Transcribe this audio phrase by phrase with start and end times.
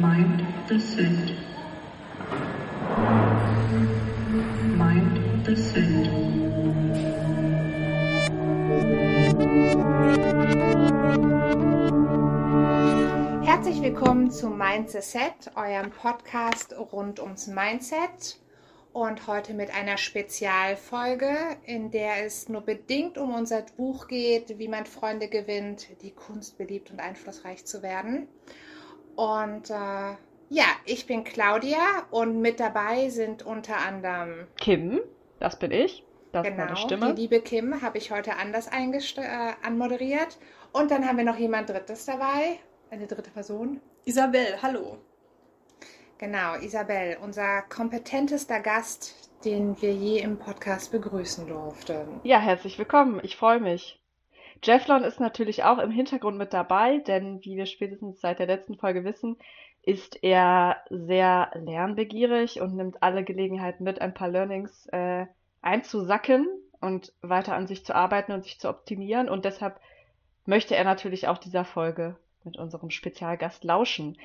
[0.00, 1.36] Mind the set.
[4.74, 6.06] Mind the set.
[13.44, 18.38] Herzlich willkommen zu Mindset Set, eurem Podcast rund ums Mindset.
[18.94, 24.68] Und heute mit einer Spezialfolge, in der es nur bedingt um unser Buch geht, wie
[24.68, 28.28] man Freunde gewinnt, die Kunst beliebt und einflussreich zu werden.
[29.20, 30.16] Und äh,
[30.48, 34.98] ja, ich bin Claudia und mit dabei sind unter anderem Kim,
[35.38, 36.06] das bin ich.
[36.32, 37.12] Das ist genau meine Stimme.
[37.12, 40.38] die liebe Kim, habe ich heute anders äh, anmoderiert.
[40.72, 42.60] Und dann haben wir noch jemand Drittes dabei,
[42.90, 43.82] eine dritte Person.
[44.06, 44.96] Isabel, hallo.
[46.16, 52.20] Genau, Isabel, unser kompetentester Gast, den wir je im Podcast begrüßen durften.
[52.22, 53.20] Ja, herzlich willkommen.
[53.22, 53.99] Ich freue mich.
[54.62, 58.76] Jefflon ist natürlich auch im Hintergrund mit dabei, denn wie wir spätestens seit der letzten
[58.76, 59.38] Folge wissen,
[59.82, 65.26] ist er sehr lernbegierig und nimmt alle Gelegenheiten mit, ein paar Learnings äh,
[65.62, 66.46] einzusacken
[66.80, 69.28] und weiter an sich zu arbeiten und sich zu optimieren.
[69.28, 69.80] Und deshalb
[70.44, 74.18] möchte er natürlich auch dieser Folge mit unserem Spezialgast lauschen.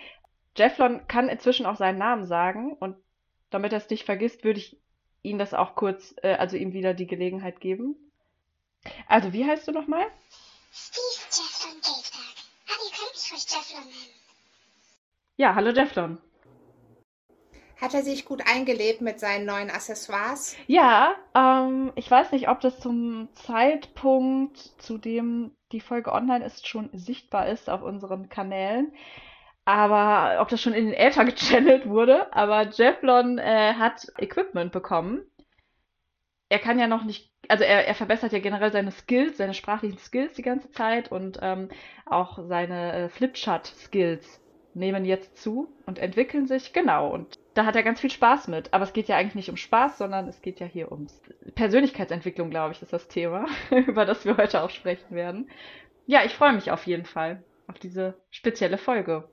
[0.58, 2.98] Jefflon kann inzwischen auch seinen Namen sagen und
[3.50, 4.78] damit er es nicht vergisst, würde ich
[5.22, 7.96] ihm das auch kurz, äh, also ihm wieder die Gelegenheit geben.
[9.08, 10.06] Also, wie heißt du nochmal?
[10.72, 12.36] Steve Jefflon Gateberg.
[12.68, 14.26] Aber ihr könnt mich ruhig Jefflon nennen.
[15.38, 16.18] Ja, hallo Jefflon.
[17.82, 20.56] Hat er sich gut eingelebt mit seinen neuen Accessoires?
[20.68, 26.68] Ja, ähm, ich weiß nicht, ob das zum Zeitpunkt, zu dem die Folge online ist,
[26.68, 28.94] schon sichtbar ist auf unseren Kanälen.
[29.66, 32.32] Aber ob das schon in den Äther gechannelt wurde.
[32.34, 35.24] Aber Jefflon äh, hat Equipment bekommen.
[36.48, 39.98] Er kann ja noch nicht, also er, er verbessert ja generell seine Skills, seine sprachlichen
[39.98, 41.70] Skills die ganze Zeit und ähm,
[42.06, 44.42] auch seine äh, Flipchart-Skills
[44.76, 46.74] nehmen jetzt zu und entwickeln sich.
[46.74, 47.10] Genau.
[47.10, 48.74] Und da hat er ganz viel Spaß mit.
[48.74, 51.22] Aber es geht ja eigentlich nicht um Spaß, sondern es geht ja hier ums
[51.56, 55.50] Persönlichkeitsentwicklung, glaube ich, ist das Thema, über das wir heute auch sprechen werden.
[56.06, 59.28] Ja, ich freue mich auf jeden Fall auf diese spezielle Folge.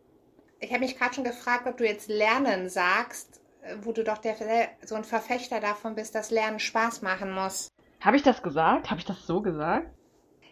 [0.61, 4.19] Ich habe mich gerade schon gefragt, ob du jetzt Lernen sagst, äh, wo du doch
[4.19, 4.37] der,
[4.85, 7.72] so ein Verfechter davon bist, dass Lernen Spaß machen muss.
[8.03, 8.91] Habe ich das gesagt?
[8.91, 9.87] Habe ich das so gesagt?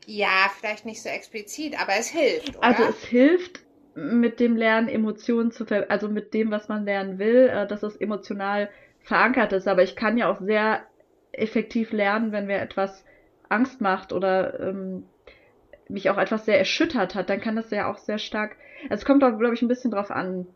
[0.06, 2.66] Ja, vielleicht nicht so explizit, aber es hilft, oder?
[2.66, 3.60] Also es hilft
[3.94, 7.82] mit dem Lernen Emotionen zu ver also mit dem, was man lernen will, äh, dass
[7.82, 9.68] es emotional verankert ist.
[9.68, 10.84] Aber ich kann ja auch sehr
[11.32, 13.04] effektiv lernen, wenn mir etwas
[13.48, 15.04] Angst macht oder ähm,
[15.88, 18.56] mich auch etwas sehr erschüttert hat, dann kann das ja auch sehr stark.
[18.84, 20.46] Also es kommt doch, glaube ich, ein bisschen drauf an,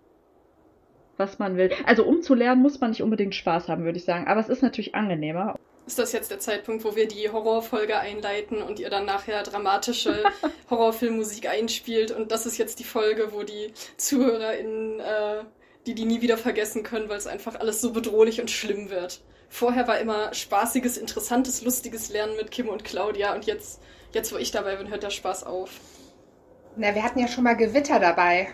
[1.17, 1.71] was man will.
[1.87, 4.29] Also um zu lernen, muss man nicht unbedingt Spaß haben, würde ich sagen.
[4.29, 5.57] Aber es ist natürlich angenehmer.
[5.87, 10.25] Ist das jetzt der Zeitpunkt, wo wir die Horrorfolge einleiten und ihr dann nachher dramatische
[10.71, 12.11] Horrorfilmmusik einspielt?
[12.11, 15.45] Und das ist jetzt die Folge, wo die ZuhörerInnen, äh,
[15.87, 19.21] die die nie wieder vergessen können, weil es einfach alles so bedrohlich und schlimm wird.
[19.51, 23.81] Vorher war immer spaßiges, interessantes, lustiges Lernen mit Kim und Claudia und jetzt,
[24.13, 25.71] jetzt wo ich dabei bin, hört der Spaß auf.
[26.77, 28.49] Na, wir hatten ja schon mal Gewitter dabei.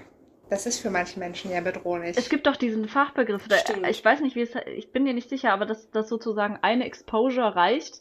[0.50, 2.16] Das ist für manche Menschen ja bedrohlich.
[2.18, 3.86] Es gibt doch diesen Fachbegriff, Stimmt.
[3.88, 6.84] ich weiß nicht, wie es, ich bin dir nicht sicher, aber dass, dass sozusagen eine
[6.84, 8.00] Exposure reicht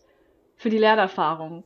[0.58, 1.64] für die Lernerfahrung.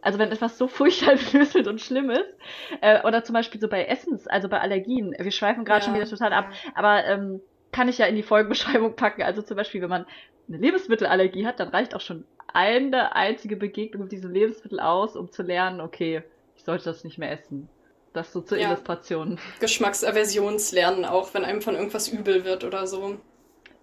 [0.00, 2.34] Also wenn etwas so furchteinflößend und schlimm ist,
[2.80, 5.94] äh, oder zum Beispiel so bei Essens, also bei Allergien, wir schweifen gerade Ja, schon
[5.94, 6.72] wieder total ab, ja.
[6.74, 7.40] aber ähm,
[7.70, 9.22] kann ich ja in die Folgenbeschreibung packen.
[9.22, 10.06] Also zum Beispiel, wenn man
[10.48, 15.30] eine Lebensmittelallergie hat, dann reicht auch schon eine einzige Begegnung mit diesem Lebensmittel aus, um
[15.30, 16.22] zu lernen, okay,
[16.56, 17.68] ich sollte das nicht mehr essen.
[18.12, 18.68] Das so zur Ja.
[18.68, 19.40] Illustration.
[19.60, 23.18] Geschmacksaversionslernen auch, wenn einem von irgendwas übel wird oder so.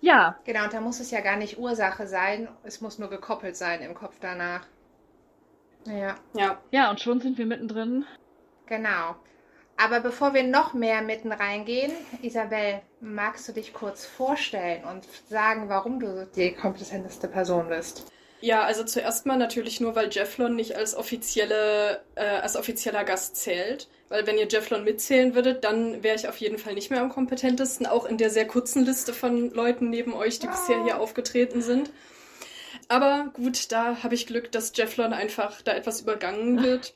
[0.01, 2.47] Ja, Genau, und da muss es ja gar nicht Ursache sein.
[2.63, 4.65] Es muss nur gekoppelt sein im Kopf danach.
[5.85, 8.05] Ja, Ja, ja, und schon sind wir mittendrin.
[8.67, 9.15] genau.
[9.77, 15.69] Aber bevor wir noch mehr mitten reingehen, Isabel, magst du dich kurz vorstellen und sagen,
[15.69, 18.11] warum du die kompetenteste Person bist?
[18.41, 23.37] Ja, also zuerst mal natürlich nur, weil Jefflon nicht als offizielle, äh, als offizieller Gast
[23.37, 23.87] zählt.
[24.09, 27.09] Weil wenn ihr Jefflon mitzählen würdet, dann wäre ich auf jeden Fall nicht mehr am
[27.09, 31.61] kompetentesten, auch in der sehr kurzen Liste von Leuten neben euch, die bisher hier aufgetreten
[31.61, 31.91] sind.
[32.87, 36.93] Aber gut, da habe ich Glück, dass Jefflon einfach da etwas übergangen wird.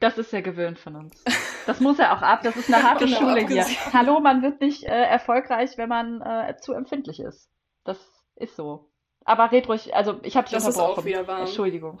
[0.00, 1.22] Das ist ja gewöhnt von uns.
[1.66, 2.40] Das muss er auch ab.
[2.42, 3.66] Das ist eine harte Genau, Schule hier.
[3.92, 7.48] Hallo, man wird nicht äh, erfolgreich, wenn man äh, zu empfindlich ist.
[7.84, 7.98] Das
[8.36, 8.89] ist so.
[9.30, 11.00] Aber red ruhig, also ich habe dich Das ist unterbrochen.
[11.00, 11.40] auch wieder wahr.
[11.42, 12.00] Entschuldigung.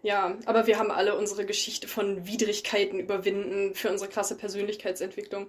[0.00, 5.48] Ja, aber wir haben alle unsere Geschichte von Widrigkeiten überwinden für unsere krasse Persönlichkeitsentwicklung.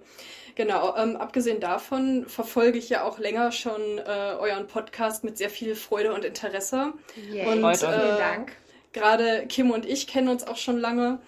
[0.54, 4.02] Genau, ähm, abgesehen davon verfolge ich ja auch länger schon äh,
[4.38, 6.92] euren Podcast mit sehr viel Freude und Interesse.
[7.16, 7.46] Yay.
[7.46, 7.80] Und, Freut uns.
[7.80, 8.52] Vielen äh, Dank.
[8.92, 11.22] Gerade Kim und ich kennen uns auch schon lange.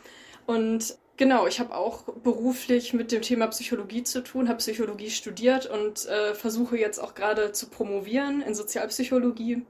[0.45, 5.67] Und Genau, ich habe auch beruflich mit dem Thema Psychologie zu tun, habe Psychologie studiert
[5.67, 9.65] und äh, versuche jetzt auch gerade zu promovieren in Sozialpsychologie.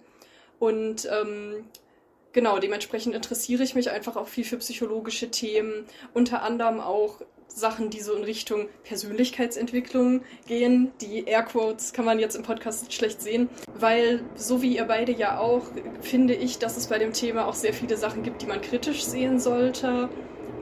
[0.59, 1.65] Und ähm,
[2.33, 7.21] genau, dementsprechend interessiere ich mich einfach auch viel für psychologische Themen, unter anderem auch
[7.55, 10.93] Sachen, die so in Richtung Persönlichkeitsentwicklung gehen.
[11.01, 15.13] Die Airquotes kann man jetzt im Podcast nicht schlecht sehen, weil so wie ihr beide
[15.13, 15.63] ja auch,
[16.01, 19.05] finde ich, dass es bei dem Thema auch sehr viele Sachen gibt, die man kritisch
[19.05, 20.09] sehen sollte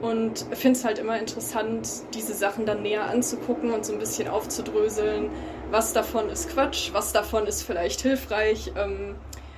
[0.01, 4.27] und finde es halt immer interessant, diese Sachen dann näher anzugucken und so ein bisschen
[4.27, 5.29] aufzudröseln,
[5.71, 8.73] was davon ist Quatsch, was davon ist vielleicht hilfreich.
[8.75, 9.15] Ähm,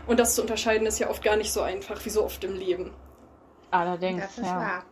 [0.08, 2.54] und das zu unterscheiden ist ja oft gar nicht so einfach, wie so oft im
[2.54, 2.92] Leben.
[3.72, 4.56] Allerdings, Das ist ja.
[4.56, 4.86] wahr.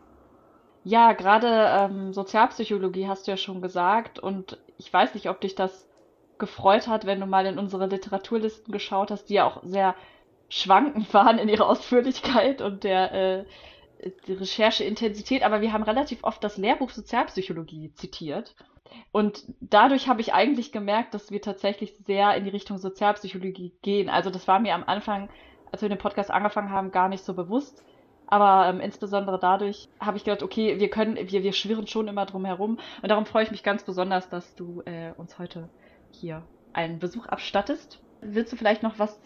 [0.84, 5.56] Ja, gerade ähm, Sozialpsychologie hast du ja schon gesagt und ich weiß nicht, ob dich
[5.56, 5.88] das
[6.38, 9.96] gefreut hat, wenn du mal in unsere Literaturlisten geschaut hast, die ja auch sehr
[10.50, 13.46] schwankend waren in ihrer Ausführlichkeit und der äh,
[14.28, 18.54] die Rechercheintensität, aber wir haben relativ oft das Lehrbuch Sozialpsychologie zitiert.
[19.12, 24.10] Und dadurch habe ich eigentlich gemerkt, dass wir tatsächlich sehr in die Richtung Sozialpsychologie gehen.
[24.10, 25.30] Also das war mir am Anfang,
[25.72, 27.84] als wir den Podcast angefangen haben, gar nicht so bewusst.
[28.34, 32.26] Aber ähm, insbesondere dadurch habe ich gedacht, okay, wir können, wir, wir schwirren schon immer
[32.26, 32.80] drum herum.
[33.04, 35.70] Und darum freue ich mich ganz besonders, dass du äh, uns heute
[36.10, 36.42] hier
[36.74, 38.00] einen Besuch abstattest.
[38.22, 39.20] Willst du vielleicht noch was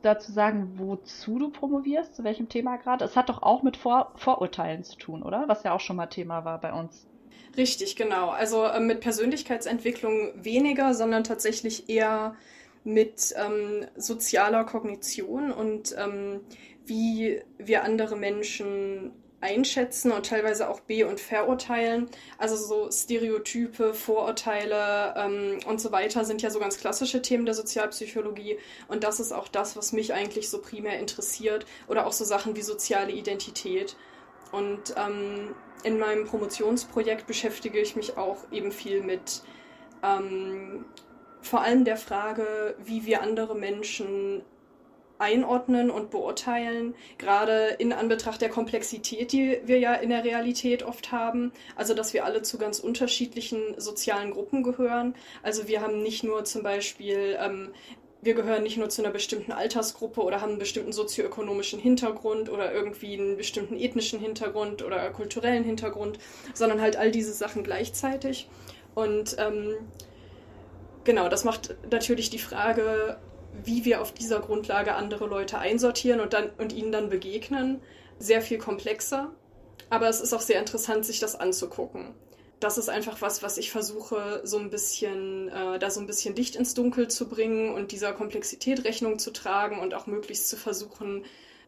[0.00, 3.04] dazu sagen, wozu du promovierst, zu welchem Thema gerade?
[3.04, 5.44] Es hat doch auch mit Vor Vorurteilen zu tun, oder?
[5.48, 7.06] Was ja auch schon mal Thema war bei uns.
[7.58, 8.30] Richtig, genau.
[8.30, 12.34] Also äh, mit Persönlichkeitsentwicklung weniger, sondern tatsächlich eher
[12.84, 16.40] mit ähm, sozialer Kognition und ähm,
[16.86, 22.08] wie wir andere Menschen einschätzen und teilweise auch be- und verurteilen.
[22.38, 27.54] Also so Stereotype, Vorurteile ähm, und so weiter sind ja so ganz klassische Themen der
[27.54, 28.58] Sozialpsychologie.
[28.88, 31.66] Und das ist auch das, was mich eigentlich so primär interessiert.
[31.86, 33.96] Oder auch so Sachen wie soziale Identität.
[34.52, 35.54] Und ähm,
[35.84, 39.42] in meinem Promotionsprojekt beschäftige ich mich auch eben viel mit
[40.02, 40.86] ähm,
[41.42, 44.42] vor allem der Frage, wie wir andere Menschen
[45.18, 51.12] einordnen und beurteilen, gerade in Anbetracht der Komplexität, die wir ja in der Realität oft
[51.12, 51.52] haben.
[51.74, 55.14] Also, dass wir alle zu ganz unterschiedlichen sozialen Gruppen gehören.
[55.42, 57.70] Also, wir haben nicht nur zum Beispiel, ähm,
[58.22, 62.72] wir gehören nicht nur zu einer bestimmten Altersgruppe oder haben einen bestimmten sozioökonomischen Hintergrund oder
[62.72, 66.18] irgendwie einen bestimmten ethnischen Hintergrund oder kulturellen Hintergrund,
[66.52, 68.48] sondern halt all diese Sachen gleichzeitig.
[68.94, 69.74] Und ähm,
[71.04, 73.18] genau, das macht natürlich die Frage,
[73.64, 77.80] wie wir auf dieser Grundlage andere Leute einsortieren und, dann, und ihnen dann begegnen,
[78.18, 79.32] sehr viel komplexer.
[79.90, 82.14] Aber es ist auch sehr interessant, sich das anzugucken.
[82.58, 86.34] Das ist einfach was, was ich versuche, so ein bisschen, äh, da so ein bisschen
[86.34, 90.56] Licht ins Dunkel zu bringen und dieser Komplexität Rechnung zu tragen und auch möglichst zu
[90.56, 91.24] versuchen,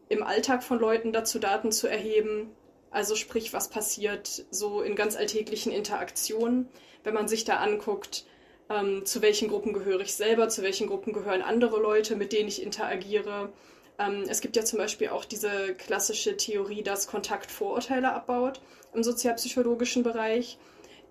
[0.09, 2.49] im Alltag von Leuten dazu Daten zu erheben.
[2.89, 6.67] Also sprich, was passiert so in ganz alltäglichen Interaktionen,
[7.03, 8.25] wenn man sich da anguckt,
[8.69, 12.47] ähm, zu welchen Gruppen gehöre ich selber, zu welchen Gruppen gehören andere Leute, mit denen
[12.47, 13.51] ich interagiere.
[13.97, 18.61] Ähm, es gibt ja zum Beispiel auch diese klassische Theorie, dass Kontakt Vorurteile abbaut
[18.93, 20.57] im sozialpsychologischen Bereich,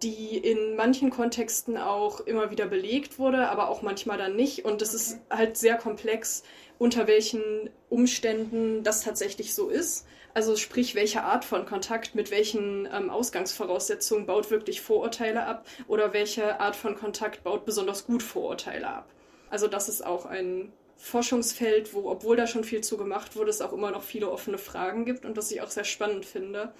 [0.02, 4.64] die in manchen Kontexten auch immer wieder belegt wurde, aber auch manchmal dann nicht.
[4.64, 6.44] Und es ist halt sehr komplex,
[6.78, 10.06] unter welchen Umständen das tatsächlich so ist.
[10.34, 16.12] Also sprich, welche Art von Kontakt mit welchen ähm, Ausgangsvoraussetzungen baut wirklich Vorurteile ab oder
[16.12, 19.08] welche Art von Kontakt baut besonders gut Vorurteile ab.
[19.50, 23.62] Also das ist auch ein Forschungsfeld, wo, obwohl da schon viel zu gemacht wurde, es
[23.62, 26.72] auch immer noch viele offene Fragen gibt und was ich auch sehr spannend finde,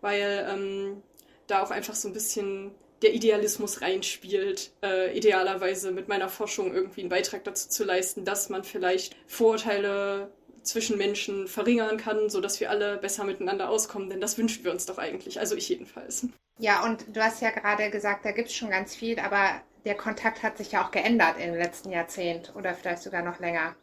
[0.00, 1.02] weil ähm,
[1.46, 7.02] da auch einfach so ein bisschen der Idealismus reinspielt, äh, idealerweise mit meiner Forschung irgendwie
[7.02, 10.30] einen Beitrag dazu zu leisten, dass man vielleicht Vorurteile
[10.68, 14.86] zwischen Menschen verringern kann, sodass wir alle besser miteinander auskommen, denn das wünschen wir uns
[14.86, 16.26] doch eigentlich, also ich jedenfalls.
[16.58, 19.96] Ja, und du hast ja gerade gesagt, da gibt es schon ganz viel, aber der
[19.96, 23.74] Kontakt hat sich ja auch geändert im letzten Jahrzehnt oder vielleicht sogar noch länger.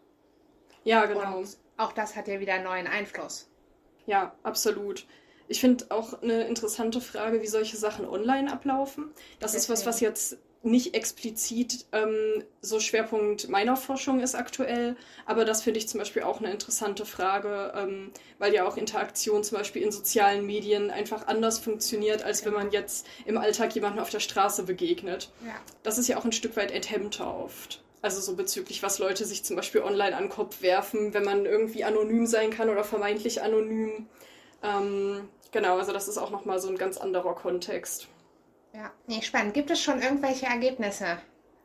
[0.84, 1.39] Ja, genau.
[1.39, 3.50] Und auch das hat ja wieder einen neuen Einfluss.
[4.06, 5.08] Ja, absolut.
[5.48, 9.12] Ich finde auch eine interessante Frage, wie solche Sachen online ablaufen.
[9.39, 14.96] Das ist was, was jetzt nicht explizit ähm, so Schwerpunkt meiner Forschung ist aktuell,
[15.26, 19.44] aber das finde ich zum Beispiel auch eine interessante Frage, ähm, weil ja auch Interaktion
[19.44, 24.00] zum Beispiel in sozialen Medien einfach anders funktioniert, als wenn man jetzt im Alltag jemanden
[24.00, 25.30] auf der Straße begegnet.
[25.46, 25.54] Ja.
[25.84, 27.82] Das ist ja auch ein Stück weit enthemmter oft.
[28.02, 31.46] Also so bezüglich, was Leute sich zum Beispiel online an den Kopf werfen, wenn man
[31.46, 34.08] irgendwie anonym sein kann oder vermeintlich anonym.
[34.62, 38.08] Ähm, genau, also das ist auch nochmal so ein ganz anderer Kontext.
[38.75, 39.53] Ja, nee, spannend.
[39.53, 41.17] Gibt es schon irgendwelche Ergebnisse,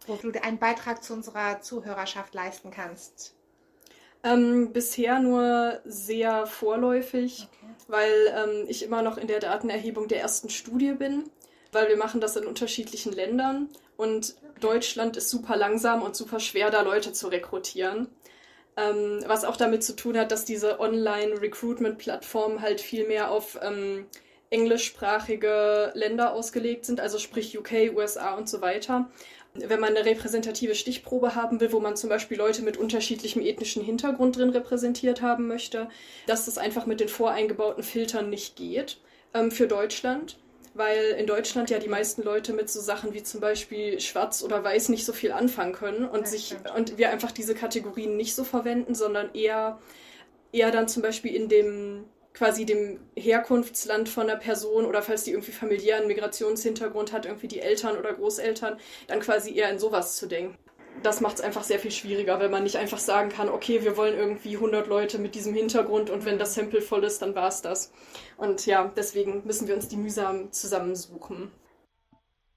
[0.07, 3.35] wo du einen Beitrag zu unserer Zuhörerschaft leisten kannst?
[4.23, 7.75] Ähm, bisher nur sehr vorläufig, Okay.
[7.89, 11.25] weil ähm, ich immer noch in der Datenerhebung der ersten Studie bin,
[11.73, 16.71] weil wir machen das in unterschiedlichen Ländern und Deutschland ist super langsam und super schwer,
[16.71, 18.09] da Leute zu rekrutieren.
[18.77, 24.07] Ähm, was auch damit zu tun hat, dass diese Online-Recruitment-Plattformen halt viel mehr auf ähm,
[24.51, 29.09] englischsprachige Länder ausgelegt sind, also sprich UK, USA und so weiter.
[29.55, 33.83] Wenn man eine repräsentative Stichprobe haben will, wo man zum Beispiel Leute mit unterschiedlichem ethnischen
[33.83, 35.89] Hintergrund drin repräsentiert haben möchte,
[36.27, 38.99] dass das einfach mit den voreingebauten Filtern nicht geht
[39.35, 40.37] ähm, für Deutschland
[40.75, 44.63] weil in Deutschland ja die meisten Leute mit so Sachen wie zum Beispiel Schwarz oder
[44.63, 46.71] Weiß nicht so viel anfangen können und Das sich stimmt.
[46.77, 49.79] und wir einfach diese Kategorien nicht so verwenden, sondern eher
[50.53, 55.33] eher dann zum Beispiel in dem quasi dem Herkunftsland von der Person oder falls die
[55.33, 60.27] irgendwie familiären Migrationshintergrund hat, irgendwie die Eltern oder Großeltern, dann quasi eher in sowas zu
[60.27, 60.57] denken.
[61.03, 63.97] Das macht es einfach sehr viel schwieriger, wenn man nicht einfach sagen kann, okay, wir
[63.97, 67.49] wollen irgendwie 100 Leute mit diesem Hintergrund und wenn das Sample voll ist, dann war
[67.49, 67.93] es das.
[68.37, 71.51] Und ja, deswegen müssen wir uns die mühsam zusammensuchen.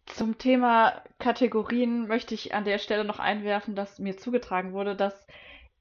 [0.08, 5.26] Zum Thema Kategorien möchte ich an der Stelle noch einwerfen, dass mir zugetragen wurde, dass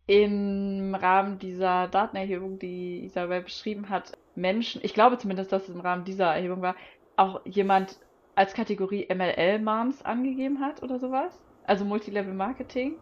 [0.06, 5.80] im Rahmen dieser Datenerhebung, die Isabel beschrieben hat, Menschen, ich glaube zumindest, dass es im
[5.80, 6.74] Rahmen dieser Erhebung war,
[7.16, 7.98] auch jemand
[8.34, 11.32] als Kategorie MLL-Moms angegeben hat oder sowas.
[11.64, 12.96] Also Multilevel Marketing.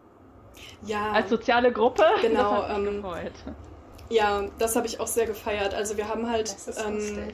[0.85, 2.03] Ja, Als soziale Gruppe.
[2.21, 3.33] Genau, Das hat mich ähm, gefreut.
[4.09, 5.73] ja, das habe ich auch sehr gefeiert.
[5.73, 7.29] Also wir haben halt Das ist ähm.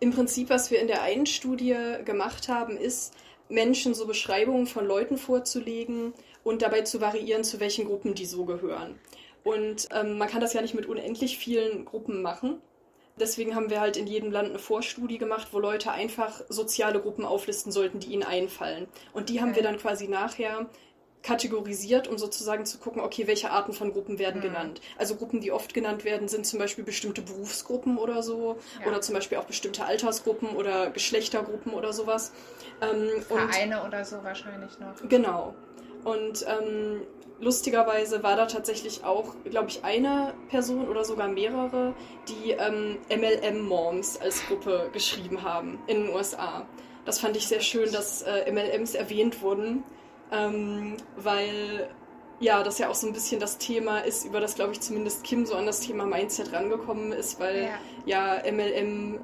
[0.00, 3.14] Im Prinzip, was wir in der einen Studie gemacht haben, ist,
[3.48, 8.44] Menschen so Beschreibungen von Leuten vorzulegen und dabei zu variieren, zu welchen Gruppen die so
[8.44, 8.98] gehören.
[9.42, 12.60] Und ähm, man kann das ja nicht mit unendlich vielen Gruppen machen.
[13.16, 17.24] Deswegen haben wir halt in jedem Land eine Vorstudie gemacht, wo Leute einfach soziale Gruppen
[17.24, 18.88] auflisten sollten, die ihnen einfallen.
[19.12, 19.56] Und die haben Okay.
[19.56, 20.66] wir dann quasi nachher
[21.22, 24.44] kategorisiert, um sozusagen zu gucken, okay, welche Arten von Gruppen werden Mhm.
[24.44, 24.80] genannt.
[24.98, 28.88] Also Gruppen, die oft genannt werden, sind zum Beispiel bestimmte Berufsgruppen oder so, Ja.
[28.88, 32.32] oder zum Beispiel auch bestimmte Altersgruppen oder Geschlechtergruppen oder sowas.
[32.82, 35.08] Ähm, und Vereine oder so wahrscheinlich noch.
[35.08, 35.54] Genau.
[36.04, 37.02] Und ähm,
[37.40, 41.94] lustigerweise war da tatsächlich auch, glaube ich, eine Person oder sogar mehrere,
[42.28, 46.66] die ähm, MLM-Moms als Gruppe geschrieben haben in den USA.
[47.04, 49.84] Das fand ich sehr schön, dass äh, MLMs erwähnt wurden,
[50.32, 51.88] ähm, weil
[52.40, 55.22] ja, das ja auch so ein bisschen das Thema ist, über das, glaube ich, zumindest
[55.22, 57.70] Kim so an das Thema Mindset rangekommen ist, weil
[58.06, 58.40] Ja.
[58.42, 59.20] ja MLM,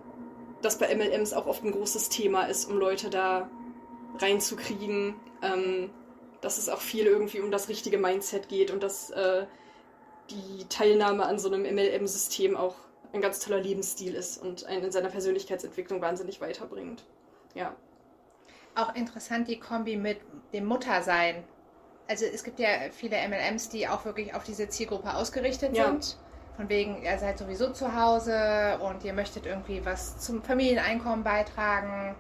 [0.62, 3.50] das bei MLMs auch oft ein großes Thema ist, um Leute da
[4.18, 5.90] reinzukriegen, ähm,
[6.40, 9.46] dass es auch viel irgendwie um das richtige Mindset geht und dass äh,
[10.30, 12.76] die Teilnahme an so einem MLM-System auch
[13.12, 17.04] ein ganz toller Lebensstil ist und einen in seiner Persönlichkeitsentwicklung wahnsinnig weiterbringt.
[17.54, 17.74] Ja.
[18.76, 20.20] Auch interessant die Kombi mit
[20.52, 21.44] dem Muttersein.
[22.08, 25.86] Also es gibt ja viele MLMs, die auch wirklich auf diese Zielgruppe ausgerichtet Ja.
[25.86, 26.18] sind.
[26.56, 32.14] Von wegen, ihr seid sowieso zu Hause und ihr möchtet irgendwie was zum Familieneinkommen beitragen.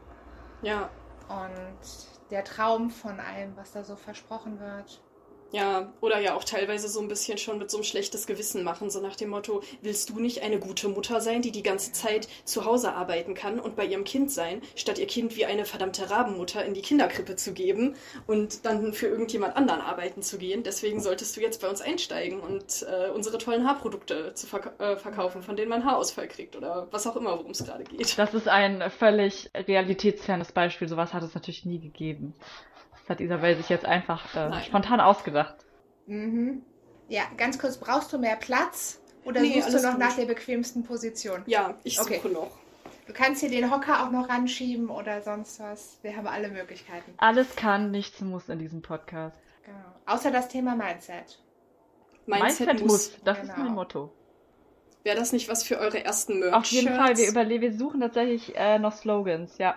[0.62, 0.90] Ja,
[1.28, 5.02] Und der Traum von allem, was da so versprochen wird.
[5.52, 8.90] Ja, oder ja auch teilweise so ein bisschen schon mit so einem schlechtes Gewissen machen,
[8.90, 12.28] so nach dem Motto, willst du nicht eine gute Mutter sein, die die ganze Zeit
[12.44, 16.10] zu Hause arbeiten kann und bei ihrem Kind sein, statt ihr Kind wie eine verdammte
[16.10, 20.62] Rabenmutter in die Kinderkrippe zu geben und dann für irgendjemand anderen arbeiten zu gehen.
[20.62, 24.96] Deswegen solltest du jetzt bei uns einsteigen und äh, unsere tollen Haarprodukte zu verk äh,
[24.96, 28.18] verkaufen, von denen man Haarausfall kriegt oder was auch immer, worum es gerade geht.
[28.18, 30.88] Das ist ein völlig realitätsfernes Beispiel.
[30.88, 32.34] Sowas hat es natürlich nie gegeben.
[33.10, 35.56] Das hat Isabel sich jetzt einfach äh, spontan ausgedacht.
[36.06, 36.62] Mhm.
[37.08, 39.98] Ja, ganz kurz, brauchst du mehr Platz oder Nee, suchst du noch gut.
[39.98, 41.42] nach der bequemsten Position?
[41.46, 42.28] Ja, ich suche Okay.
[42.32, 42.52] noch.
[43.08, 45.98] Du kannst hier den Hocker auch noch ranschieben oder sonst was.
[46.02, 47.12] Wir haben alle Möglichkeiten.
[47.16, 49.36] Alles kann, nichts muss in diesem Podcast.
[49.64, 49.76] Genau.
[50.06, 51.40] Außer das Thema Mindset.
[52.26, 53.18] Mindset, muss.
[53.24, 53.64] Das ist Genau.
[53.64, 54.12] mein Motto.
[55.02, 56.54] Wäre das nicht was für eure ersten Merch?
[56.54, 59.74] Auf jeden Fall, wir überlegen, wir suchen tatsächlich äh, noch Slogans, ja.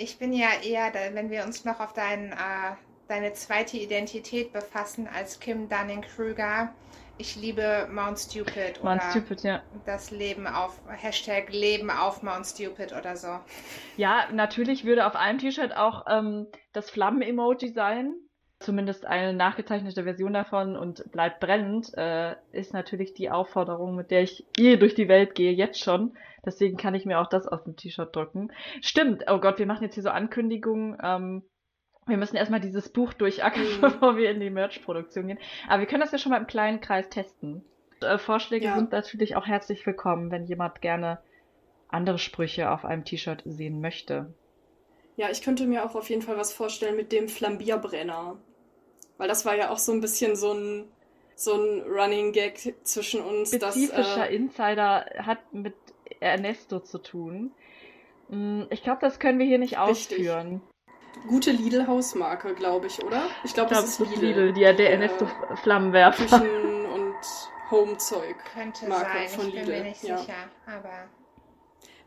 [0.00, 2.76] Ich bin ja eher, wenn wir uns noch auf dein, äh,
[3.08, 6.72] deine zweite Identität befassen als Kim Dunning-Kruger.
[7.18, 9.60] Ich liebe Mount Stupid oder stupid, ja.
[9.86, 13.40] das Leben auf, Hashtag Leben auf Mount Stupid oder so.
[13.96, 18.14] Ja, natürlich würde auf einem T-Shirt auch ähm, das Flammen-Emoji sein.
[18.60, 24.22] Zumindest eine nachgezeichnete Version davon und bleibt brennend, äh, ist natürlich die Aufforderung, mit der
[24.22, 26.16] ich hier durch die Welt gehe, jetzt schon.
[26.44, 28.52] Deswegen kann ich mir auch das auf dem T-Shirt drücken.
[28.80, 30.96] Stimmt, oh Gott, wir machen jetzt hier so Ankündigungen.
[31.02, 31.42] Ähm,
[32.06, 33.80] wir müssen erstmal dieses Buch durchackern, Mhm.
[33.80, 35.38] bevor wir in die Merch-Produktion gehen.
[35.68, 37.64] Aber wir können das ja schon mal im kleinen Kreis testen.
[38.00, 38.76] Äh, Vorschläge Ja.
[38.76, 41.18] sind natürlich auch herzlich willkommen, wenn jemand gerne
[41.88, 44.32] andere Sprüche auf einem T-Shirt sehen möchte.
[45.16, 48.38] Ja, ich könnte mir auch auf jeden Fall was vorstellen mit dem Flambierbrenner.
[49.16, 50.84] Weil das war ja auch so ein bisschen so ein,
[51.34, 53.48] so ein Running Gag zwischen uns.
[53.52, 55.74] Spezifischer dass, äh, Insider hat mit
[56.20, 57.52] Ernesto zu tun.
[58.28, 60.18] Mm, Ich glaube, das können wir hier nicht Richtig.
[60.18, 60.62] ausführen.
[61.28, 63.22] gute Lidl-Hausmarke, glaube ich, oder?
[63.44, 64.26] Ich glaube, Ich das ist es ist Lidl.
[64.26, 66.40] Lidl, die, der Äh, Ernesto-Flammenwerfer.
[66.40, 67.16] Küchen- und
[67.70, 68.36] Home-Zeug.
[68.54, 70.18] Könnte Marke sein, von ich bin Lidl, mir nicht ja.
[70.18, 70.34] sicher.
[70.66, 71.08] Aber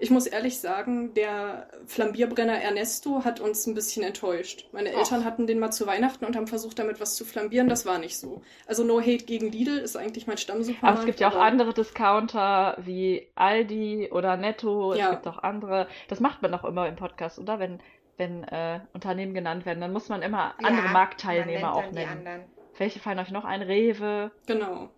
[0.02, 4.68] Ich muss ehrlich sagen, der Flambierbrenner Ernesto hat uns ein bisschen enttäuscht.
[4.72, 7.70] Meine Eltern hatten den mal zu Weihnachten und haben versucht, damit was zu flambieren.
[7.70, 8.42] Das war nicht so.
[8.66, 10.84] Also No Hate gegen Lidl ist eigentlich mein Stammsupermarkt.
[10.84, 14.96] Aber es gibt ja auch andere Discounter wie Aldi oder Netto.
[14.96, 15.06] Ja.
[15.06, 15.88] Es gibt auch andere.
[16.08, 17.60] Das macht man doch immer im Podcast, oder?
[17.60, 17.80] Wenn,
[18.18, 21.98] wenn äh, Unternehmen genannt werden, dann muss man immer andere ja, Marktteilnehmer man auch nennt
[21.98, 22.22] dann nennen.
[22.24, 22.42] Die anderen.
[22.80, 23.62] Welche fallen euch noch ein?
[23.62, 24.90] Rewe, Genau.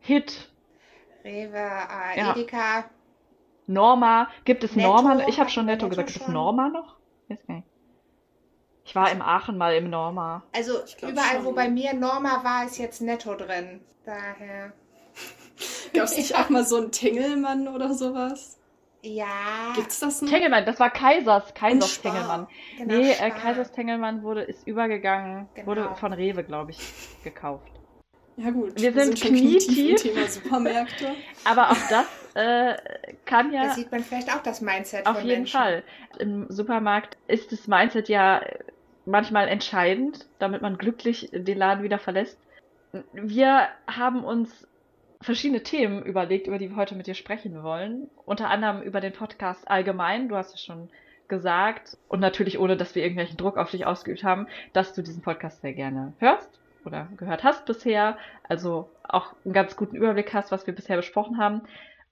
[0.00, 0.48] Hit,
[1.22, 2.32] Rewe, äh, Ja.
[2.32, 2.88] Edeka.
[3.68, 4.28] Norma.
[4.44, 4.88] Gibt es Netto?
[4.88, 5.26] Norma?
[5.28, 6.12] Ich habe schon wir Netto Netto gesagt.
[6.12, 6.32] Gibt es?
[6.32, 6.96] Norma noch?
[7.28, 7.68] Weiß gar nicht.
[8.84, 10.42] Ich war im Aachen mal im Norma.
[10.54, 10.72] Also
[11.02, 11.44] überall, schon.
[11.44, 13.80] wo bei mir Norma war, ist jetzt Netto drin.
[14.06, 14.72] Daher.
[15.92, 18.58] Gab es nicht auch mal so einen Tengelmann oder sowas?
[19.02, 19.72] Ja.
[19.74, 20.30] Gibt's das noch?
[20.30, 22.00] Tengelmann, das war Kaisers, Kaisers.
[22.00, 22.48] Tengelmann.
[22.78, 23.30] Genau, nee, äh.
[23.30, 25.66] Kaisers Tengelmann wurde, ist übergegangen, Genau.
[25.66, 26.78] wurde von Rewe, glaube ich,
[27.22, 27.70] gekauft.
[28.36, 30.02] Ja gut, Wir sind schon knietief im knietief.
[30.14, 31.14] Thema Supermärkte.
[31.44, 32.06] Aber auch das
[32.38, 32.76] äh,
[33.24, 35.58] kann ja Da sieht man vielleicht auch das Mindset auf von jeden Menschen.
[35.58, 35.82] Fall.
[36.18, 38.40] Im Supermarkt ist das Mindset ja
[39.06, 42.38] manchmal entscheidend, damit man glücklich den Laden wieder verlässt.
[43.12, 44.68] Wir haben uns
[45.20, 48.08] verschiedene Themen überlegt, über die wir heute mit dir sprechen wollen.
[48.24, 50.28] Unter anderem über den Podcast allgemein.
[50.28, 50.88] Du hast es schon
[51.26, 51.98] gesagt.
[52.08, 55.60] Und natürlich ohne, dass wir irgendwelchen Druck auf dich ausgeübt haben, dass du diesen Podcast
[55.60, 58.16] sehr gerne hörst oder gehört hast bisher.
[58.48, 61.62] Also auch einen ganz guten Überblick hast, was wir bisher besprochen haben.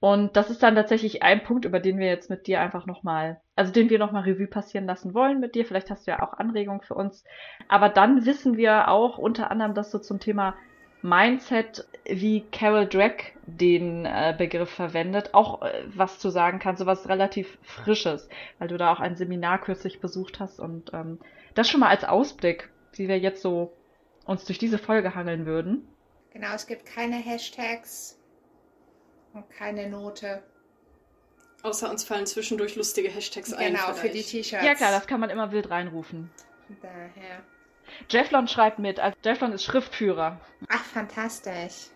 [0.07, 3.41] Und das ist dann tatsächlich ein Punkt, über den wir jetzt mit dir einfach nochmal,
[3.57, 5.67] also den wir nochmal Revue passieren lassen wollen mit dir.
[5.67, 7.25] Vielleicht hast du ja auch Anregungen für uns.
[7.67, 10.55] Aber dann wissen wir auch unter anderem, dass du zum Thema
[11.03, 16.87] Mindset, wie Carol Drake den äh, Begriff verwendet, auch äh, was zu sagen kannst, so
[16.87, 18.29] was relativ Frisches,
[18.61, 21.19] weil du da auch ein Seminar kürzlich besucht hast und ähm,
[21.57, 23.73] das schon mal als Ausblick, wie wir jetzt so
[24.25, 25.89] uns durch diese Folge hangeln würden.
[26.33, 28.16] Genau, es gibt keine Hashtags
[29.37, 30.43] und keine Note.
[31.63, 33.75] Außer uns fallen zwischendurch lustige Hashtags ein.
[33.75, 34.23] Genau, für die.
[34.23, 34.65] T-Shirts.
[34.65, 36.31] Ja klar, das kann man immer wild reinrufen.
[36.81, 37.43] Daher.
[38.09, 40.41] Jefflon schreibt mit, also Jefflon ist Schriftführer.
[40.69, 41.89] Ach, fantastisch.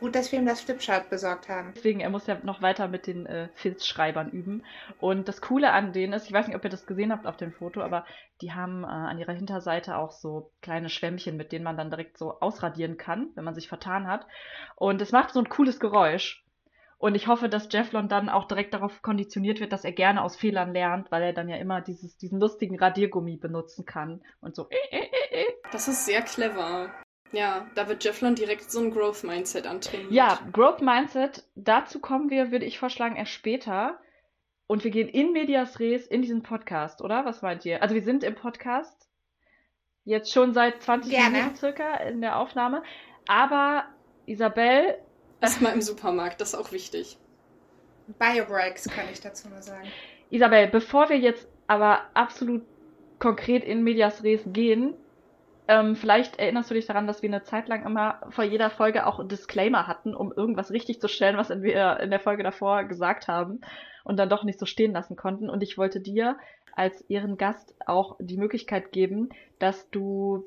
[0.00, 1.72] Gut, dass wir ihm das Flipchart besorgt haben.
[1.76, 4.64] Deswegen, er muss ja noch weiter mit den äh, Filzschreibern üben.
[4.98, 7.36] Und das Coole an denen ist, ich weiß nicht, ob ihr das gesehen habt auf
[7.36, 8.06] dem Foto, aber
[8.40, 12.16] die haben äh, an ihrer Hinterseite auch so kleine Schwämmchen, mit denen man dann direkt
[12.16, 14.26] so ausradieren kann, wenn man sich vertan hat.
[14.74, 16.46] Und es macht so ein cooles Geräusch.
[16.96, 20.36] Und ich hoffe, dass Jefflon dann auch direkt darauf konditioniert wird, dass er gerne aus
[20.36, 24.22] Fehlern lernt, weil er dann ja immer dieses, diesen lustigen Radiergummi benutzen kann.
[24.40, 24.68] Und so.
[24.70, 25.46] Äh, äh, äh.
[25.72, 26.90] Das ist sehr clever.
[27.32, 30.10] Ja, da wird Jefflon direkt so ein Growth-Mindset antrainiert.
[30.10, 33.98] Ja, Growth Mindset, dazu kommen wir, würde ich vorschlagen, erst später.
[34.66, 37.24] Und wir gehen in Medias Res in diesen Podcast, oder?
[37.24, 37.82] Was meint ihr?
[37.82, 39.08] Also wir sind im Podcast.
[40.04, 41.38] Jetzt schon seit 20 Gerne.
[41.38, 42.82] Minuten circa in der Aufnahme.
[43.26, 43.84] Aber
[44.26, 44.96] Isabel,
[45.40, 47.16] Erstmal im Supermarkt, das ist auch wichtig.
[48.18, 49.88] Biobreaks kann ich dazu nur sagen.
[50.30, 52.62] Isabel, bevor wir jetzt aber absolut
[53.18, 54.94] konkret in Medias Res gehen,
[55.70, 59.06] ähm, vielleicht erinnerst du dich daran, dass wir eine Zeit lang immer vor jeder Folge
[59.06, 63.28] auch Disclaimer hatten, um irgendwas richtig zu stellen, was wir in der Folge davor gesagt
[63.28, 63.60] haben
[64.02, 65.48] und dann doch nicht so stehen lassen konnten.
[65.48, 66.36] Und ich wollte dir
[66.74, 69.28] als Ehrengast auch die Möglichkeit geben,
[69.60, 70.44] dass du,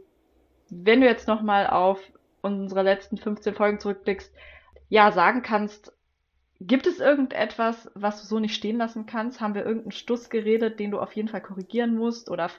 [0.69, 2.01] wenn du jetzt nochmal auf
[2.41, 4.35] unsere letzten 15 Folgen zurückblickst,
[4.89, 5.93] ja, sagen kannst,
[6.65, 9.41] Gibt es irgendetwas, was du so nicht stehen lassen kannst?
[9.41, 12.49] Haben wir irgendeinen Stuss geredet, den du auf jeden Fall korrigieren musst oder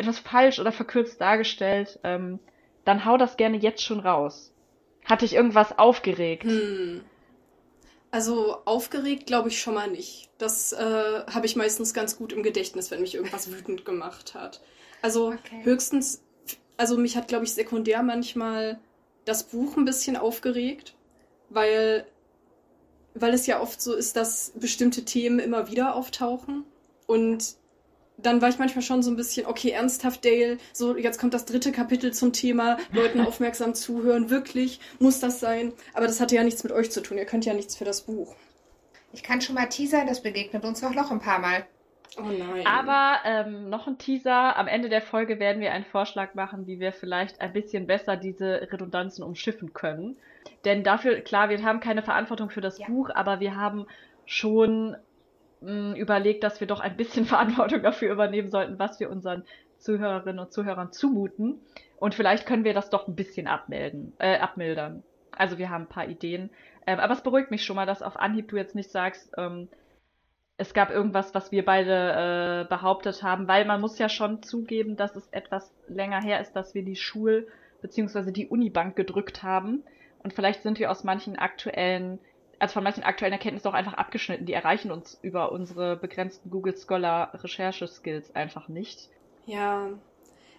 [0.00, 2.00] etwas falsch oder verkürzt dargestellt?
[2.04, 2.40] Ähm,
[2.84, 4.52] dann hau das gerne jetzt schon raus.
[5.04, 6.52] Hat dich irgendwas aufgeregt?
[6.52, 7.02] Hm.
[8.10, 10.30] Also aufgeregt glaube ich schon mal nicht.
[10.38, 14.60] Das äh, habe ich meistens ganz gut im Gedächtnis, wenn mich irgendwas wütend gemacht hat.
[15.02, 15.62] Also Okay.
[15.62, 16.22] höchstens,
[16.76, 18.80] also mich hat glaube ich sekundär manchmal
[19.24, 20.96] das Buch ein bisschen aufgeregt,
[21.50, 22.06] weil,
[23.14, 26.64] weil es ja oft so ist, dass bestimmte Themen immer wieder auftauchen
[27.06, 27.56] und
[28.22, 31.44] dann war ich manchmal schon so ein bisschen, okay, ernsthaft, Dale, so jetzt kommt das
[31.44, 35.72] dritte Kapitel zum Thema, Leuten aufmerksam zuhören, wirklich, muss das sein?
[35.94, 38.02] Aber das hatte ja nichts mit euch zu tun, ihr könnt ja nichts für das
[38.02, 38.34] Buch.
[39.12, 41.66] Ich kann schon mal teasern, das begegnet uns auch noch ein paar Mal.
[42.18, 42.66] Oh nein.
[42.66, 44.56] Aber ähm, noch ein Teaser.
[44.56, 48.16] Am Ende der Folge werden wir einen Vorschlag machen, wie wir vielleicht ein bisschen besser
[48.16, 50.16] diese Redundanzen umschiffen können.
[50.64, 52.86] Denn dafür, klar, wir haben keine Verantwortung für das Ja.
[52.86, 53.86] Buch, aber wir haben
[54.26, 54.96] schon
[55.60, 59.44] mh, überlegt, dass wir doch ein bisschen Verantwortung dafür übernehmen sollten, was wir unseren
[59.78, 61.60] Zuhörerinnen und Zuhörern zumuten.
[61.98, 65.02] Und vielleicht können wir das doch ein bisschen abmelden, äh, abmildern.
[65.32, 66.50] Also wir haben ein paar Ideen.
[66.86, 69.68] Ähm, aber es beruhigt mich schon mal, dass auf Anhieb du jetzt nicht sagst, ähm,
[70.56, 74.96] es gab irgendwas, was wir beide äh, behauptet haben, weil man muss ja schon zugeben,
[74.96, 77.48] dass es etwas länger her ist, dass wir die Schul-
[77.80, 78.30] bzw.
[78.30, 79.82] die Unibank gedrückt haben.
[80.22, 82.18] Und vielleicht sind wir aus manchen aktuellen,
[82.60, 84.46] also von manchen aktuellen Erkenntnissen auch einfach abgeschnitten.
[84.46, 89.08] Die erreichen uns über unsere begrenzten Google Scholar Recherche-Skills einfach nicht.
[89.46, 89.88] Ja,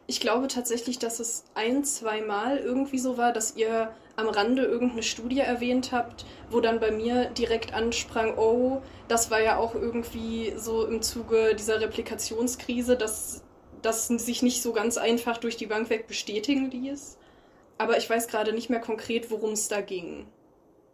[0.07, 4.63] ich glaube tatsächlich, dass es ein, zwei Mal irgendwie so war, dass ihr am Rande
[4.63, 9.75] irgendeine Studie erwähnt habt, wo dann bei mir direkt ansprang, oh, das war ja auch
[9.75, 13.43] irgendwie so im Zuge dieser Replikationskrise, dass
[13.81, 17.17] das sich nicht so ganz einfach durch die Bank weg bestätigen ließ.
[17.77, 20.27] Aber ich weiß gerade nicht mehr konkret, worum es da ging.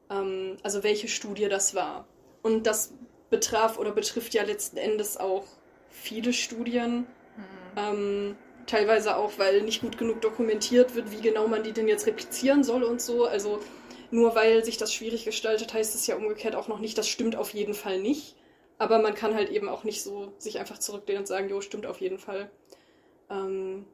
[0.10, 2.08] Ähm, also welche Studie das war.
[2.42, 2.94] Und das
[3.30, 5.46] betraf oder betrifft ja letzten Endes auch
[5.90, 7.00] viele Studien.
[7.00, 7.78] Mhm.
[7.78, 12.06] Ähm, teilweise auch, weil nicht gut genug dokumentiert wird, wie genau man die denn jetzt
[12.06, 13.26] replizieren soll und so.
[13.26, 13.60] Also
[14.12, 17.36] nur weil sich das schwierig gestaltet, heißt es ja umgekehrt auch noch nicht, das stimmt
[17.36, 18.36] auf jeden Fall nicht.
[18.78, 21.88] Aber man kann halt eben auch nicht so sich einfach zurücklehnen und sagen, jo, stimmt
[21.88, 22.52] auf jeden Fall.
[23.30, 23.86] Ähm,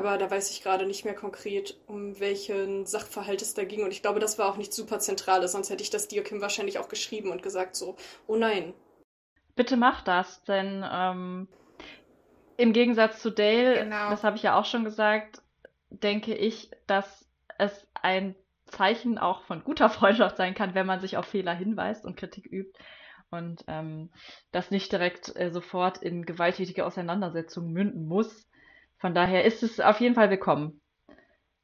[0.00, 3.84] aber da weiß ich gerade nicht mehr konkret, um welchen Sachverhalt es da ging.
[3.84, 6.40] Und ich glaube, das war auch nicht super zentral, sonst hätte ich das dir, Kim,
[6.40, 8.72] wahrscheinlich auch geschrieben und gesagt so, oh nein.
[9.56, 11.48] Bitte mach das, denn ähm,
[12.56, 14.08] im Gegensatz zu Dale, genau.
[14.08, 15.42] das habe ich ja auch schon gesagt,
[15.90, 17.26] denke ich, dass
[17.58, 18.34] es ein
[18.64, 22.46] Zeichen auch von guter Freundschaft sein kann, wenn man sich auf Fehler hinweist und Kritik
[22.50, 22.72] übt
[23.30, 24.10] und ähm,
[24.50, 28.48] das nicht direkt äh, sofort in gewalttätige Auseinandersetzungen münden muss.
[29.00, 30.80] Von daher ist es auf jeden Fall willkommen,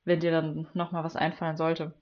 [0.05, 1.92] wenn dir dann nochmal was einfallen sollte.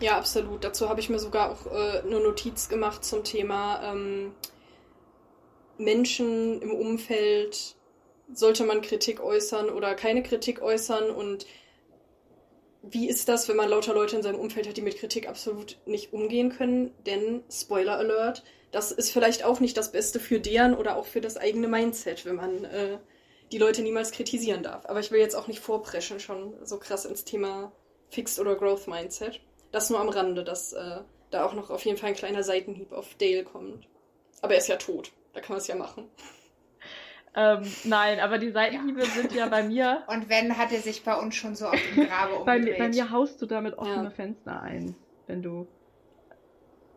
[0.00, 0.62] Ja, absolut.
[0.62, 4.32] Dazu habe ich mir sogar auch äh, eine Notiz gemacht zum Thema ähm,
[5.76, 7.76] Menschen im Umfeld
[8.32, 11.46] sollte man Kritik äußern oder keine Kritik äußern und
[12.82, 15.78] wie ist das, wenn man lauter Leute in seinem Umfeld hat, die mit Kritik absolut
[15.84, 16.92] nicht umgehen können?
[17.06, 21.20] Denn, Spoiler Alert, das ist vielleicht auch nicht das Beste für deren oder auch für
[21.20, 22.98] das eigene Mindset, wenn man äh,
[23.52, 24.86] die Leute niemals kritisieren darf.
[24.86, 27.72] Aber ich will jetzt auch nicht vorpreschen, schon so krass ins Thema
[28.10, 29.40] Fixed oder Growth Mindset.
[29.72, 32.92] Das nur am Rande, dass äh, da auch noch auf jeden Fall ein kleiner Seitenhieb
[32.92, 33.88] auf Dale kommt.
[34.40, 36.08] Aber er ist ja tot, da kann man es ja machen.
[37.34, 39.06] Ähm, nein, aber die Seitenhiebe ja.
[39.06, 40.02] sind ja bei mir.
[40.08, 42.46] Und wenn, hat er sich bei uns schon so auf dem Grabe umgedreht.
[42.46, 44.10] bei, mir, bei mir haust du damit offene ja.
[44.10, 44.94] Fenster ein,
[45.26, 45.68] wenn du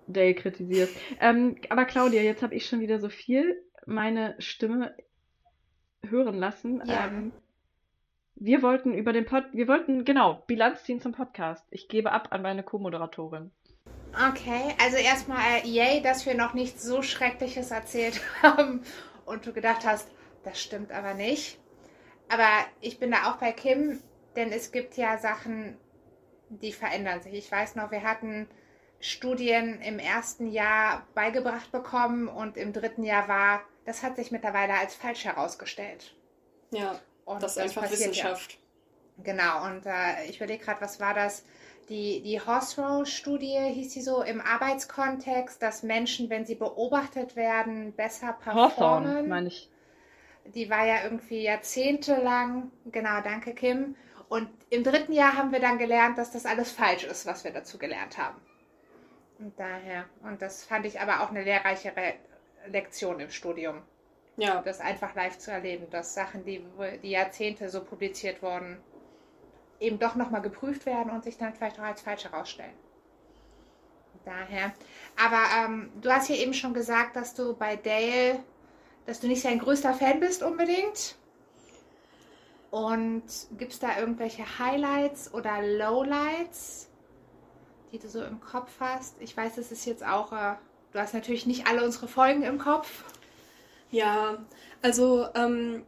[0.07, 0.95] Dale kritisierst.
[1.19, 4.95] Ähm, aber Claudia, jetzt habe ich schon wieder so viel meine Stimme
[6.07, 6.81] hören lassen.
[6.85, 7.07] Ja.
[7.07, 7.31] Ähm,
[8.35, 11.65] wir wollten über den Pod, wir wollten genau Bilanz ziehen zum Podcast.
[11.69, 13.51] Ich gebe ab an meine Co-Moderatorin.
[14.29, 18.81] Okay, also erstmal äh, yay, dass wir noch nichts so Schreckliches erzählt haben
[19.25, 20.09] und du gedacht hast,
[20.43, 21.59] das stimmt aber nicht.
[22.29, 23.99] Aber ich bin da auch bei Kim,
[24.35, 25.77] denn es gibt ja Sachen,
[26.49, 27.33] die verändern sich.
[27.33, 28.47] Ich weiß noch, wir hatten
[28.99, 34.73] Studien im ersten Jahr beigebracht bekommen und im dritten Jahr war, das hat sich mittlerweile
[34.73, 36.15] als falsch herausgestellt.
[36.71, 38.53] Ja, und das ist einfach Wissenschaft.
[38.53, 39.23] Ja.
[39.23, 41.43] Genau, und äh, ich überlege gerade, was war das?
[41.89, 48.33] Die, die Horsrow-Studie hieß sie so im Arbeitskontext, dass Menschen, wenn sie beobachtet werden, besser
[48.33, 48.71] performen.
[48.71, 49.69] Hawthorne, meine ich
[50.45, 53.95] die war ja irgendwie jahrzehntelang, genau, danke Kim.
[54.29, 57.51] Und im dritten Jahr haben wir dann gelernt, dass das alles falsch ist, was wir
[57.51, 58.39] dazu gelernt haben.
[59.39, 62.13] Und daher, und das fand ich aber auch eine lehrreiche Re
[62.67, 63.81] Lektion im Studium.
[64.37, 64.61] Ja.
[64.61, 66.63] Das einfach live zu erleben, dass Sachen, die,
[67.03, 68.77] die Jahrzehnte so publiziert wurden,
[69.79, 72.73] eben doch nochmal geprüft werden und sich dann vielleicht auch als falsch herausstellen.
[74.23, 74.71] Daher.
[75.21, 78.39] Aber ähm, du hast hier eben schon gesagt, dass du bei Dale
[79.05, 81.15] dass du nicht sein größter Fan bist unbedingt.
[82.69, 83.23] Und
[83.57, 86.89] gibt es da irgendwelche Highlights oder Lowlights,
[87.91, 89.19] die du so im Kopf hast?
[89.19, 90.55] Ich weiß, es ist jetzt auch, äh,
[90.91, 93.03] du hast natürlich nicht alle unsere Folgen im Kopf.
[93.91, 94.45] Ja,
[94.81, 95.83] also ähm,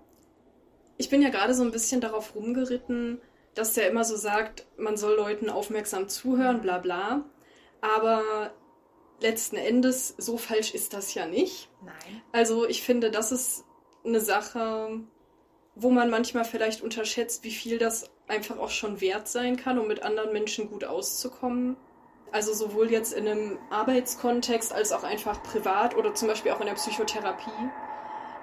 [0.98, 3.22] ich bin ja gerade so ein bisschen darauf rumgeritten,
[3.56, 7.24] dass der immer so sagt, man soll Leuten aufmerksam zuhören, bla bla.
[7.82, 8.52] Aber
[9.20, 11.70] letzten Endes, so falsch ist das ja nicht.
[11.84, 12.22] Nein.
[12.32, 13.64] Also ich finde, das ist
[14.06, 15.02] eine Sache,
[15.76, 19.88] wo man manchmal vielleicht unterschätzt, wie viel das einfach auch schon wert sein kann, um
[19.88, 21.76] mit anderen Menschen gut auszukommen.
[22.34, 26.66] Also sowohl jetzt in einem Arbeitskontext als auch einfach privat oder zum Beispiel auch in
[26.66, 27.52] der Psychotherapie.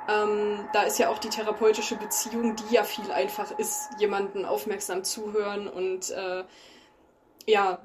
[0.08, 5.02] Ähm, da ist ja auch die therapeutische Beziehung, die ja viel einfach ist, jemanden aufmerksam
[5.02, 6.44] zuhören und äh,
[7.46, 7.82] ja,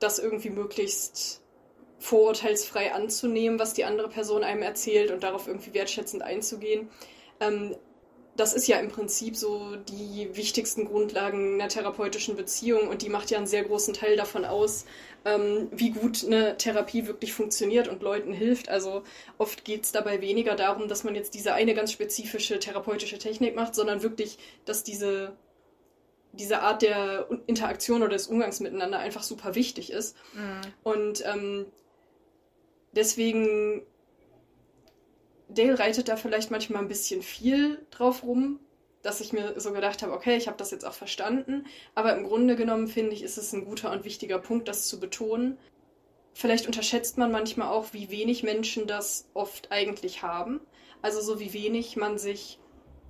[0.00, 1.42] das irgendwie möglichst
[2.00, 6.90] vorurteilsfrei anzunehmen, was die andere Person einem erzählt und darauf irgendwie wertschätzend einzugehen.
[7.38, 7.76] Ähm,
[8.36, 13.30] das ist ja im Prinzip so die wichtigsten Grundlagen einer therapeutischen Beziehung und die macht
[13.30, 14.84] ja einen sehr großen Teil davon aus,
[15.24, 18.68] ähm, wie gut eine Therapie wirklich funktioniert und Leuten hilft.
[18.68, 19.02] Also
[19.38, 23.56] oft geht es dabei weniger darum, dass man jetzt diese eine ganz spezifische therapeutische Technik
[23.56, 25.36] macht, sondern wirklich, dass diese,
[26.32, 30.16] diese Art der Interaktion oder des Umgangs miteinander einfach super wichtig ist.
[30.34, 30.60] Mhm.
[30.82, 31.66] Und ähm,
[32.92, 33.82] deswegen
[35.48, 38.58] Dale reitet da vielleicht manchmal ein bisschen viel drauf rum,
[39.02, 41.64] dass ich mir so gedacht habe, okay, ich habe das jetzt auch verstanden.
[41.94, 44.98] Aber im Grunde genommen finde ich, ist es ein guter und wichtiger Punkt, das zu
[44.98, 45.58] betonen.
[46.34, 50.60] Vielleicht unterschätzt man manchmal auch, wie wenig Menschen das oft eigentlich haben.
[51.02, 52.58] Also so wie wenig man sich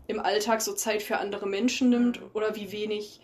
[0.06, 3.20] im Alltag so Zeit für andere Menschen nimmt oder wie wenig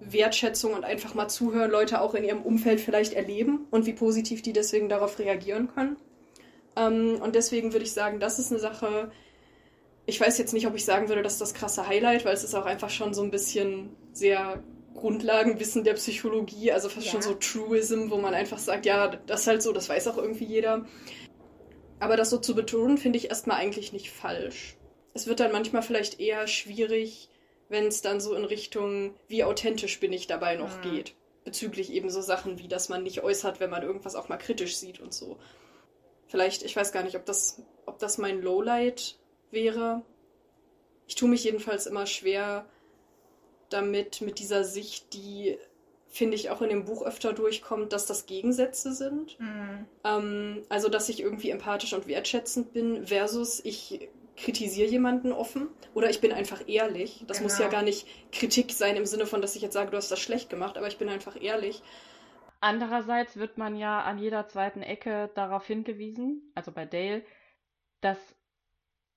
[0.00, 4.42] Wertschätzung und einfach mal zuhören Leute auch in ihrem Umfeld vielleicht erleben und wie positiv
[4.42, 5.96] die deswegen darauf reagieren können.
[6.76, 9.10] Ähm, und deswegen würde ich sagen, das ist eine Sache.
[10.06, 12.44] Ich weiß jetzt nicht, ob ich sagen würde, das ist das krasse Highlight, weil es
[12.44, 14.62] ist auch einfach schon so ein bisschen sehr
[14.94, 17.12] Grundlagenwissen der Psychologie, also fast Ja.
[17.12, 20.16] schon so Truism, wo man einfach sagt, ja, das ist halt so, das weiß auch
[20.16, 20.86] irgendwie jeder.
[21.98, 24.76] Aber das so zu betonen, finde ich erstmal eigentlich nicht falsch.
[25.14, 27.28] Es wird dann manchmal vielleicht eher schwierig,
[27.68, 30.82] wenn es dann so in Richtung, wie authentisch bin ich dabei noch Mhm.
[30.82, 31.14] geht.
[31.44, 34.76] Bezüglich eben so Sachen wie, dass man nicht äußert, wenn man irgendwas auch mal kritisch
[34.76, 35.38] sieht und so.
[36.28, 39.16] Vielleicht, ich weiß gar nicht, ob das, ob das mein Lowlight
[39.50, 40.02] wäre.
[41.06, 42.66] Ich tue mich jedenfalls immer schwer
[43.68, 45.56] damit, mit dieser Sicht, die,
[46.08, 49.38] finde ich, auch in dem Buch öfter durchkommt, dass das Gegensätze sind.
[49.38, 49.86] Mhm.
[50.04, 56.10] Ähm, also, dass ich irgendwie empathisch und wertschätzend bin, versus ich kritisiere jemanden offen oder
[56.10, 57.24] ich bin einfach ehrlich.
[57.26, 57.64] Das muss Genau.
[57.64, 60.20] ja gar nicht Kritik sein im Sinne von, dass ich jetzt sage, du hast das
[60.20, 61.82] schlecht gemacht, aber ich bin einfach ehrlich.
[62.60, 67.24] Andererseits wird man ja an jeder zweiten Ecke darauf hingewiesen, also bei Dale,
[68.00, 68.18] dass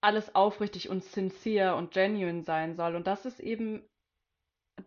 [0.01, 2.95] alles aufrichtig und sincere und genuine sein soll.
[2.95, 3.83] Und das ist eben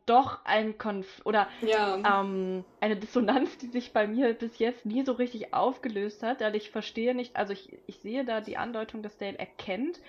[0.07, 5.05] doch ein Konf oder Ja, ähm, eine Dissonanz, die sich bei mir bis jetzt nie
[5.05, 9.03] so richtig aufgelöst hat, weil ich verstehe nicht, also ich, ich sehe da die Andeutung,
[9.03, 10.01] dass Dale erkennt,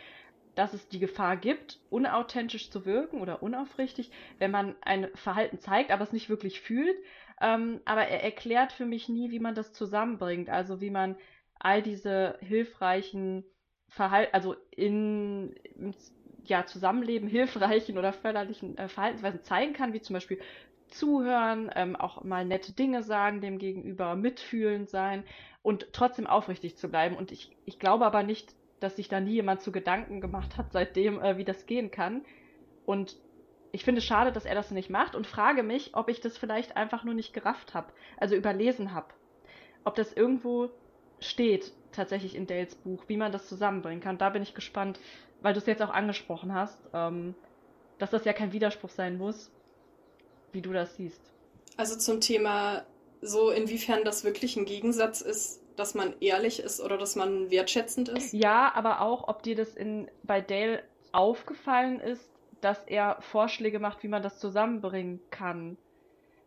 [0.56, 5.92] dass es die Gefahr gibt, unauthentisch zu wirken oder unaufrichtig, wenn man ein Verhalten zeigt,
[5.92, 6.96] aber es nicht wirklich fühlt.
[7.42, 11.16] Ähm, aber er erklärt für mich nie, wie man das zusammenbringt, also wie man
[11.60, 13.44] all diese hilfreichen
[13.88, 15.94] Verhalten, also in, im
[16.46, 20.40] ja, Zusammenleben hilfreichen oder förderlichen äh, Verhaltensweisen zeigen kann, wie zum Beispiel
[20.90, 25.24] zuhören, ähm, auch mal nette Dinge sagen dem Gegenüber, mitfühlend sein
[25.62, 27.16] und trotzdem aufrichtig zu bleiben.
[27.16, 30.72] Und ich, ich glaube aber nicht, dass sich da nie jemand zu Gedanken gemacht hat
[30.72, 32.24] seitdem, äh, wie das gehen kann.
[32.86, 33.16] Und
[33.74, 36.38] ich finde es schade, dass er das nicht macht und frage mich, ob ich das
[36.38, 39.08] vielleicht einfach nur nicht gerafft habe, also überlesen habe.
[39.84, 40.70] Ob das irgendwo
[41.20, 44.18] steht, tatsächlich in Dales Buch, wie man das zusammenbringen kann.
[44.18, 45.00] Da bin ich gespannt,
[45.42, 47.34] weil du es jetzt auch angesprochen hast, ähm,
[47.98, 49.52] dass das ja kein Widerspruch sein muss,
[50.52, 51.34] wie du das siehst.
[51.76, 52.86] also zum Thema
[53.22, 58.10] so, inwiefern das wirklich ein Gegensatz ist, dass man ehrlich ist oder dass man wertschätzend
[58.10, 58.34] ist.
[58.34, 62.33] Ja, aber auch, ob dir das in, bei Dale aufgefallen ist,
[62.64, 65.78] dass er Vorschläge macht, wie man das zusammenbringen kann.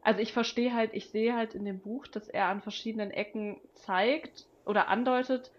[0.03, 3.61] Also ich verstehe halt, ich sehe halt in dem Buch, dass er an verschiedenen Ecken
[3.75, 5.51] zeigt oder andeutet,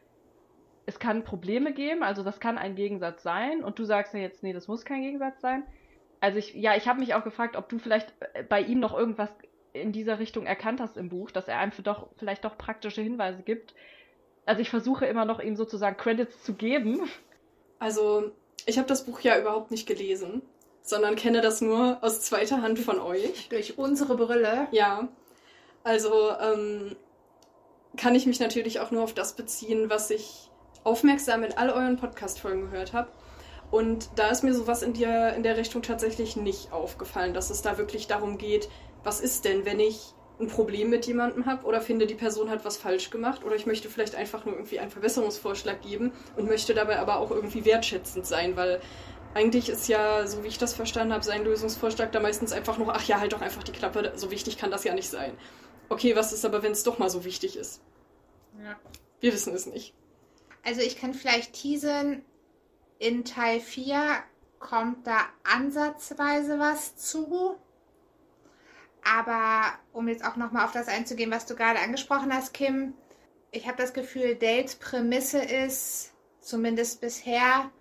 [0.85, 4.41] es kann Probleme geben, also das kann ein Gegensatz sein und du sagst ja jetzt,
[4.41, 5.63] nee, das muss kein Gegensatz sein.
[6.21, 8.97] Also ich, ja, ich habe mich auch gefragt, ob du vielleicht äh, bei ihm noch
[8.97, 9.29] irgendwas
[9.73, 13.43] in dieser Richtung erkannt hast im Buch, dass er einem doch, vielleicht doch praktische Hinweise
[13.43, 13.75] gibt.
[14.45, 17.01] Also ich versuche immer noch ihm sozusagen Credits zu geben.
[17.79, 18.31] Also,
[18.65, 20.41] ich habe das Buch ja überhaupt nicht gelesen,
[20.81, 23.49] sondern kenne das nur aus zweiter Hand von euch.
[23.49, 24.67] Durch unsere Brille.
[24.71, 25.07] Ja,
[25.83, 26.95] also ähm,
[27.97, 30.49] kann ich mich natürlich auch nur auf das beziehen, was ich
[30.83, 33.09] aufmerksam in all euren Podcast-Folgen gehört habe.
[33.71, 37.61] Und da ist mir sowas in der, in der Richtung tatsächlich nicht aufgefallen, dass es
[37.61, 38.69] da wirklich darum geht,
[39.03, 42.63] was ist denn, wenn ich ein Problem mit jemandem habe oder finde, die Person hat
[42.63, 46.73] was falsch gemacht oder ich möchte vielleicht einfach nur irgendwie einen Verbesserungsvorschlag geben und möchte
[46.73, 48.79] dabei aber auch irgendwie wertschätzend sein, weil
[49.33, 52.95] eigentlich ist ja, so wie ich das verstanden habe, sein Lösungsvorschlag da meistens einfach nur,
[52.95, 55.37] ach ja, halt doch einfach die Klappe, so wichtig kann das ja nicht sein.
[55.89, 57.81] Okay, was ist aber, wenn es doch mal so wichtig ist?
[58.61, 58.75] Ja.
[59.19, 59.93] Wir wissen es nicht.
[60.63, 62.23] Also ich kann vielleicht teasen,
[62.99, 64.17] in Teil 4
[64.59, 67.57] kommt da ansatzweise was zu.
[69.07, 72.93] Aber um jetzt auch nochmal auf das einzugehen, was du gerade angesprochen hast, Kim,
[73.51, 77.71] ich habe das Gefühl, Dales Prämisse ist, zumindest bisher,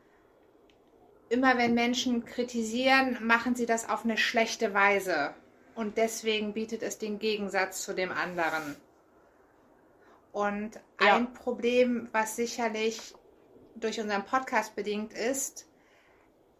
[1.28, 5.34] immer wenn Menschen kritisieren, machen sie das auf eine schlechte Weise.
[5.74, 8.76] Und deswegen bietet es den Gegensatz zu dem anderen.
[10.32, 11.16] Und Ja.
[11.16, 13.14] ein Problem, was sicherlich
[13.74, 15.65] durch unseren Podcast bedingt ist,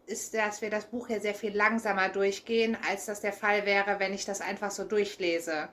[0.07, 3.99] ist, dass wir das Buch ja sehr viel langsamer durchgehen, als das der Fall wäre,
[3.99, 5.69] wenn ich das einfach so durchlese.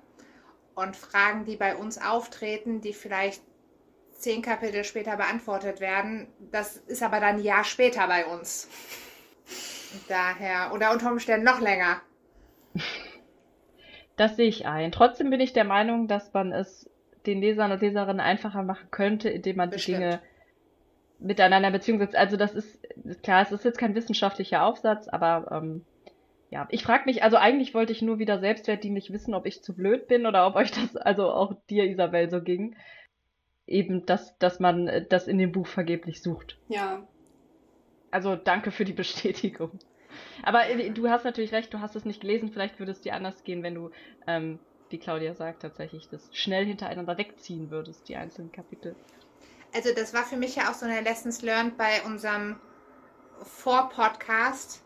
[0.75, 3.41] Und Fragen, die bei uns auftreten, die vielleicht
[4.13, 8.67] zehn Kapitel später beantwortet werden, das ist aber dann ein Jahr später bei uns.
[10.07, 12.01] Daher, oder unter Umständen noch länger.
[14.15, 14.91] Das sehe ich ein.
[14.91, 16.87] Trotzdem bin ich der Meinung, dass man es
[17.25, 19.97] den Lesern und Leserinnen einfacher machen könnte, indem man Bestimmt.
[19.97, 20.21] die Dinge
[21.23, 22.15] miteinander in Beziehung setzt.
[22.15, 22.79] Also das ist
[23.23, 25.85] klar, es ist jetzt kein wissenschaftlicher Aufsatz, aber ähm,
[26.49, 29.75] ja, ich frage mich, also eigentlich wollte ich nur wieder selbstwertdienlich wissen, ob ich zu
[29.75, 32.75] blöd bin oder ob euch das, also auch dir, Isabel, so ging.
[33.65, 36.59] Eben, dass, dass man äh, das in dem Buch vergeblich sucht.
[36.67, 37.07] Ja,
[38.11, 39.79] Also danke für die Bestätigung.
[40.43, 43.15] Aber äh, du hast natürlich recht, du hast es nicht gelesen, vielleicht würde es dir
[43.15, 43.89] anders gehen, wenn du,
[44.27, 44.59] ähm,
[44.89, 48.95] wie Claudia sagt, tatsächlich das schnell hintereinander wegziehen würdest, die einzelnen Kapitel.
[49.73, 52.59] Also das war für mich ja auch so eine Lessons learned bei unserem
[53.41, 54.81] Vorpodcast,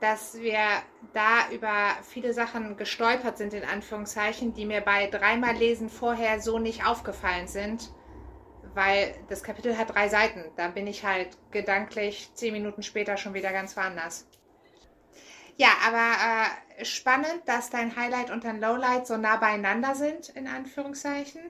[0.00, 0.60] dass wir
[1.12, 6.58] da über viele Sachen gestolpert sind, in Anführungszeichen, die mir bei dreimal Lesen vorher so
[6.58, 7.90] nicht aufgefallen sind,
[8.74, 10.44] weil das Kapitel hat drei Seiten.
[10.56, 14.26] Da bin ich halt gedanklich zehn Minuten später schon wieder ganz woanders.
[15.56, 20.46] Ja, aber äh, spannend, dass dein Highlight und dein Lowlight so nah beieinander sind, in
[20.46, 21.40] Anführungszeichen.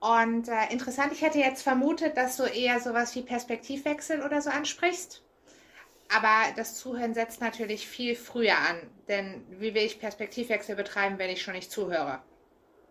[0.00, 4.50] Und äh, interessant, ich hätte jetzt vermutet, dass du eher sowas wie Perspektivwechsel oder so
[4.50, 5.22] ansprichst.
[6.08, 8.90] Aber das Zuhören setzt natürlich viel früher an.
[9.08, 12.22] Denn wie will ich Perspektivwechsel betreiben, wenn ich schon nicht zuhöre?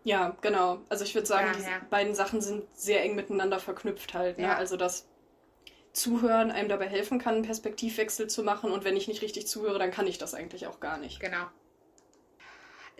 [0.04, 0.84] ja, genau.
[0.88, 1.80] Also ich würde sagen, Ja, ja.
[1.90, 4.38] beiden Sachen sind sehr eng miteinander verknüpft halt.
[4.38, 4.46] Ne?
[4.46, 4.56] Ja.
[4.56, 5.08] Also das
[5.92, 8.70] Zuhören einem dabei helfen kann, einen Perspektivwechsel zu machen.
[8.72, 11.20] Und wenn ich nicht richtig zuhöre, dann kann ich das eigentlich auch gar nicht.
[11.20, 11.46] Genau.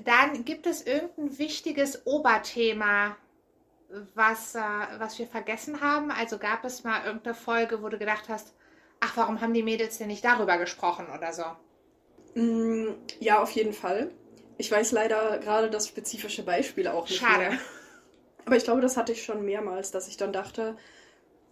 [0.04, 3.16] Dann gibt es irgendein wichtiges Oberthema,
[4.14, 4.60] was, äh,
[4.98, 6.10] was wir vergessen haben.
[6.10, 8.52] Also gab es mal irgendeine Folge, wo du gedacht hast,
[9.00, 11.44] ach, warum haben die Mädels denn nicht darüber gesprochen oder so?
[12.40, 14.10] Mm, ja, auf jeden Fall.
[14.58, 17.50] Ich weiß leider gerade das spezifische Beispiel auch nicht Schade.
[17.50, 17.58] mehr.
[18.44, 20.76] Aber ich glaube, das hatte ich schon mehrmals, dass ich dann dachte,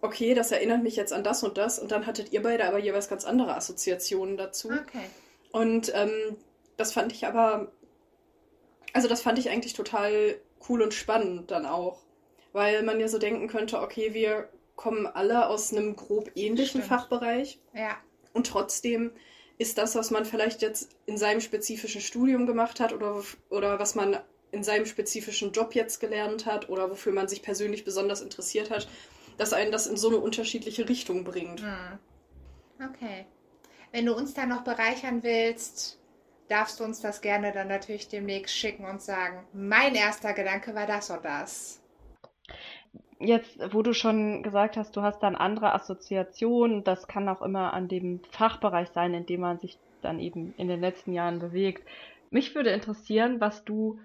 [0.01, 1.79] okay, das erinnert mich jetzt an das und das.
[1.79, 4.69] Und dann hattet ihr beide aber jeweils ganz andere Assoziationen dazu.
[4.69, 5.05] Okay.
[5.51, 6.37] Und ähm,
[6.77, 7.71] das fand ich aber,
[8.93, 10.35] also das fand ich eigentlich total
[10.69, 11.99] cool und spannend dann auch.
[12.55, 16.85] Weil man ja so denken könnte, okay, wir kommen alle aus einem grob ähnlichen Stimmt.
[16.85, 17.59] Fachbereich.
[17.73, 17.97] Ja,
[18.31, 19.11] Und trotzdem
[19.57, 23.95] ist das, was man vielleicht jetzt in seinem spezifischen Studium gemacht hat oder, oder was
[23.95, 24.17] man
[24.53, 28.87] in seinem spezifischen Job jetzt gelernt hat oder wofür man sich persönlich besonders interessiert hat,
[29.35, 31.59] dass einen das in so eine unterschiedliche Richtung bringt.
[31.61, 31.99] Hm.
[32.89, 33.25] Okay.
[33.91, 35.99] Wenn du uns da noch bereichern willst,
[36.47, 40.87] darfst du uns das gerne dann natürlich demnächst schicken und sagen, mein erster Gedanke war
[40.87, 41.81] das und das.
[43.19, 47.73] Jetzt, wo du schon gesagt hast, du hast dann andere Assoziationen, das kann auch immer
[47.73, 51.87] an dem Fachbereich sein, in dem man sich dann eben in den letzten Jahren bewegt.
[52.29, 53.99] Mich würde interessieren, was du,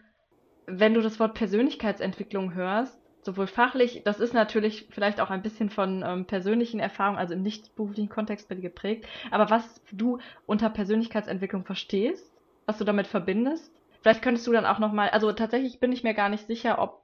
[0.67, 5.71] wenn du das Wort Persönlichkeitsentwicklung hörst, sowohl fachlich, das ist natürlich vielleicht auch ein bisschen
[5.71, 11.65] von ähm, persönlichen Erfahrungen, also im nicht beruflichen Kontext geprägt, aber was du unter Persönlichkeitsentwicklung
[11.65, 12.33] verstehst,
[12.67, 13.75] was du damit verbindest.
[14.03, 17.00] Vielleicht könntest du dann auch nochmal, also tatsächlich bin ich mir gar nicht sicher, ob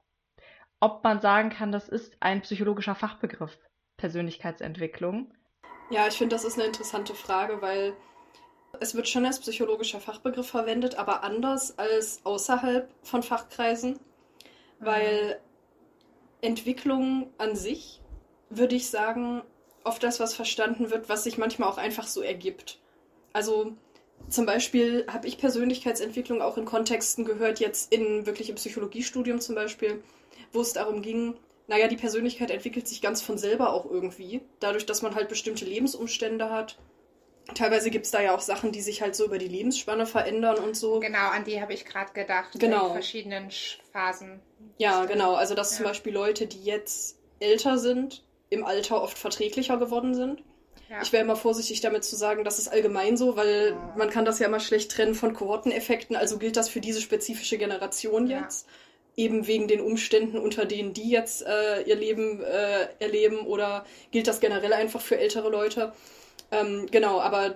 [0.79, 3.57] ob man sagen kann, das ist ein psychologischer Fachbegriff,
[3.97, 5.31] Persönlichkeitsentwicklung.
[5.89, 7.95] Ja, ich finde, das ist eine interessante Frage, weil
[8.79, 13.99] es wird schon als psychologischer Fachbegriff verwendet, aber anders als außerhalb von Fachkreisen,
[14.79, 15.39] weil
[16.41, 18.01] Entwicklung an sich,
[18.49, 19.41] würde ich sagen,
[19.83, 22.79] oft das, was verstanden wird, was sich manchmal auch einfach so ergibt.
[23.33, 23.73] Also
[24.29, 29.55] zum Beispiel habe ich Persönlichkeitsentwicklung auch in Kontexten gehört, jetzt in wirklich im Psychologiestudium zum
[29.55, 30.03] Beispiel,
[30.53, 31.35] wo es darum ging,
[31.67, 35.65] naja, die Persönlichkeit entwickelt sich ganz von selber auch irgendwie, dadurch, dass man halt bestimmte
[35.65, 36.77] Lebensumstände hat.
[37.55, 40.57] Teilweise gibt es da ja auch Sachen, die sich halt so über die Lebensspanne verändern
[40.57, 40.99] und so.
[40.99, 42.59] Genau, an die habe ich gerade gedacht.
[42.59, 42.87] Genau.
[42.87, 44.41] In verschiedenen Sch- Phasen.
[44.77, 45.33] Ja, genau.
[45.35, 45.77] Also, dass Ja.
[45.77, 50.43] zum Beispiel Leute, die jetzt älter sind, im Alter oft verträglicher geworden sind.
[50.89, 51.01] Ja.
[51.01, 53.93] Ich wäre immer vorsichtig damit zu sagen, das ist allgemein so, weil Ja.
[53.97, 56.15] man kann das ja immer schlecht trennen von Kohorteneffekten.
[56.17, 58.47] Also gilt das für diese spezifische Generation Ja.
[59.17, 64.27] Eben wegen den Umständen, unter denen die jetzt äh, ihr Leben äh, erleben oder gilt
[64.27, 65.91] das generell einfach für ältere Leute?
[66.51, 67.55] Ähm, genau, aber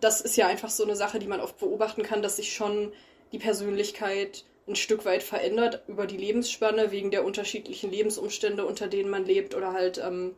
[0.00, 2.92] das ist ja einfach so eine Sache, die man oft beobachten kann, dass sich schon
[3.32, 9.10] die Persönlichkeit ein Stück weit verändert über die Lebensspanne, wegen der unterschiedlichen Lebensumstände, unter denen
[9.10, 10.34] man lebt oder halt ähm,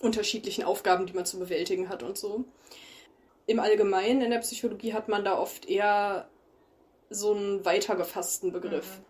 [0.00, 2.44] unterschiedlichen Aufgaben, die man zu bewältigen hat und so.
[3.46, 6.28] Im Allgemeinen in der Psychologie hat man da oft eher
[7.08, 8.98] so einen weiter gefassten Begriff.
[8.98, 9.04] Mhm.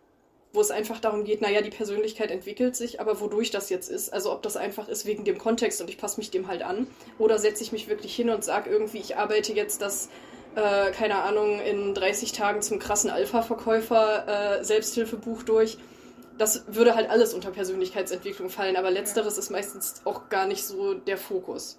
[0.53, 4.12] Wo es einfach darum geht, naja, die Persönlichkeit entwickelt sich, aber wodurch das jetzt ist,
[4.12, 6.86] also ob das einfach ist wegen dem Kontext und ich passe mich dem halt an,
[7.18, 10.09] oder setze ich mich wirklich hin und sage irgendwie, ich arbeite jetzt das,
[10.55, 15.78] äh, keine Ahnung, in 30 Tagen zum krassen Alpha-Verkäufer äh, Selbsthilfebuch durch.
[16.38, 20.94] Das würde halt alles unter Persönlichkeitsentwicklung fallen, aber letzteres ist meistens auch gar nicht so
[20.94, 21.78] der Fokus.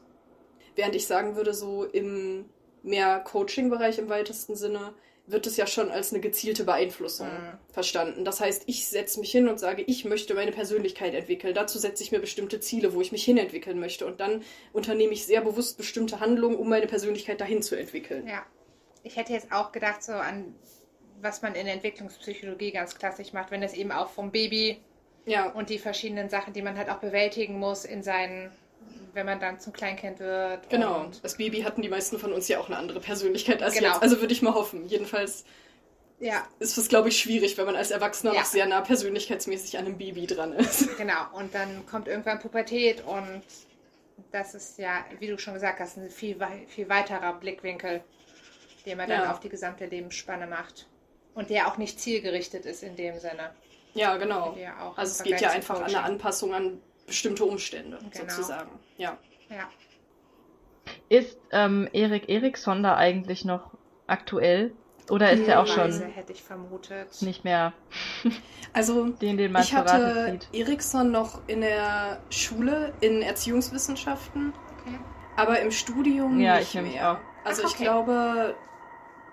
[0.76, 2.46] Während ich sagen würde, so im
[2.84, 4.94] mehr Coaching-Bereich im weitesten Sinne,
[5.32, 7.58] wird es ja schon als eine gezielte Beeinflussung Mhm.
[7.72, 8.26] verstanden.
[8.26, 11.54] Das heißt, ich setze mich hin und sage, ich möchte meine Persönlichkeit entwickeln.
[11.54, 14.06] Dazu setze ich mir bestimmte Ziele, wo ich mich hinentwickeln möchte.
[14.06, 18.28] Und dann unternehme ich sehr bewusst bestimmte Handlungen, um meine Persönlichkeit dahin zu entwickeln.
[18.28, 18.44] Ja.
[19.04, 20.56] Ich hätte jetzt auch gedacht, so an
[21.22, 24.80] was man in der Entwicklungspsychologie ganz klassisch macht, wenn es eben auch vom Baby
[25.26, 28.52] Ja, und die verschiedenen Sachen, die man halt auch bewältigen muss in seinen,
[29.14, 30.70] wenn man dann zum Kleinkind wird.
[30.70, 31.02] genau.
[31.02, 33.90] Und, Als Baby hatten die meisten von uns ja auch eine andere Persönlichkeit als Genau.
[33.90, 34.02] jetzt.
[34.02, 34.86] Also würde ich mal hoffen.
[34.88, 35.44] Jedenfalls
[36.20, 38.40] ja, ist es, glaube ich, schwierig, wenn man als Erwachsener Ja.
[38.42, 40.98] noch sehr nah persönlichkeitsmäßig an einem Baby dran ist.
[40.98, 41.28] genau.
[41.34, 43.42] Und dann kommt irgendwann Pubertät und
[44.32, 46.38] das ist ja, wie du schon gesagt hast, ein viel,
[46.68, 48.02] viel weiterer Blickwinkel,
[48.86, 49.32] den man dann Ja.
[49.32, 50.88] auf die gesamte Lebensspanne macht.
[51.36, 53.52] Und der auch nicht zielgerichtet ist in dem Sinne.
[53.94, 54.56] Ja, genau.
[54.98, 58.30] Also es geht ja einfach an eine Anpassung an bestimmte Umstände, Genau.
[58.30, 58.70] sozusagen.
[59.00, 59.18] Ja.
[59.50, 59.68] Ja.
[61.10, 63.72] Ist ähm, Erik Eriksson da eigentlich noch
[64.06, 64.74] aktuell?
[65.10, 67.22] Oder ist er auch schon hätte ich vermutet.
[67.24, 67.74] nicht mehr
[68.74, 70.38] Also den, den man ich hatte?
[70.54, 75.00] Eriksson noch in der Schule in Erziehungswissenschaften, Okay.
[75.36, 77.14] aber im Studium Ja, nicht ich mehr.
[77.14, 77.18] auch.
[77.44, 77.84] Also Ach, ich okay.
[77.86, 78.56] glaube,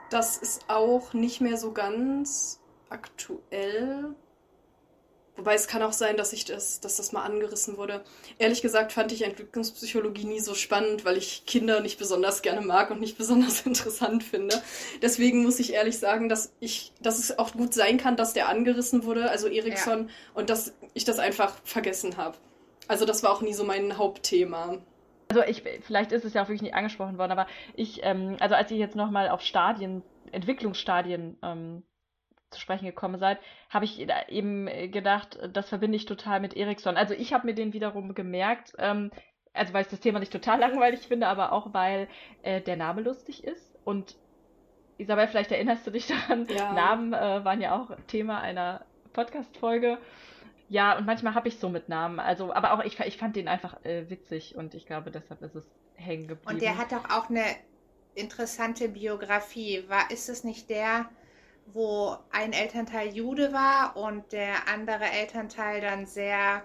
[0.08, 2.58] das ist auch nicht mehr so ganz
[2.88, 4.14] aktuell.
[5.36, 8.02] Wobei es kann auch sein, dass ich das, dass das mal angerissen wurde.
[8.38, 12.90] Ehrlich gesagt fand ich Entwicklungspsychologie nie so spannend, weil ich Kinder nicht besonders gerne mag
[12.90, 14.60] und nicht besonders interessant finde.
[15.02, 18.48] Deswegen muss ich ehrlich sagen, dass ich, dass es auch gut sein kann, dass der
[18.48, 22.36] angerissen wurde, also Eriksson, und dass ich das einfach vergessen habe.
[22.88, 24.78] Also das war auch nie so mein Hauptthema.
[25.28, 28.54] Also ich, vielleicht ist es ja auch wirklich nicht angesprochen worden, aber ich, ähm, also
[28.54, 31.82] als ihr jetzt nochmal auf Stadien, Entwicklungsstadien ähm,
[32.56, 33.38] zu sprechen gekommen seid,
[33.70, 36.96] habe ich eben gedacht, das verbinde ich total mit Ericsson.
[36.96, 39.10] Also ich habe mir den wiederum gemerkt, ähm,
[39.52, 42.08] also weil ich das Thema nicht total langweilig finde, aber auch weil
[42.42, 43.76] äh, der Name lustig ist.
[43.84, 44.16] Und
[44.98, 46.72] Isabel, vielleicht erinnerst du dich daran, Ja.
[46.72, 49.98] Namen äh, waren ja auch Thema einer Podcast-Folge.
[50.68, 52.18] Ja, und manchmal habe ich so mit Namen.
[52.18, 55.54] Also, aber auch ich, ich fand den einfach äh, witzig und ich glaube, deshalb ist
[55.54, 56.54] es hängen geblieben.
[56.54, 57.44] Und der hat doch auch eine
[58.14, 59.84] interessante Biografie.
[59.88, 61.08] War, ist es nicht der,
[61.66, 66.62] wo ein Elternteil Jude war und der andere Elternteil dann sehr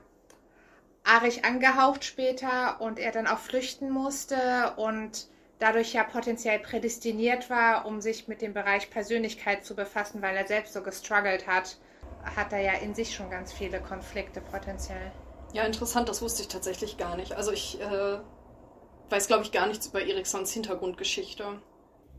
[1.03, 5.27] arisch angehaucht später und er dann auch flüchten musste und
[5.59, 10.47] dadurch ja potenziell prädestiniert war, um sich mit dem Bereich Persönlichkeit zu befassen, weil er
[10.47, 11.77] selbst so gestruggelt hat,
[12.35, 15.11] hat er ja in sich schon ganz viele Konflikte potenziell.
[15.53, 17.33] Ja, interessant, das wusste ich tatsächlich gar nicht.
[17.33, 18.19] Also ich äh,
[19.09, 21.61] weiß, glaube ich, gar nichts über Ericssons Hintergrundgeschichte.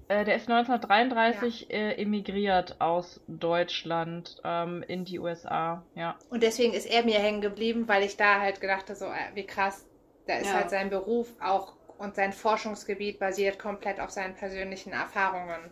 [0.08, 5.84] Äh, der ist 1933 äh, emigriert aus Deutschland ähm, in die USA.
[5.94, 6.18] Ja.
[6.30, 9.34] Und deswegen ist er mir hängen geblieben, weil ich da halt gedacht habe, so äh,
[9.34, 9.86] wie krass,
[10.26, 10.54] da ist Ja.
[10.54, 15.70] halt sein Beruf auch und sein Forschungsgebiet basiert komplett auf seinen persönlichen Erfahrungen.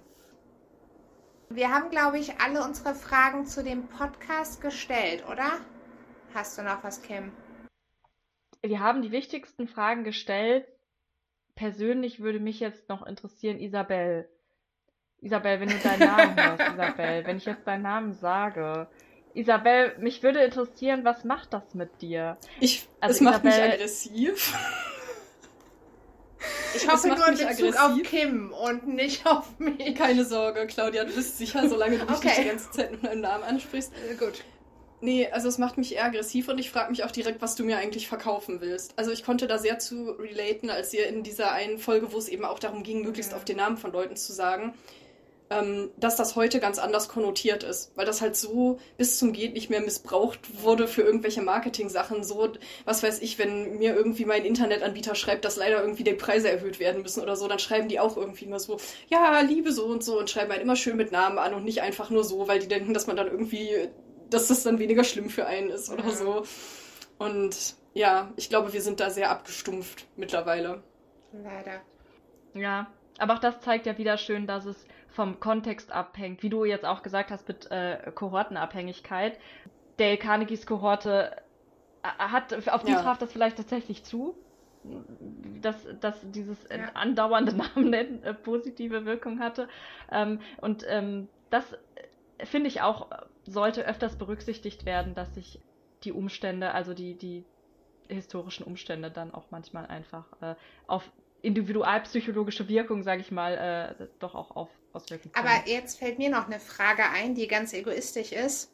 [1.48, 5.58] Wir haben, glaube ich, alle unsere Fragen zu dem Podcast gestellt, oder?
[6.32, 7.32] Hast du noch was, Kim?
[8.62, 10.68] Wir haben die wichtigsten Fragen gestellt.
[11.60, 14.26] Persönlich würde mich jetzt noch interessieren, Isabel.
[15.20, 18.88] Isabel, wenn du deinen Namen hörst, Isabel, wenn ich jetzt deinen Namen sage.
[19.34, 22.38] Isabel, mich würde interessieren, was macht das mit dir?
[22.60, 24.56] Ich, Also es macht mich aggressiv.
[26.74, 27.78] Ich hoffe nur in Bezug aggressiv.
[27.78, 29.94] auf Kim und nicht auf mich.
[29.94, 32.28] Keine Sorge, Claudia, du bist sicher, solange du mich Okay.
[32.28, 33.92] nicht die ganze Zeit mit meinem Namen ansprichst.
[34.10, 34.42] Äh, Gut.
[35.02, 37.64] Nee, also es macht mich eher aggressiv und ich frage mich auch direkt, was du
[37.64, 38.92] mir eigentlich verkaufen willst.
[38.96, 42.28] Also ich konnte da sehr zu relaten, als ihr in dieser einen Folge, wo es
[42.28, 43.38] eben auch darum ging, möglichst Ja.
[43.38, 44.74] auf den Namen von Leuten zu sagen,
[45.48, 49.54] ähm, dass das heute ganz anders konnotiert ist, weil das halt so bis zum geht
[49.54, 52.22] nicht mehr missbraucht wurde für irgendwelche Marketing-Sachen.
[52.22, 52.52] So,
[52.84, 56.78] was weiß ich, wenn mir irgendwie mein Internetanbieter schreibt, dass leider irgendwie die Preise erhöht
[56.78, 58.78] werden müssen oder so, dann schreiben die auch irgendwie immer so,
[59.08, 61.80] ja, liebe so und so und schreiben halt immer schön mit Namen an und nicht
[61.82, 63.88] einfach nur so, weil die denken, dass man dann irgendwie,
[64.30, 66.10] dass das dann weniger schlimm für einen ist oder Ja.
[66.10, 66.44] so.
[67.18, 70.82] Und ja, ich glaube, wir sind da sehr abgestumpft mittlerweile.
[71.32, 71.82] Leider.
[72.54, 76.64] Ja, aber auch das zeigt ja wieder schön, dass es vom Kontext abhängt, wie du
[76.64, 79.38] jetzt auch gesagt hast mit äh, Kohortenabhängigkeit.
[79.98, 81.36] Dale Carnegies Kohorte
[82.02, 82.96] äh, hat, auf die Ja.
[82.96, 84.36] traf das vielleicht tatsächlich zu,
[84.82, 86.90] dass, dass dieses Ja.
[86.94, 89.68] andauernde Namen nennen äh, positive Wirkung hatte.
[90.10, 91.64] Ähm, und ähm, das
[92.44, 93.08] finde ich auch,
[93.46, 95.60] sollte öfters berücksichtigt werden, dass sich
[96.04, 97.44] die Umstände, also die, die
[98.08, 100.54] historischen Umstände dann auch manchmal einfach äh,
[100.86, 101.10] auf
[101.42, 105.46] individualpsychologische Wirkung, sage ich mal, äh, doch auch auf, auswirken können.
[105.46, 108.72] Aber jetzt fällt mir noch eine Frage ein, die ganz egoistisch ist.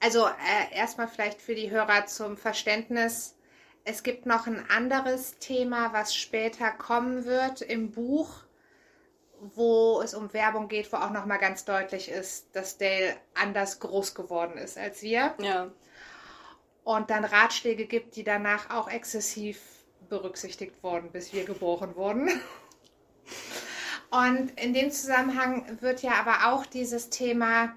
[0.00, 3.36] Also äh, erstmal vielleicht für die Hörer zum Verständnis.
[3.84, 8.45] Es gibt noch ein anderes Thema, was später kommen wird im Buch,
[9.54, 13.78] wo es um Werbung geht, wo auch noch mal ganz deutlich ist, dass Dale anders
[13.80, 15.70] groß geworden ist als wir Ja.
[16.84, 19.60] und dann Ratschläge gibt, die danach auch exzessiv
[20.08, 22.30] berücksichtigt wurden, bis wir geboren wurden.
[24.10, 27.74] Und in dem Zusammenhang wird ja aber auch dieses Thema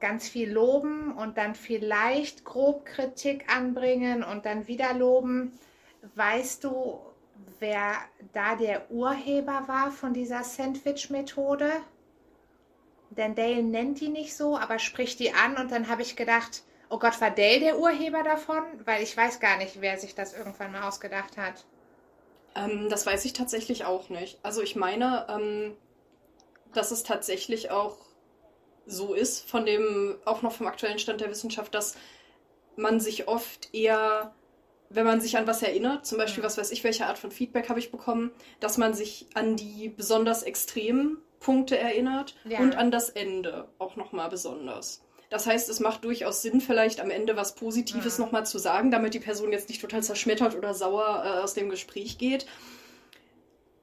[0.00, 5.58] ganz viel loben und dann vielleicht grob Kritik anbringen und dann wieder loben.
[6.14, 7.00] Weißt du,
[7.58, 7.94] wer
[8.32, 11.70] da der Urheber war von dieser Sandwich-Methode?
[13.10, 16.62] Denn Dale nennt die nicht so, aber spricht die an und dann habe ich gedacht,
[16.90, 18.62] oh Gott, war Dale der Urheber davon?
[18.84, 21.64] Weil ich weiß gar nicht, wer sich das irgendwann mal ausgedacht hat.
[22.54, 24.38] Ähm, das weiß ich tatsächlich auch nicht.
[24.42, 25.76] Also ich meine, ähm,
[26.72, 27.96] dass es tatsächlich auch
[28.86, 31.96] so ist, von dem, auch noch vom aktuellen Stand der Wissenschaft, dass
[32.76, 34.34] man sich oft eher,
[34.90, 37.68] wenn man sich an was erinnert, zum Beispiel, was weiß ich, welche Art von Feedback
[37.68, 38.30] habe ich bekommen,
[38.60, 42.60] dass man sich an die besonders extremen Punkte erinnert Ja.
[42.60, 45.02] und an das Ende auch nochmal besonders.
[45.28, 48.24] Das heißt, es macht durchaus Sinn, vielleicht am Ende was Positives Mhm.
[48.26, 51.68] nochmal zu sagen, damit die Person jetzt nicht total zerschmettert oder sauer äh, aus dem
[51.68, 52.46] Gespräch geht.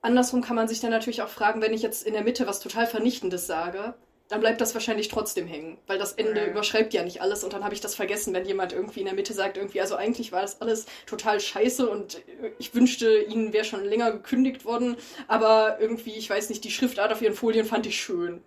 [0.01, 2.59] Andersrum kann man sich dann natürlich auch fragen, wenn ich jetzt in der Mitte was
[2.59, 3.93] total Vernichtendes sage,
[4.33, 6.47] dann bleibt das wahrscheinlich trotzdem hängen, weil das Ende Ja.
[6.47, 9.13] überschreibt ja nicht alles und dann habe ich das vergessen, wenn jemand irgendwie in der
[9.13, 13.53] Mitte sagt, irgendwie, also eigentlich war das alles total scheiße und äh, ich wünschte, ihnen
[13.53, 17.63] wäre schon länger gekündigt worden, aber irgendwie, ich weiß nicht, die Schriftart auf ihren Folien
[17.65, 18.41] fand ich schön.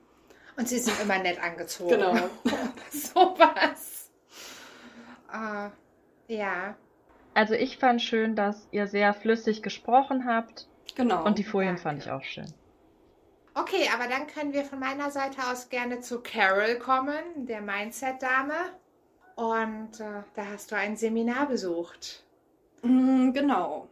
[0.56, 1.90] Und sie sind immer nett angezogen.
[1.90, 2.14] Genau.
[2.90, 4.10] Sowas.
[5.32, 6.74] Äh, ja.
[7.34, 10.66] Also ich fand schön, dass ihr sehr flüssig gesprochen habt
[10.96, 11.24] Genau.
[11.24, 11.82] und die Folien danke.
[11.82, 12.52] fand ich auch schön.
[13.58, 18.52] Okay, aber dann können wir von meiner Seite aus gerne zu Carol kommen, der Mindset-Dame.
[19.34, 22.22] Und äh, da hast du ein Seminar besucht.
[22.82, 23.88] Mm, genau.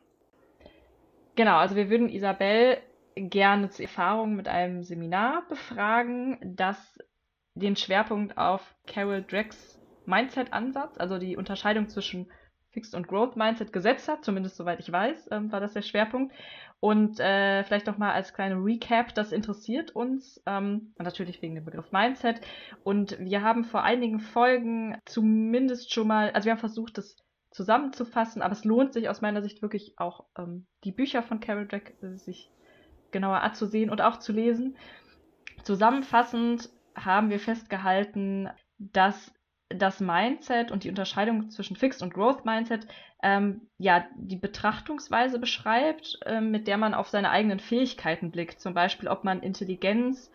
[1.35, 2.77] Genau, also wir würden Isabel
[3.17, 6.99] gerne zur Erfahrung mit einem Seminar befragen, das
[7.55, 12.31] den Schwerpunkt auf Carol Drecks Mindset-Ansatz, also die Unterscheidung zwischen
[12.71, 16.35] Fixed und Growth Mindset gesetzt hat, zumindest soweit ich weiß, ähm, war das der Schwerpunkt.
[16.85, 21.65] Und äh, vielleicht noch mal als kleine Recap, das interessiert uns, ähm, natürlich wegen dem
[21.65, 22.43] Begriff Mindset.
[22.83, 27.17] Und wir haben vor einigen Folgen zumindest schon mal, also wir haben versucht, das
[27.51, 31.67] zusammenzufassen, aber es lohnt sich aus meiner Sicht wirklich auch ähm, die Bücher von Carol
[31.67, 32.51] Dweck äh, sich
[33.13, 34.77] genauer anzusehen und auch zu lesen.
[35.63, 39.33] Zusammenfassend haben wir festgehalten, dass
[39.69, 42.87] das Mindset und die Unterscheidung zwischen Fixed und Growth Mindset
[43.23, 48.61] ähm, ja die Betrachtungsweise beschreibt, ähm, mit der man auf seine eigenen Fähigkeiten blickt.
[48.61, 50.31] Zum Beispiel, ob man Intelligenz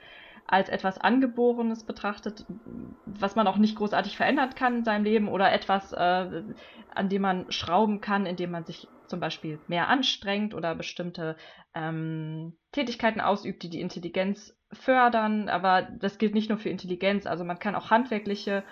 [0.47, 2.45] als etwas Angeborenes betrachtet,
[3.05, 6.43] was man auch nicht großartig verändern kann in seinem Leben oder etwas, äh,
[6.95, 11.35] an dem man schrauben kann, indem man sich zum Beispiel mehr anstrengt oder bestimmte
[11.75, 15.49] ähm, Tätigkeiten ausübt, die die Intelligenz fördern.
[15.49, 18.63] Aber das gilt nicht nur für Intelligenz, also man kann auch handwerkliche,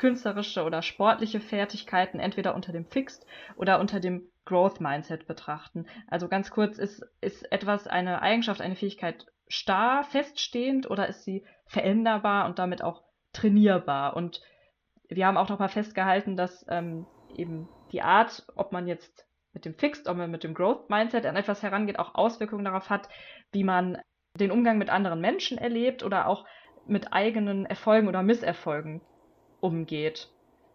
[0.00, 3.26] künstlerische oder sportliche Fertigkeiten entweder unter dem Fixed
[3.56, 5.86] oder unter dem Growth Mindset betrachten.
[6.08, 11.44] Also ganz kurz, ist, ist etwas eine Eigenschaft, eine Fähigkeit starr, feststehend oder ist sie
[11.66, 13.02] veränderbar und damit auch
[13.34, 14.16] trainierbar?
[14.16, 14.40] Und
[15.10, 17.04] wir haben auch nochmal festgehalten, dass ähm,
[17.36, 21.26] eben die Art, ob man jetzt mit dem Fixed, ob man mit dem Growth Mindset
[21.26, 23.10] an etwas herangeht, auch Auswirkungen darauf hat,
[23.52, 23.98] wie man
[24.38, 26.46] den Umgang mit anderen Menschen erlebt oder auch
[26.86, 29.02] mit eigenen Erfolgen oder Misserfolgen
[29.60, 30.28] umgeht.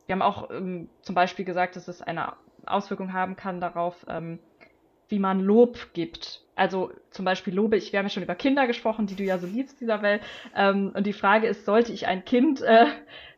[0.06, 2.34] Wir haben auch ähm, zum Beispiel gesagt, dass es eine
[2.66, 4.40] Auswirkung haben kann darauf, ähm,
[5.08, 6.42] wie man Lob gibt.
[6.56, 9.38] Also zum Beispiel Lobe, ich, wir haben ja schon über Kinder gesprochen, die du ja
[9.38, 10.20] so liebst, Isabel.
[10.56, 12.86] Ähm, und die Frage ist, sollte ich ein Kind äh,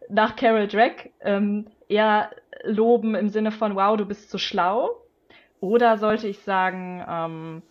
[0.10, 2.30] nach Carol Drake ähm, eher
[2.64, 5.02] loben im Sinne von, wow, du bist so schlau?
[5.60, 7.64] Oder sollte ich sagen, ähm,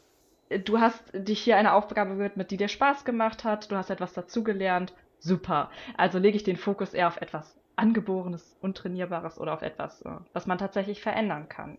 [0.65, 4.13] du hast dich hier einer Aufgabe gewidmet, die dir Spaß gemacht hat, du hast etwas
[4.13, 5.71] dazugelernt, super.
[5.97, 10.47] Also lege ich den Fokus eher auf etwas Angeborenes, Untrainierbares oder auf etwas, äh, was
[10.47, 11.79] man tatsächlich verändern kann.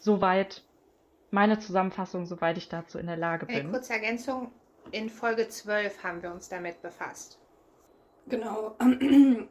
[0.00, 0.62] Soweit
[1.30, 3.70] meine Zusammenfassung, soweit ich dazu in der Lage bin.
[3.70, 4.50] kurze Ergänzung.
[4.92, 7.38] In Folge 12 haben wir uns damit befasst.
[8.28, 8.76] Genau.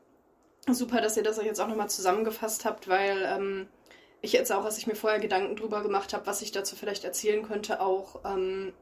[0.67, 3.67] Super, dass ihr das euch jetzt auch nochmal zusammengefasst habt, weil ähm,
[4.21, 7.03] ich jetzt auch, als ich mir vorher Gedanken drüber gemacht habe, was ich dazu vielleicht
[7.03, 8.73] erzählen könnte, auch ähm,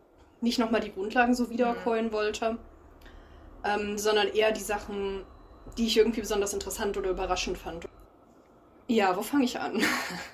[0.42, 2.58] nicht nochmal die Grundlagen so wiederholen wollte.
[3.66, 5.26] ähm, sondern eher die Sachen,
[5.78, 7.86] die ich irgendwie besonders interessant oder überraschend fand.
[8.88, 9.82] Ja, wo fange ich an?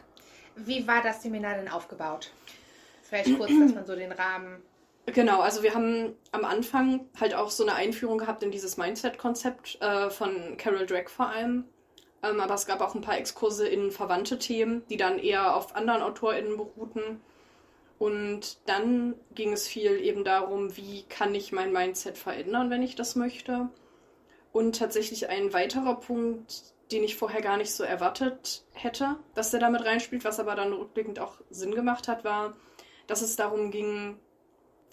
[0.56, 2.32] Wie war das Seminar denn aufgebaut?
[3.04, 4.62] Vielleicht kurz, dass man so den Rahmen.
[5.06, 9.82] Genau, also wir haben am Anfang halt auch so eine Einführung gehabt in dieses Mindset-Konzept
[9.82, 11.66] äh, von Carol Drake vor allem.
[12.22, 15.76] Ähm, aber es gab auch ein paar Exkurse in verwandte Themen, die dann eher auf
[15.76, 17.22] anderen AutorInnen beruhten.
[17.98, 22.96] Und dann ging es viel eben darum, wie kann ich mein Mindset verändern, wenn ich
[22.96, 23.70] das möchte.
[24.52, 29.60] Und tatsächlich ein weiterer Punkt, den ich vorher gar nicht so erwartet hätte, dass der
[29.60, 32.56] damit reinspielt, was aber dann rückblickend auch Sinn gemacht hat, war,
[33.06, 34.18] dass es darum ging,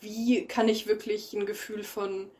[0.00, 2.30] wie kann ich wirklich ein Gefühl von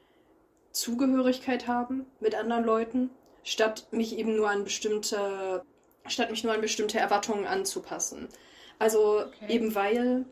[0.72, 3.10] Zugehörigkeit haben mit anderen Leuten,
[3.44, 5.62] statt mich eben nur an bestimmte,
[6.06, 8.28] statt mich nur an bestimmte Erwartungen anzupassen.
[8.78, 9.54] Also Okay.
[9.54, 10.26] eben weil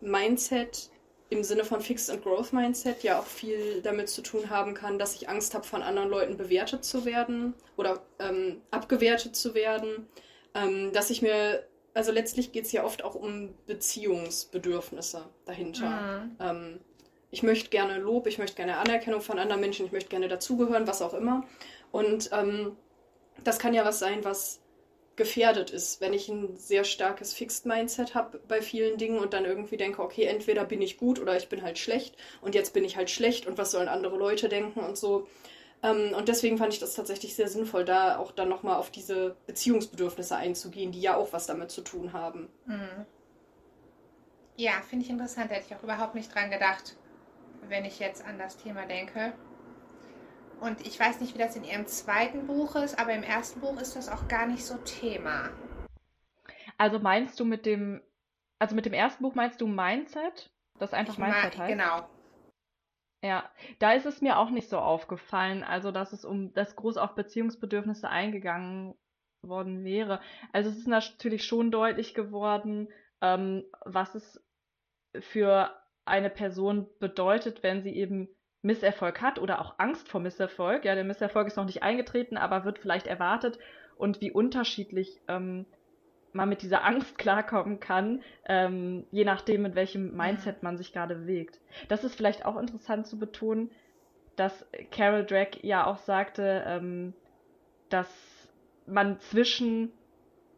[0.00, 0.90] Mindset
[1.32, 4.98] im Sinne von Fixed and Growth Mindset ja auch viel damit zu tun haben kann,
[4.98, 10.06] dass ich Angst habe, von anderen Leuten bewertet zu werden oder ähm, abgewertet zu werden.
[10.54, 15.88] Ähm, dass ich mir, also letztlich geht es ja oft auch um Beziehungsbedürfnisse dahinter.
[15.90, 16.36] Mhm.
[16.38, 16.80] Ähm,
[17.30, 20.86] ich möchte gerne Lob, ich möchte gerne Anerkennung von anderen Menschen, ich möchte gerne dazugehören,
[20.86, 21.44] was auch immer.
[21.90, 22.76] Und ähm,
[23.42, 24.61] das kann ja was sein, was
[25.16, 29.44] gefährdet ist, wenn ich ein sehr starkes Fixed Mindset habe bei vielen Dingen und dann
[29.44, 32.84] irgendwie denke, okay, entweder bin ich gut oder ich bin halt schlecht und jetzt bin
[32.84, 35.28] ich halt schlecht und was sollen andere Leute denken und so.
[35.82, 39.36] Ähm, und deswegen fand ich das tatsächlich sehr sinnvoll, da auch dann nochmal auf diese
[39.46, 42.48] Beziehungsbedürfnisse einzugehen, die ja auch was damit zu tun haben.
[42.66, 43.06] Mhm.
[44.56, 45.50] Ja, finde ich interessant.
[45.50, 46.96] Hätte ich auch überhaupt nicht dran gedacht,
[47.68, 49.32] wenn ich jetzt an das Thema denke.
[50.62, 53.80] Und ich weiß nicht, wie das in Ihrem zweiten Buch ist, aber im ersten Buch
[53.80, 55.50] ist das auch gar nicht so Thema.
[56.78, 58.00] Also meinst du mit dem,
[58.60, 60.52] also mit dem ersten Buch meinst du Mindset?
[60.78, 61.72] Das einfach Ich Mindset heißt?
[61.72, 62.08] Genau.
[63.24, 63.50] Ja,
[63.80, 67.16] da ist es mir auch nicht so aufgefallen, also dass es um das groß auf
[67.16, 68.94] Beziehungsbedürfnisse eingegangen
[69.42, 70.20] worden wäre.
[70.52, 72.88] Also es ist natürlich schon deutlich geworden,
[73.20, 74.40] ähm, was es
[75.18, 78.28] für eine Person bedeutet, wenn sie eben
[78.62, 80.84] Misserfolg hat oder auch Angst vor Misserfolg.
[80.84, 83.58] Ja, der Misserfolg ist noch nicht eingetreten, aber wird vielleicht erwartet
[83.96, 85.66] und wie unterschiedlich ähm,
[86.32, 91.14] man mit dieser Angst klarkommen kann, ähm, je nachdem, mit welchem Mindset man sich gerade
[91.14, 91.60] bewegt.
[91.88, 93.70] Das ist vielleicht auch interessant zu betonen,
[94.36, 97.12] dass Carol Drake ja auch sagte, ähm,
[97.90, 98.08] dass
[98.86, 99.92] man zwischen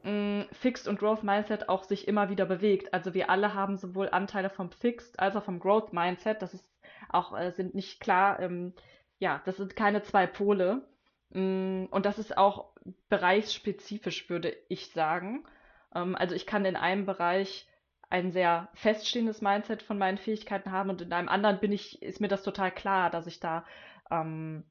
[0.05, 2.95] mh, Fixed und Growth Mindset auch sich immer wieder bewegt.
[2.95, 6.41] Also wir alle haben sowohl Anteile vom Fixed als auch vom Growth Mindset.
[6.41, 6.65] Das ist
[7.11, 8.75] auch äh, sind nicht klar, ähm,
[9.19, 10.87] ja, das sind keine zwei Pole.
[11.31, 12.73] Mm, Und das ist auch
[13.09, 15.47] bereichsspezifisch, würde ich sagen.
[15.95, 17.69] Ähm, also ich kann in einem Bereich
[18.11, 22.21] ein sehr feststehendes Mindset von meinen Fähigkeiten haben und in einem anderen bin ich, ist
[22.21, 23.65] mir das total klar, dass ich da
[24.11, 24.65] ähm,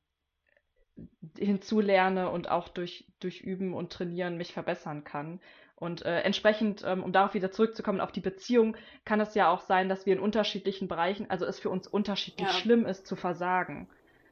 [1.38, 5.40] hinzulerne und auch durch, durch Üben und Trainieren mich verbessern kann.
[5.84, 9.60] Und äh, entsprechend, ähm, um darauf wieder zurückzukommen, auf die Beziehung, kann es ja auch
[9.60, 12.54] sein, dass wir in unterschiedlichen Bereichen, also es für uns unterschiedlich Ja.
[12.54, 13.90] schlimm ist zu versagen.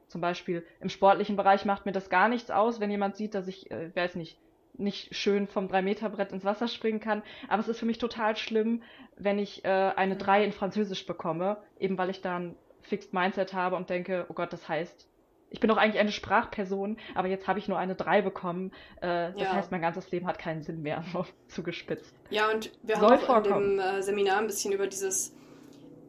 [0.07, 3.49] Zum Beispiel im sportlichen Bereich macht mir das gar nichts aus, wenn jemand sieht, dass
[3.49, 4.37] ich, äh, weiß nicht,
[4.75, 7.21] nicht schön vom 3-Meter-Brett ins Wasser springen kann.
[7.49, 8.81] Aber es ist für mich total schlimm,
[9.17, 13.51] wenn ich äh, eine 3 in Französisch bekomme, eben weil ich da ein Fixed Mindset
[13.53, 15.05] habe und denke, oh Gott, das heißt,
[15.51, 18.71] ich bin doch eigentlich eine Sprachperson, aber jetzt habe ich nur eine 3 bekommen.
[19.01, 19.53] Äh, das Ja.
[19.53, 21.03] heißt, mein ganzes Leben hat keinen Sinn mehr,
[21.49, 22.15] zugespitzt.
[22.29, 23.71] Ja, und wir Soll haben auch vorkommen.
[23.71, 25.33] in dem äh, Seminar ein bisschen über dieses,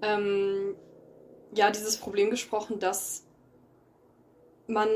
[0.01, 0.77] ähm,
[1.55, 3.27] ja, dieses Problem gesprochen, dass
[4.69, 4.89] man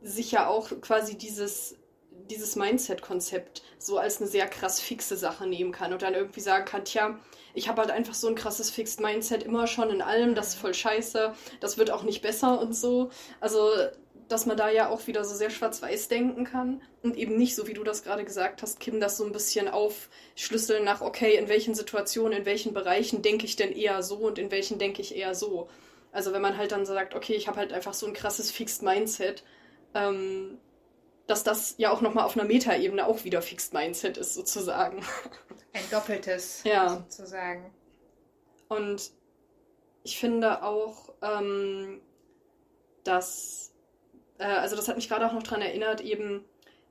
[0.00, 1.76] sich ja auch quasi dieses,
[2.30, 6.64] dieses Mindset-Konzept so als eine sehr krass fixe Sache nehmen kann und dann irgendwie sagen
[6.64, 7.18] kann, tja,
[7.54, 10.54] ich habe halt einfach so ein krasses Fixed Mindset immer schon in allem, das ist
[10.56, 13.10] voll scheiße, das wird auch nicht besser und so.
[13.40, 13.70] Also,
[14.28, 17.66] dass man da ja auch wieder so sehr schwarz-weiß denken kann und eben nicht, so
[17.66, 21.48] wie du das gerade gesagt hast, Kim, das so ein bisschen aufschlüsseln nach, okay, in
[21.48, 25.14] welchen Situationen, in welchen Bereichen denke ich denn eher so und in welchen denke ich
[25.14, 25.68] eher so.
[26.12, 28.82] Also wenn man halt dann sagt, okay, ich habe halt einfach so ein krasses Fixed
[28.82, 29.44] Mindset,
[29.94, 30.58] ähm,
[31.26, 35.04] dass das ja auch nochmal auf einer Metaebene auch wieder Fixed Mindset ist, sozusagen.
[35.72, 36.88] Ein doppeltes, Ja.
[36.88, 37.72] sozusagen.
[38.68, 39.10] Und
[40.04, 42.00] ich finde auch, ähm,
[43.04, 43.72] dass,
[44.38, 46.44] äh, also das hat mich gerade auch noch dran erinnert, eben,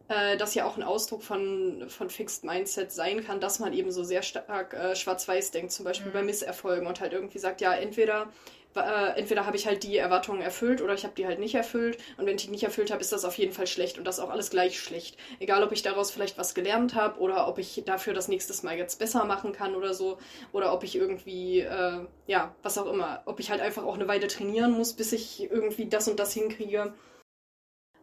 [0.07, 3.91] äh, das ja auch ein Ausdruck von, von Fixed Mindset sein kann, dass man eben
[3.91, 6.13] so sehr stark äh, schwarz-weiß denkt, zum Beispiel Mhm.
[6.13, 8.31] bei Misserfolgen und halt irgendwie sagt, ja, entweder
[8.75, 11.97] äh, entweder habe ich halt die Erwartungen erfüllt oder ich habe die halt nicht erfüllt.
[12.17, 14.19] Und wenn ich die nicht erfüllt habe, ist das auf jeden Fall schlecht und das
[14.19, 15.17] auch alles gleich schlecht.
[15.39, 18.77] Egal, ob ich daraus vielleicht was gelernt habe oder ob ich dafür das nächste Mal
[18.77, 20.17] jetzt besser machen kann oder so.
[20.51, 23.21] Oder ob ich irgendwie, äh, ja, was auch immer.
[23.25, 26.33] Ob ich halt einfach auch eine Weile trainieren muss, bis ich irgendwie das und das
[26.33, 26.93] hinkriege.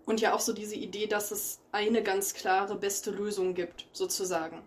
[0.07, 4.63] Und ja auch so diese Idee, dass es eine ganz klare beste Lösung gibt, sozusagen.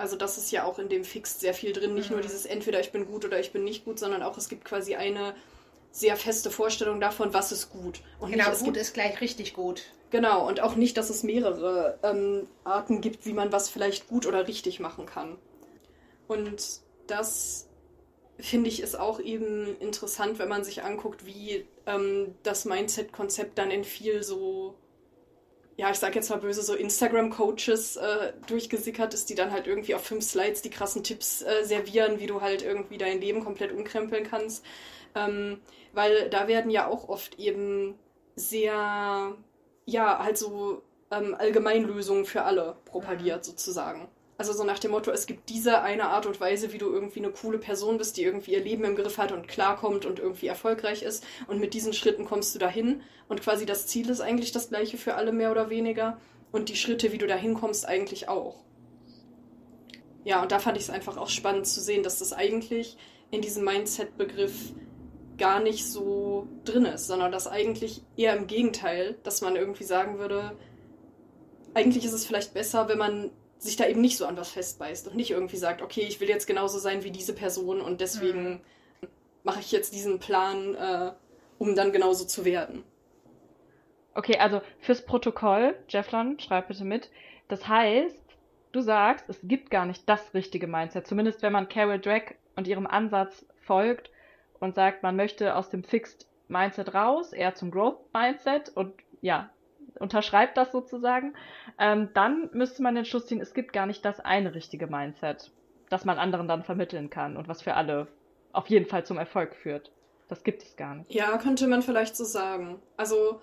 [0.00, 1.94] Also das ist ja auch in dem Fixed sehr viel drin.
[1.94, 2.22] Nicht nur Mhm.
[2.22, 4.94] dieses entweder ich bin gut oder ich bin nicht gut, sondern auch es gibt quasi
[4.96, 5.34] eine
[5.92, 8.02] sehr feste Vorstellung davon, was ist gut.
[8.18, 9.82] Und Genau, nicht, es gut ist gleich richtig gut.
[10.10, 14.26] genau, und auch nicht, dass es mehrere ähm, Arten gibt, wie man was vielleicht gut
[14.26, 15.38] oder richtig machen kann.
[16.28, 17.68] Und das
[18.40, 23.70] finde ich ist auch eben interessant, wenn man sich anguckt, wie ähm, das Mindset-Konzept dann
[23.70, 24.79] in viel so,
[25.80, 29.94] ja, ich sag jetzt mal böse, so Instagram-Coaches äh, durchgesickert ist, die dann halt irgendwie
[29.94, 33.72] auf fünf Slides die krassen Tipps äh, servieren, wie du halt irgendwie dein Leben komplett
[33.72, 34.62] umkrempeln kannst.
[35.14, 35.58] Ähm,
[35.94, 37.94] weil da werden ja auch oft eben
[38.36, 39.34] sehr,
[39.86, 44.06] ja, halt so ähm, Allgemeinlösungen für alle propagiert, sozusagen.
[44.40, 47.18] Also so nach dem Motto, es gibt diese eine Art und Weise, wie du irgendwie
[47.18, 50.46] eine coole Person bist, die irgendwie ihr Leben im Griff hat und klarkommt und irgendwie
[50.46, 51.26] erfolgreich ist.
[51.46, 53.02] Und mit diesen Schritten kommst du dahin.
[53.28, 56.16] Und quasi das Ziel ist eigentlich das gleiche für alle mehr oder weniger.
[56.52, 58.64] Und die Schritte, wie du dahin kommst, eigentlich auch.
[60.24, 62.96] Ja, und da fand ich es einfach auch spannend zu sehen, dass das eigentlich
[63.30, 64.72] in diesem Mindset-Begriff
[65.36, 70.18] gar nicht so drin ist, sondern dass eigentlich eher im Gegenteil, dass man irgendwie sagen
[70.18, 70.56] würde,
[71.74, 73.30] eigentlich ist es vielleicht besser, wenn man
[73.60, 76.28] sich da eben nicht so an was festbeißt und nicht irgendwie sagt, okay, ich will
[76.28, 78.62] jetzt genauso sein wie diese Person und deswegen
[79.42, 81.12] mache ich jetzt diesen Plan, äh,
[81.58, 82.84] um dann genauso zu werden.
[84.14, 87.10] Okay, also fürs Protokoll, Jefflon, schreib bitte mit.
[87.48, 88.24] Das heißt,
[88.72, 91.06] du sagst, es gibt gar nicht das richtige Mindset.
[91.06, 94.10] Zumindest wenn man Carol Drake und ihrem Ansatz folgt
[94.58, 99.50] und sagt, man möchte aus dem Fixed Mindset raus, eher zum Growth Mindset und ja,
[100.00, 101.34] unterschreibt das sozusagen,
[101.78, 105.50] ähm, dann müsste man den Schluss ziehen, es gibt gar nicht das eine richtige Mindset,
[105.88, 108.08] das man anderen dann vermitteln kann und was für alle
[108.52, 109.92] auf jeden Fall zum Erfolg führt.
[110.28, 111.12] Das gibt es gar nicht.
[111.12, 112.80] Ja, könnte man vielleicht so sagen.
[112.96, 113.40] Also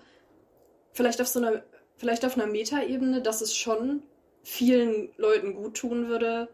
[0.92, 1.62] vielleicht auf so einer,
[1.96, 4.02] vielleicht auf einer Metaebene, dass es schon
[4.42, 6.48] vielen Leuten gut tun würde,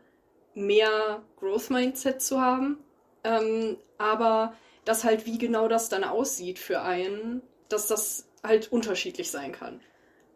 [0.55, 2.79] mehr Growth Mindset zu haben.
[3.23, 9.31] Ähm, aber dass halt, wie genau das dann aussieht für einen, dass das halt unterschiedlich
[9.31, 9.81] sein kann.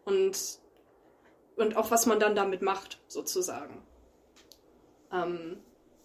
[0.09, 0.59] Und,
[1.55, 3.81] und auch was man dann damit macht, sozusagen.
[5.11, 5.57] Ähm,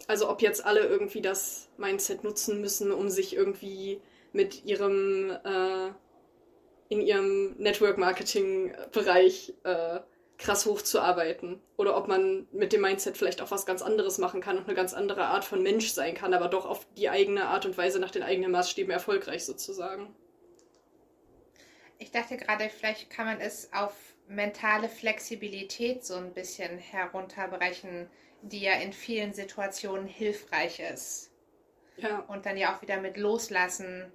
[0.07, 4.01] also ob jetzt alle irgendwie das Mindset nutzen müssen, um sich irgendwie
[4.33, 5.91] mit ihrem äh,
[6.89, 10.01] in ihrem Network-Marketing-Bereich äh,
[10.39, 11.61] krass hochzuarbeiten.
[11.77, 14.75] Oder ob man mit dem Mindset vielleicht auch was ganz anderes machen kann und eine
[14.75, 17.99] ganz andere Art von Mensch sein kann, aber doch auf die eigene Art und Weise
[17.99, 20.15] nach den eigenen Maßstäben erfolgreich sozusagen.
[21.99, 23.95] Ich dachte gerade, vielleicht kann man es auf
[24.29, 28.09] mentale Flexibilität so ein bisschen herunterbrechen,
[28.43, 31.31] die ja in vielen Situationen hilfreich ist.
[31.97, 34.11] Ja, Und dann ja auch wieder mit Loslassen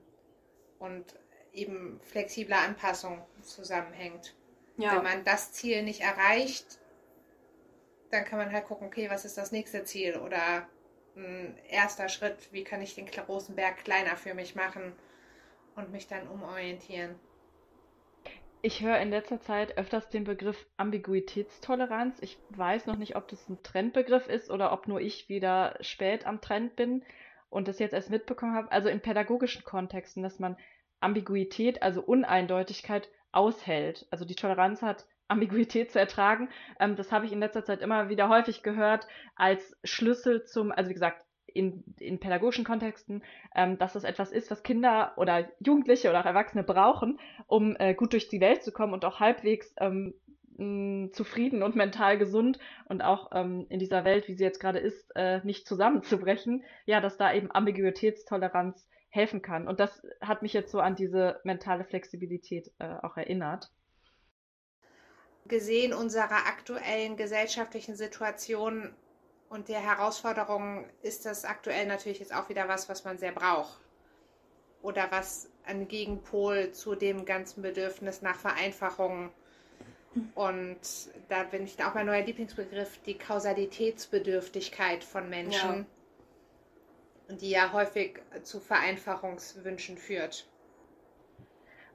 [0.79, 1.15] und
[1.53, 4.35] eben flexibler Anpassung zusammenhängt.
[4.77, 6.79] Wenn ja, man das Ziel nicht erreicht,
[8.11, 10.17] dann kann man halt gucken, okay, was ist das nächste Ziel?
[10.17, 10.67] Oder
[11.15, 14.93] ein erster Schritt, wie kann ich den großen Berg kleiner für mich machen
[15.75, 17.19] und mich dann umorientieren.
[18.61, 22.17] Ich höre in letzter Zeit öfters den Begriff Ambiguitätstoleranz.
[22.21, 26.25] Ich weiß noch nicht, ob das ein Trendbegriff ist oder ob nur ich wieder spät
[26.25, 27.05] am Trend bin
[27.49, 28.69] und das jetzt erst mitbekommen habe.
[28.69, 30.57] Also in pädagogischen Kontexten, dass man
[30.99, 34.07] Ambiguität, also Uneindeutigkeit, aushält.
[34.11, 36.49] Also die Toleranz hat, Ambiguität zu ertragen.
[36.81, 39.07] Ähm, das habe ich in letzter Zeit immer wieder häufig gehört
[39.37, 43.23] als Schlüssel zum, also wie gesagt, in, in pädagogischen Kontexten,
[43.55, 47.93] ähm, dass das etwas ist, was Kinder oder Jugendliche oder auch Erwachsene brauchen, um äh,
[47.93, 50.13] gut durch die Welt zu kommen und auch halbwegs ähm,
[51.13, 55.09] zufrieden und mental gesund und auch ähm, in dieser Welt, wie sie jetzt gerade ist,
[55.15, 56.63] äh, nicht zusammenzubrechen.
[56.85, 59.67] Ja, dass da eben Ambiguitätstoleranz helfen kann.
[59.67, 63.71] Und das hat mich jetzt so an diese mentale Flexibilität äh, auch erinnert.
[65.47, 68.93] Gesehen unserer aktuellen gesellschaftlichen Situation
[69.49, 73.79] und der Herausforderungen ist das aktuell natürlich jetzt auch wieder was, was man sehr braucht.
[74.81, 79.31] Oder was ein Gegenpol zu dem ganzen Bedürfnis nach Vereinfachung.
[80.35, 80.79] Und
[81.27, 85.85] da bin ich auch mein neuer Lieblingsbegriff, die Kausalitätsbedürftigkeit von Menschen,
[87.27, 90.47] die ja häufig zu Vereinfachungswünschen führt.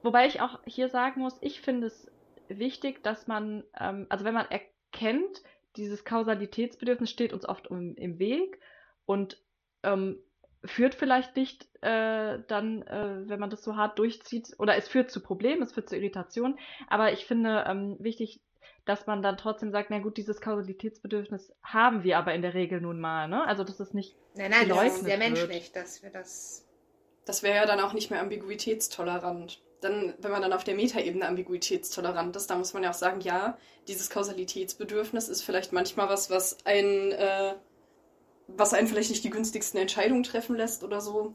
[0.03, 2.11] Wobei ich auch hier sagen muss, ich finde es
[2.47, 5.41] wichtig, dass man, ähm, also wenn man erkennt,
[5.77, 8.59] dieses Kausalitätsbedürfnis steht uns oft im, im Weg
[9.05, 9.41] und
[9.83, 10.19] ähm,
[10.63, 15.11] führt vielleicht nicht äh, dann, äh, wenn man das so hart durchzieht, oder es führt
[15.11, 16.57] zu Problemen, es führt zu Irritationen.
[16.87, 18.41] Aber ich finde ähm, wichtig,
[18.85, 22.81] dass man dann trotzdem sagt, na gut, dieses Kausalitätsbedürfnis haben wir aber in der Regel
[22.81, 23.45] nun mal, ne?
[23.45, 24.15] Also das ist nicht.
[24.35, 26.67] Nein, nein, das ist sehr menschlich, dass wir das.
[27.25, 29.61] Das wäre ja dann auch nicht mehr ambiguitätstolerant.
[29.85, 33.21] Dann, wenn man dann auf der Metaebene ambiguitätstolerant ist, da muss man ja auch sagen,
[33.21, 33.57] ja,
[33.87, 37.53] dieses Kausalitätsbedürfnis ist vielleicht manchmal was, was ein äh,
[38.47, 41.33] was einen vielleicht nicht die günstigsten Entscheidungen treffen lässt oder so.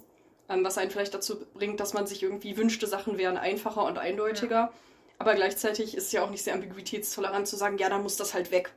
[0.48, 3.98] Ähm, was einen vielleicht dazu bringt, dass man sich irgendwie wünschte, Sachen wären einfacher und
[3.98, 4.72] eindeutiger.
[5.18, 8.34] Aber gleichzeitig ist es ja auch nicht sehr ambiguitätstolerant zu sagen, ja, dann muss das
[8.34, 8.72] halt weg.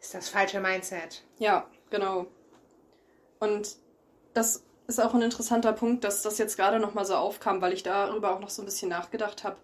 [0.00, 1.24] Ist das falsche Mindset.
[1.38, 2.26] Ja, genau.
[3.40, 3.76] Und
[4.34, 7.82] das ist auch ein interessanter Punkt, dass das jetzt gerade nochmal so aufkam, weil ich
[7.82, 9.56] darüber auch noch so ein bisschen nachgedacht habe.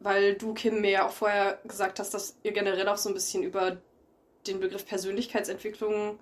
[0.00, 3.14] Weil du, Kim, mir ja auch vorher gesagt hast, dass ihr generell auch so ein
[3.14, 3.78] bisschen über
[4.46, 6.18] den Begriff Persönlichkeitsentwicklung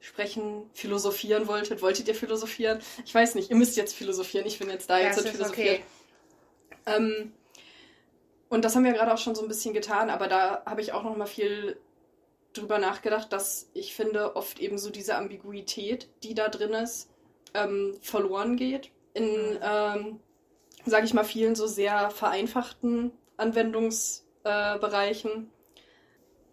[0.00, 1.82] sprechen, philosophieren wolltet.
[1.82, 2.80] Wolltet ihr philosophieren?
[3.04, 4.46] Ich weiß nicht, ihr müsst jetzt philosophieren.
[4.46, 5.80] Ich bin jetzt da, Ja, jetzt ist philosophiert.
[5.80, 5.84] okay.
[6.86, 7.32] Ähm,
[8.48, 10.92] und das haben wir gerade auch schon so ein bisschen getan, aber da habe ich
[10.92, 11.78] auch noch mal viel
[12.52, 17.08] drüber nachgedacht, dass ich finde, oft eben so diese Ambiguität, die da drin ist,
[17.54, 18.90] ähm, verloren geht.
[19.14, 20.20] In, ähm,
[20.84, 25.50] sage ich mal, vielen so sehr vereinfachten Anwendungsbereichen.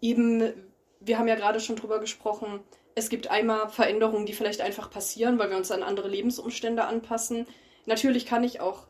[0.00, 0.52] Eben,
[1.00, 2.60] wir haben ja gerade schon drüber gesprochen,
[2.98, 7.46] es gibt einmal Veränderungen, die vielleicht einfach passieren, weil wir uns an andere Lebensumstände anpassen.
[7.86, 8.86] Natürlich kann ich auch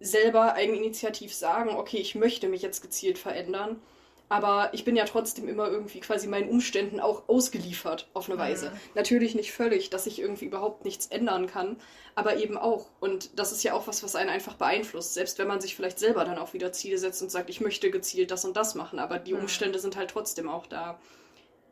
[0.00, 3.80] selber eigeninitiativ sagen, okay, ich möchte mich jetzt gezielt verändern,
[4.28, 8.72] aber ich bin ja trotzdem immer irgendwie quasi meinen Umständen auch ausgeliefert auf eine Weise.
[8.94, 11.76] Natürlich nicht völlig, dass ich irgendwie überhaupt nichts ändern kann,
[12.14, 12.86] aber eben auch.
[13.00, 15.98] Und das ist ja auch was, was einen einfach beeinflusst, selbst wenn man sich vielleicht
[15.98, 18.98] selber dann auch wieder Ziele setzt und sagt, ich möchte gezielt das und das machen,
[18.98, 19.40] aber die Mhm.
[19.40, 21.00] Umstände sind halt trotzdem auch da.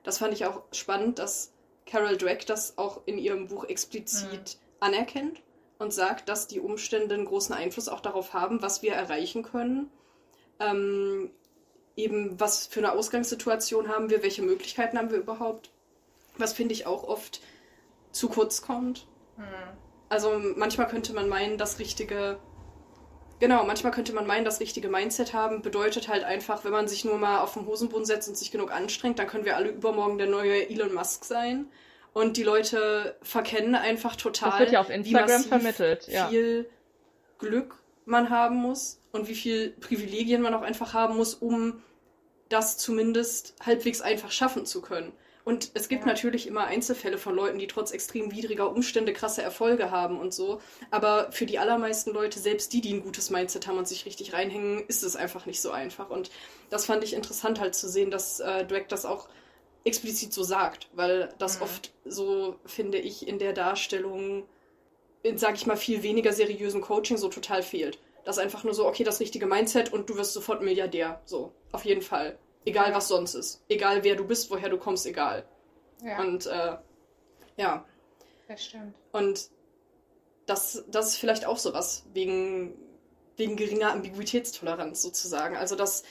[0.03, 1.53] Das fand ich auch spannend, dass
[1.85, 5.43] Carol Dweck das auch in ihrem Buch explizit anerkennt
[5.79, 9.91] und sagt, dass die Umstände einen großen Einfluss auch darauf haben, was wir erreichen können.
[10.59, 11.31] Ähm,
[11.97, 15.71] eben, was für eine Ausgangssituation haben wir, welche Möglichkeiten haben wir überhaupt.
[16.39, 17.41] Was finde ich auch oft
[18.17, 19.07] zu kurz kommt.
[19.37, 19.45] Hm.
[20.09, 22.39] Also manchmal könnte man meinen, das richtige.
[23.39, 27.05] Genau, manchmal könnte man meinen, das richtige Mindset haben, bedeutet halt einfach, wenn man sich
[27.05, 30.17] nur mal auf den Hosenboden setzt und sich genug anstrengt, dann können wir alle übermorgen
[30.17, 31.67] der neue Elon Musk sein.
[32.15, 36.29] Und die Leute verkennen einfach total, Das wird ja auf wie Instagram massiv vermittelt, ja.
[36.29, 36.67] viel
[37.39, 37.75] Glück
[38.07, 41.83] man haben muss und wie viel Privilegien man auch einfach haben muss, um
[42.49, 45.13] das zumindest halbwegs einfach schaffen zu können.
[45.45, 46.09] Und es gibt Ja.
[46.09, 50.61] natürlich immer Einzelfälle von Leuten, die trotz extrem widriger Umstände krasse Erfolge haben und so.
[50.91, 54.33] Aber für die allermeisten Leute, selbst die, die ein gutes Mindset haben und sich richtig
[54.33, 56.11] reinhängen, ist es einfach nicht so einfach.
[56.11, 56.31] Und
[56.71, 59.29] das fand ich interessant halt zu sehen, dass äh, Drake das auch
[59.85, 61.63] explizit so sagt, weil das Mhm.
[61.63, 64.49] oft so, finde ich, in der Darstellung,
[65.23, 67.99] in, sag ich mal, viel weniger seriösen Coaching so total fehlt.
[68.27, 71.21] Das ist einfach nur so, okay, das richtige Mindset und du wirst sofort Milliardär.
[71.25, 72.37] So, auf jeden Fall.
[72.65, 73.63] Egal, was sonst ist.
[73.69, 75.45] Egal, wer du bist, woher du kommst, egal.
[76.03, 76.77] Ja, Und äh,
[77.57, 77.85] ja,
[78.49, 78.95] das stimmt.
[79.13, 79.49] und
[80.47, 82.75] das, das ist vielleicht auch sowas wegen,
[83.37, 85.57] wegen geringer Ambiguitätstoleranz sozusagen.
[85.57, 86.03] Also, dass,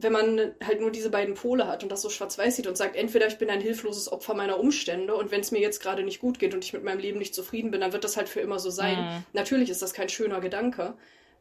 [0.00, 2.94] wenn man halt nur diese beiden Pole hat und das so schwarz-weiß sieht und sagt,
[2.94, 6.20] entweder ich bin ein hilfloses Opfer meiner Umstände und wenn es mir jetzt gerade nicht
[6.20, 8.40] gut geht und ich mit meinem Leben nicht zufrieden bin, dann wird das halt für
[8.40, 8.96] immer so sein.
[8.96, 9.24] Mhm.
[9.32, 10.94] Natürlich ist das kein schöner Gedanke.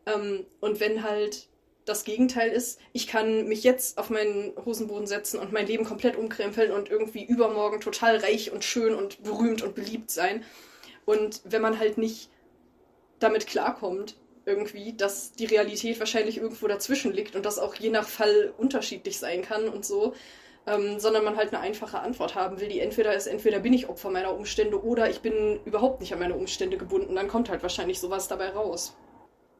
[0.08, 1.48] Ähm, und wenn halt
[1.86, 6.18] das Gegenteil ist, ich kann mich jetzt auf meinen Hosenboden setzen und mein Leben komplett
[6.18, 10.44] umkrempeln und irgendwie übermorgen total reich und schön und berühmt und beliebt sein.
[11.06, 12.30] Und wenn man halt nicht
[13.20, 14.18] damit klarkommt,
[14.48, 19.20] irgendwie, dass die Realität wahrscheinlich irgendwo dazwischen liegt und das auch je nach Fall unterschiedlich
[19.20, 20.14] sein kann und so,
[20.66, 23.90] ähm, sondern man halt eine einfache Antwort haben will, die entweder ist, entweder bin ich
[23.90, 27.62] Opfer meiner Umstände oder ich bin überhaupt nicht an meine Umstände gebunden, dann kommt halt
[27.62, 28.96] wahrscheinlich sowas dabei raus.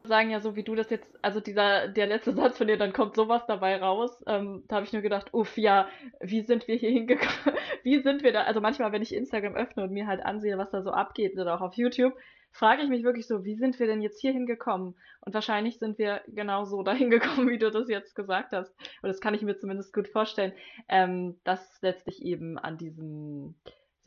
[0.08, 2.92] Sagen ja so, wie du das jetzt, also dieser, der letzte Satz von dir, dann
[2.92, 4.22] kommt sowas dabei raus.
[4.26, 5.88] Ähm, da habe ich nur gedacht, uff, ja,
[6.20, 7.56] wie sind wir hier hingekommen?
[7.84, 8.42] Wie sind wir da?
[8.42, 11.54] Also manchmal, wenn ich Instagram öffne und mir halt ansehe, was da so abgeht, oder
[11.54, 12.12] auch auf YouTube,
[12.50, 14.94] frage ich mich wirklich so, wie sind wir denn jetzt hier hingekommen?
[15.20, 18.74] Und wahrscheinlich sind wir genau so dahin gekommen, wie du das jetzt gesagt hast.
[19.02, 20.52] Und das kann ich mir zumindest gut vorstellen,
[20.88, 23.54] ähm, dass letztlich eben an diesem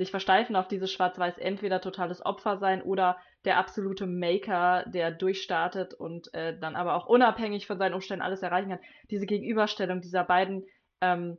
[0.02, 5.93] sich versteifen auf dieses Schwarz-Weiß entweder totales Opfer sein oder der absolute Maker, der durchstartet
[5.93, 8.80] und äh, dann aber auch unabhängig von seinen Umständen alles erreichen kann.
[9.10, 10.66] Diese Gegenüberstellung dieser beiden
[11.02, 11.38] ähm,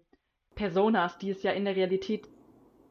[0.55, 2.27] Personas, die es ja in der Realität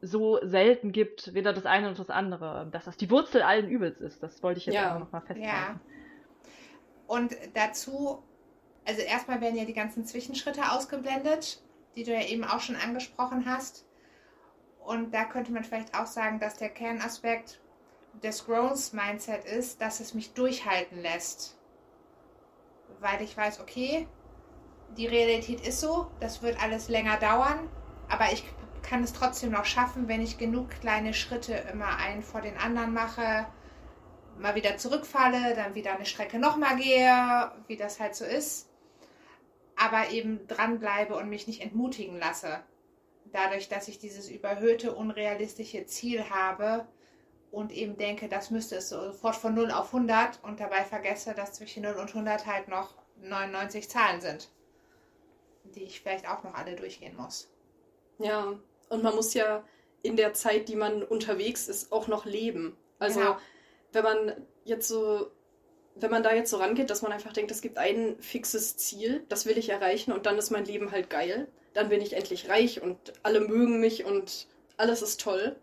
[0.00, 4.00] so selten gibt, weder das eine noch das andere, dass das die Wurzel allen Übels
[4.00, 4.22] ist.
[4.22, 4.96] Das wollte ich jetzt Ja.
[4.96, 5.48] auch nochmal festhalten.
[5.48, 5.80] Ja.
[7.06, 8.22] Und dazu
[8.84, 11.62] also erstmal werden ja die ganzen Zwischenschritte ausgeblendet,
[11.94, 13.86] die du ja eben auch schon angesprochen hast.
[14.84, 17.60] Und da könnte man vielleicht auch sagen, dass der Kernaspekt
[18.22, 21.56] des Growth Mindset ist, dass es mich durchhalten lässt.
[23.00, 24.06] Weil ich weiß, okay,
[24.96, 27.68] die Realität ist so, das wird alles länger dauern,
[28.08, 28.44] aber ich
[28.82, 32.92] kann es trotzdem noch schaffen, wenn ich genug kleine Schritte immer einen vor den anderen
[32.92, 33.46] mache,
[34.38, 38.68] mal wieder zurückfalle, dann wieder eine Strecke nochmal gehe, wie das halt so ist,
[39.76, 42.60] aber eben dranbleibe und mich nicht entmutigen lasse.
[43.26, 46.86] Dadurch, dass ich dieses überhöhte, unrealistische Ziel habe
[47.50, 51.54] und eben denke, das müsste es sofort von 0 auf 100 und dabei vergesse, dass
[51.54, 54.50] zwischen 0 und 100 halt noch 99 Zahlen sind,
[55.64, 57.48] die ich vielleicht auch noch alle durchgehen muss.
[58.18, 58.58] Ja,
[58.88, 59.64] und man muss ja
[60.02, 62.76] in der Zeit, die man unterwegs ist, auch noch leben.
[62.98, 63.36] Also Genau.
[63.92, 65.30] wenn man jetzt so,
[65.94, 69.24] wenn man da jetzt so rangeht, dass man einfach denkt, es gibt ein fixes Ziel,
[69.28, 71.48] das will ich erreichen und dann ist mein Leben halt geil.
[71.74, 74.46] Dann bin ich endlich reich und alle mögen mich und
[74.76, 75.56] alles ist toll.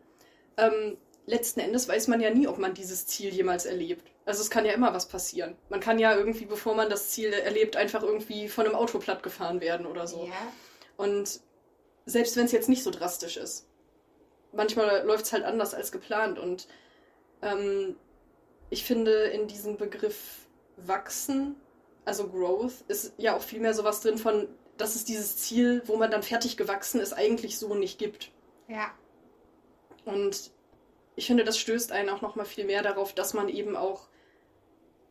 [0.58, 4.10] Ähm, letzten Endes weiß man ja nie, ob man dieses Ziel jemals erlebt.
[4.26, 5.56] Also es kann ja immer was passieren.
[5.70, 9.24] Man kann ja irgendwie, bevor man das Ziel erlebt, einfach irgendwie von einem Auto platt
[9.24, 10.26] gefahren werden oder so.
[10.26, 10.54] Ja,
[10.98, 11.40] Und
[12.06, 13.68] selbst wenn es jetzt nicht so drastisch ist,
[14.52, 16.40] manchmal läuft es halt anders als geplant.
[16.40, 16.68] Und
[17.42, 17.96] ähm,
[18.70, 20.48] ich finde, in diesem Begriff
[20.78, 21.56] wachsen,
[22.06, 24.48] also Growth, ist ja auch viel mehr sowas drin von,
[24.80, 28.32] dass es dieses Ziel, wo man dann fertig gewachsen ist, eigentlich so nicht gibt.
[28.68, 28.92] ja,
[30.06, 30.52] Und
[31.16, 34.08] ich finde, das stößt einen auch nochmal viel mehr darauf, dass man eben auch,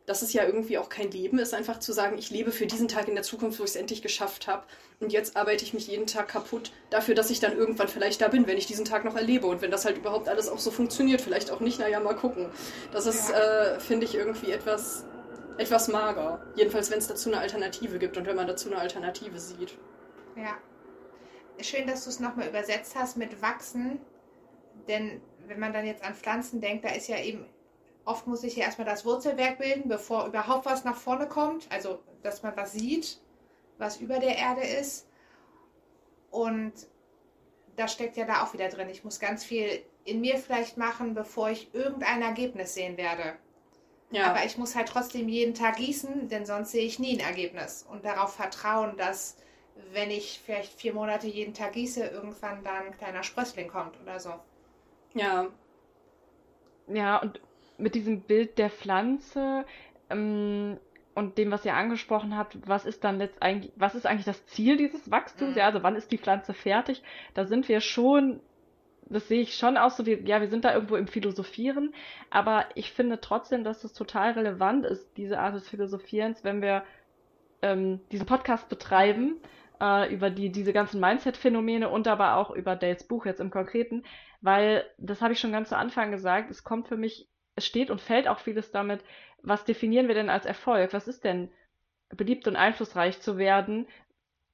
[0.07, 2.87] dass es ja irgendwie auch kein Leben ist, einfach zu sagen, ich lebe für diesen
[2.87, 4.65] Tag in der Zukunft, wo ich es endlich geschafft habe.
[4.99, 8.27] Und jetzt arbeite ich mich jeden Tag kaputt dafür, dass ich dann irgendwann vielleicht da
[8.27, 9.45] bin, wenn ich diesen Tag noch erlebe.
[9.45, 12.47] Und wenn das halt überhaupt alles auch so funktioniert, vielleicht auch nicht, naja, mal gucken.
[12.91, 15.05] Das ist, äh, finde ich, irgendwie etwas,
[15.59, 16.41] etwas mager.
[16.55, 19.77] Jedenfalls, wenn es dazu eine Alternative gibt und wenn man dazu eine Alternative sieht.
[20.35, 20.57] ja.
[21.61, 23.99] Schön, dass du es nochmal übersetzt hast mit wachsen,
[24.87, 27.45] denn wenn man dann jetzt an Pflanzen denkt, da ist ja eben,
[28.05, 31.99] oft muss sich ja erstmal das Wurzelwerk bilden, bevor überhaupt was nach vorne kommt, also
[32.23, 33.19] dass man was sieht,
[33.77, 35.05] was über der Erde ist.
[36.31, 36.71] Und
[37.75, 38.87] das steckt ja da auch wieder drin.
[38.87, 43.35] Ich muss ganz viel in mir vielleicht machen, bevor ich irgendein Ergebnis sehen werde.
[44.11, 47.25] Ja, Aber ich muss halt trotzdem jeden Tag gießen, denn sonst sehe ich nie ein
[47.27, 47.83] Ergebnis.
[47.89, 49.37] Und darauf vertrauen, dass
[49.93, 54.19] wenn ich vielleicht vier Monate jeden Tag gieße, irgendwann dann ein kleiner Sprössling kommt oder
[54.19, 54.33] so.
[55.13, 55.49] ja,
[56.87, 57.39] Ja, und
[57.77, 59.65] mit diesem Bild der Pflanze
[60.09, 60.79] ähm,
[61.13, 64.77] und dem, was ihr angesprochen habt, was ist dann letztendlich, was ist eigentlich das Ziel
[64.77, 65.55] dieses Wachstums?
[65.55, 65.57] Mhm.
[65.57, 67.03] Ja, also wann ist die Pflanze fertig?
[67.33, 68.41] Da sind wir schon,
[69.09, 71.93] das sehe ich schon aus, so wie, ja, wir sind da irgendwo im Philosophieren,
[72.29, 76.83] aber ich finde trotzdem, dass es total relevant ist, diese Art des Philosophierens, wenn wir
[77.61, 79.37] ähm, diesen Podcast betreiben,
[79.81, 84.03] äh, über die, diese ganzen Mindset-Phänomene und aber auch über Dales Buch jetzt im Konkreten,
[84.41, 87.89] weil, das habe ich schon ganz zu Anfang gesagt, es kommt für mich, es steht
[87.89, 89.03] und fällt auch vieles damit,
[89.41, 90.93] was definieren wir denn als Erfolg?
[90.93, 91.49] Was ist denn
[92.09, 93.87] beliebt und einflussreich zu werden?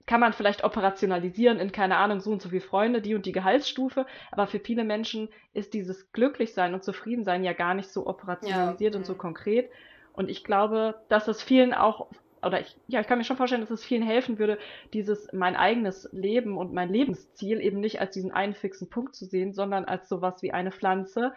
[0.08, 3.32] Kann man vielleicht operationalisieren in, keine Ahnung, so und so viele Freunde, die und die
[3.32, 8.94] Gehaltsstufe, aber für viele Menschen ist dieses Glücklichsein und Zufriedensein ja gar nicht so operationalisiert
[8.94, 9.72] Ja, und so konkret.
[10.12, 12.10] Und ich glaube, dass es vielen auch,
[12.44, 14.60] oder ich, ja, ich kann mir schon vorstellen, dass es vielen helfen würde,
[14.94, 19.26] dieses mein eigenes Leben und mein Lebensziel eben nicht als diesen einen fixen Punkt zu
[19.26, 21.34] sehen, sondern als sowas wie eine Pflanze.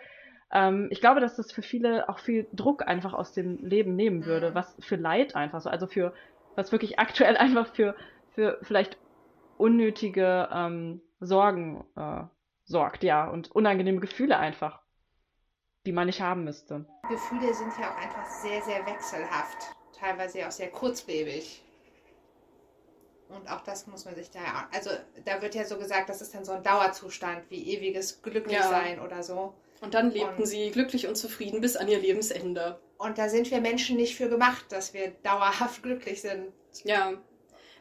[0.53, 4.25] Ähm, ich glaube, dass das für viele auch viel Druck einfach aus dem Leben nehmen
[4.27, 4.55] würde, Mhm.
[4.55, 6.15] was für Leid einfach so, also für,
[6.55, 7.97] was wirklich aktuell einfach für,
[8.39, 8.97] für vielleicht
[9.57, 12.23] unnötige ähm, Sorgen äh,
[12.63, 14.81] sorgt, ja, und unangenehme Gefühle einfach,
[15.85, 16.87] die man nicht haben müsste.
[17.09, 19.75] Gefühle sind ja auch einfach sehr, sehr wechselhaft.
[19.99, 21.65] Teilweise ja auch sehr kurzlebig.
[23.29, 24.91] Und auch das muss man sich da ja, also
[25.25, 29.25] da wird ja so gesagt, das ist dann so ein Dauerzustand, wie ewiges Glücklichsein oder
[29.25, 29.53] so.
[29.81, 32.79] Und dann lebten Und- sie glücklich und zufrieden bis an ihr Lebensende.
[32.99, 36.53] Und da sind wir Menschen nicht für gemacht, dass wir dauerhaft glücklich sind.
[36.85, 37.15] Ja,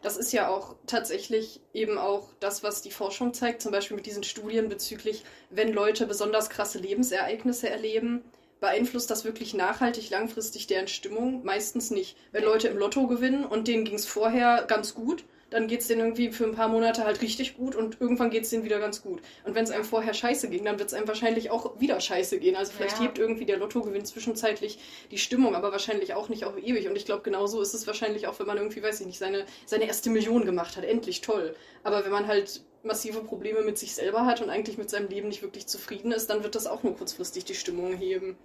[0.01, 4.05] das ist ja auch tatsächlich eben auch das, was die Forschung zeigt, zum Beispiel mit
[4.05, 8.23] diesen Studien bezüglich, wenn Leute besonders krasse Lebensereignisse erleben,
[8.59, 11.43] beeinflusst das wirklich nachhaltig langfristig deren Stimmung?
[11.43, 12.17] Meistens nicht.
[12.31, 15.87] Wenn Leute im Lotto gewinnen und denen ging es vorher ganz gut, dann geht es
[15.87, 18.79] denen irgendwie für ein paar Monate halt richtig gut und irgendwann geht es denen wieder
[18.79, 19.21] ganz gut.
[19.45, 22.39] Und wenn es einem vorher scheiße ging, dann wird es einem wahrscheinlich auch wieder scheiße
[22.39, 22.55] gehen.
[22.57, 23.03] Also vielleicht Ja.
[23.03, 24.77] hebt irgendwie der Lottogewinn zwischenzeitlich
[25.09, 26.89] die Stimmung, aber wahrscheinlich auch nicht auf ewig.
[26.89, 29.45] Und ich glaube, genauso ist es wahrscheinlich auch, wenn man irgendwie, weiß ich nicht, seine,
[29.65, 30.83] seine erste Million gemacht hat.
[30.83, 31.55] Endlich toll.
[31.83, 35.29] Aber wenn man halt massive Probleme mit sich selber hat und eigentlich mit seinem Leben
[35.29, 38.37] nicht wirklich zufrieden ist, dann wird das auch nur kurzfristig die Stimmung heben.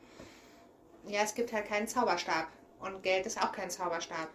[1.09, 2.47] Ja, es gibt halt keinen Zauberstab.
[2.81, 4.29] Und Geld ist auch kein Zauberstab.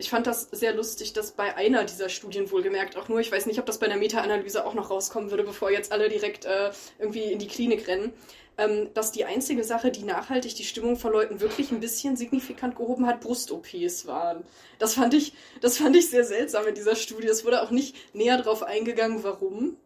[0.00, 3.44] Ich fand das sehr lustig, dass bei einer dieser Studien wohlgemerkt auch nur, ich weiß
[3.44, 6.70] nicht, ob das bei einer Meta-Analyse auch noch rauskommen würde, bevor jetzt alle direkt äh,
[6.98, 8.14] irgendwie in die Klinik rennen,
[8.56, 12.76] ähm, dass die einzige Sache, die nachhaltig die Stimmung von Leuten wirklich ein bisschen signifikant
[12.76, 14.42] gehoben hat, Brust-OPs waren.
[14.78, 17.28] Das fand ich, das fand ich sehr seltsam in dieser Studie.
[17.28, 19.76] Es wurde auch nicht näher drauf eingegangen, warum.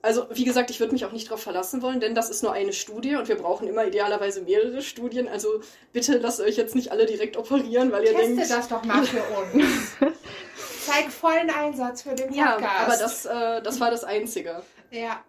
[0.00, 2.52] Also, wie gesagt, ich würde mich auch nicht darauf verlassen wollen, denn das ist nur
[2.52, 5.26] eine Studie und wir brauchen immer idealerweise mehrere Studien.
[5.28, 5.60] Also
[5.92, 8.50] bitte lasst euch jetzt nicht alle direkt operieren, weil ihr Teste denkt.
[8.50, 9.96] das doch mal für uns.
[10.86, 12.80] Zeig vollen Einsatz für den Ja, Podcast.
[12.86, 14.62] aber das, äh, das war das Einzige.
[14.90, 15.22] Ja.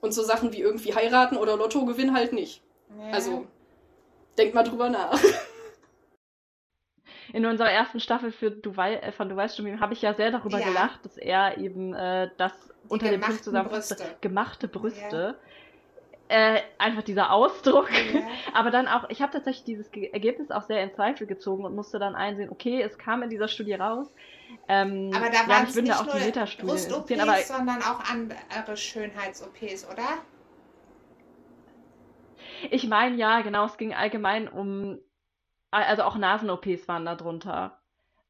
[0.00, 2.62] Und so Sachen wie irgendwie heiraten oder Lottogewinn halt nicht.
[2.98, 3.12] ja.
[3.12, 3.46] Also,
[4.36, 5.18] denkt mal drüber nach.
[7.32, 10.14] In unserer ersten Staffel für du wei äh, von Du weißt schon, habe ich ja
[10.14, 10.66] sehr darüber Ja.
[10.66, 12.52] gelacht, dass er eben äh, das
[12.88, 15.38] unter dem gemachten zusammenfasste, gemachte Brüste.
[16.28, 17.88] Äh, einfach dieser Ausdruck.
[17.92, 18.22] Ja.
[18.52, 21.76] Aber dann auch, ich habe tatsächlich dieses Ge Ergebnis auch sehr in Zweifel gezogen und
[21.76, 24.12] musste dann einsehen, okay, es kam in dieser Studie raus.
[24.66, 29.86] Ähm, Aber da ja, waren mich es nicht auch nur Brust-OPs, sondern auch andere Schönheits-OPs,
[29.88, 30.18] oder?
[32.70, 34.98] Ich meine, ja, genau, es ging allgemein um,
[35.70, 37.80] also auch Nasen-OPs waren da drunter.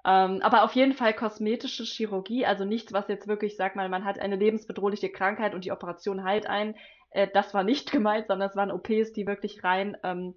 [0.07, 4.04] Ähm, aber auf jeden Fall kosmetische Chirurgie, also nichts, was jetzt wirklich, sag mal, man
[4.04, 6.76] hat eine lebensbedrohliche Krankheit und die Operation heilt ein.
[7.11, 10.36] Äh, das war nicht gemeint, sondern es waren OPs, die wirklich rein ähm,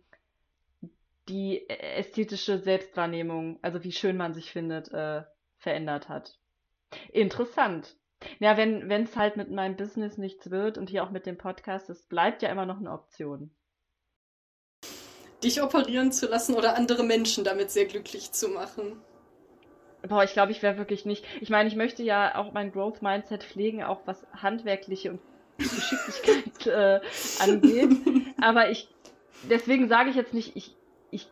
[1.27, 5.21] die ästhetische Selbstwahrnehmung, also wie schön man sich findet, äh,
[5.59, 6.39] verändert hat.
[7.11, 7.95] Interessant.
[8.39, 11.37] Ja, wenn wenn es halt mit meinem Business nichts wird und hier auch mit dem
[11.37, 13.51] Podcast, es bleibt ja immer noch eine Option.
[15.43, 18.99] Dich operieren zu lassen oder andere Menschen damit sehr glücklich zu machen.
[20.07, 21.25] Boah, ich glaube, ich wäre wirklich nicht.
[21.41, 25.19] Ich meine, ich möchte ja auch mein Growth Mindset pflegen, auch was handwerkliche und
[25.57, 26.99] Geschicklichkeit äh,
[27.41, 27.91] angeht.
[28.41, 28.87] Aber ich,
[29.49, 30.75] deswegen sage ich jetzt nicht, ich,
[31.11, 31.27] ich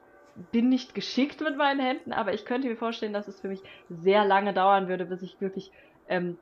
[0.51, 3.61] bin nicht geschickt mit meinen Händen, aber ich könnte mir vorstellen, dass es für mich
[3.89, 5.71] sehr lange dauern würde, bis ich wirklich
[6.09, 6.37] ähm,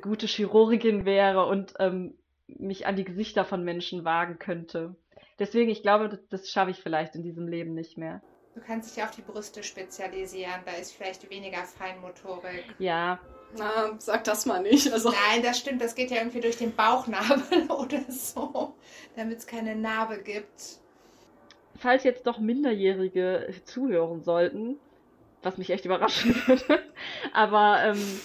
[0.00, 2.14] gute Chirurgin wäre und ähm,
[2.46, 4.96] mich an die Gesichter von Menschen wagen könnte.
[5.38, 8.22] Deswegen, ich glaube, das, das schaffe ich vielleicht in diesem Leben nicht mehr.
[8.54, 12.64] Du kannst dich auf die Brüste spezialisieren, da ist vielleicht weniger Feinmotorik.
[12.78, 13.18] Ja,
[13.56, 14.92] Na, sag das mal nicht.
[14.92, 18.74] Also, Nein, das stimmt, das geht ja irgendwie durch den Bauchnabel oder so,
[19.16, 20.78] damit es keine Narbe gibt.
[21.78, 24.76] falls jetzt doch Minderjährige zuhören sollten,
[25.42, 26.82] was mich echt überraschen würde,
[27.32, 28.20] aber ähm,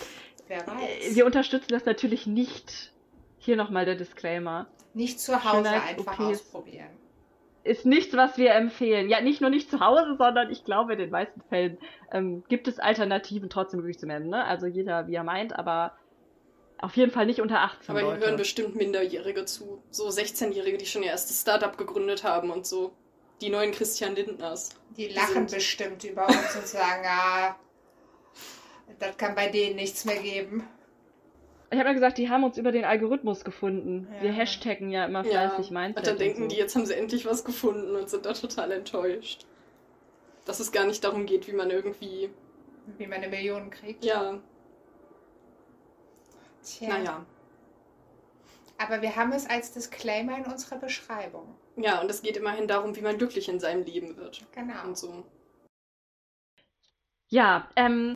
[0.50, 1.16] Wer weiß.
[1.16, 2.92] wir unterstützen das natürlich nicht.
[3.40, 4.68] Hier nochmal der Disclaimer.
[4.94, 6.42] Nicht zu Hause einfach OPs.
[6.42, 6.90] ausprobieren.
[7.68, 9.10] Ist nichts, was wir empfehlen.
[9.10, 11.78] Ja, nicht nur nicht zu Hause, sondern ich glaube, in den meisten Fällen
[12.12, 14.30] ähm, gibt es Alternativen trotzdem durchzumelden.
[14.30, 14.44] Ne?
[14.46, 15.98] Also jeder, wie er meint, aber
[16.80, 18.26] auf jeden Fall nicht unter 18 aber hier Leute.
[18.28, 19.82] hören bestimmt Minderjährige zu.
[19.90, 22.94] So 16-Jährige, die schon ihr erstes Startup gegründet haben und so.
[23.42, 24.70] Die neuen Christian Lindners.
[24.96, 27.56] Die lachen sind- bestimmt über uns und sagen, ah,
[29.00, 30.68] das kann bei denen nichts mehr geben.
[31.70, 34.08] Ich habe ja gesagt, die haben uns über den Algorithmus gefunden.
[34.18, 34.24] Ja.
[34.24, 35.98] Wir hashtaggen ja immer Ja, fleißig Mindset.
[35.98, 36.48] und dann denken so.
[36.48, 39.46] die, jetzt haben sie endlich was gefunden und sind da total enttäuscht.
[40.46, 42.30] Dass es gar nicht darum geht, wie man irgendwie.
[42.98, 44.06] Wie man eine Million kriegt.
[44.06, 44.40] Ja,
[46.64, 46.88] Tja.
[46.90, 47.26] naja.
[48.78, 51.56] Aber wir haben es als Disclaimer in unserer Beschreibung.
[51.76, 54.46] Ja, und es geht immerhin darum, wie man glücklich in seinem Leben wird.
[54.54, 54.86] Genau.
[54.86, 55.26] Und so.
[57.30, 58.16] Ja, ähm,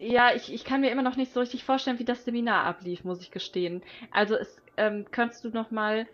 [0.00, 3.04] ja, ich, ich kann mir immer noch nicht so richtig vorstellen, wie das Seminar ablief,
[3.04, 3.84] muss ich gestehen.
[4.10, 6.08] Also es, ähm, könntest du noch mal,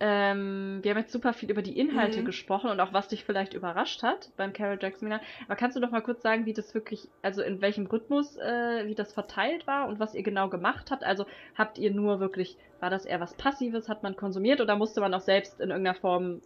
[0.00, 2.24] ähm, wir haben jetzt super viel über die Inhalte Mhm.
[2.24, 5.20] gesprochen und auch was dich vielleicht überrascht hat beim Carol Jack Seminar.
[5.46, 8.86] Aber kannst du noch mal kurz sagen, wie das wirklich, also in welchem Rhythmus, äh,
[8.88, 11.04] wie das verteilt war und was ihr genau gemacht habt?
[11.04, 15.00] Also habt ihr nur wirklich, war das eher was Passives, hat man konsumiert oder musste
[15.00, 16.42] man auch selbst in irgendeiner Form,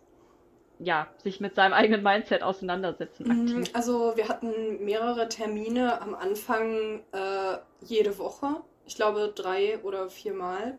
[0.79, 3.69] ja, sich mit seinem eigenen Mindset auseinandersetzen Mhm, aktiv?
[3.73, 8.63] Also wir hatten mehrere Termine am Anfang äh, jede Woche.
[8.85, 10.79] Ich glaube drei oder viermal.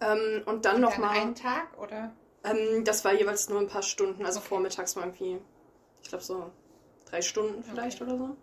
[0.00, 1.10] Ähm, und dann nochmal.
[1.18, 2.12] einen Tag oder?
[2.44, 4.48] Ähm, das war jeweils nur ein paar Stunden, also Okay.
[4.48, 5.40] vormittags mal irgendwie,
[6.02, 6.50] ich glaube so
[7.06, 8.36] drei Stunden vielleicht oder so.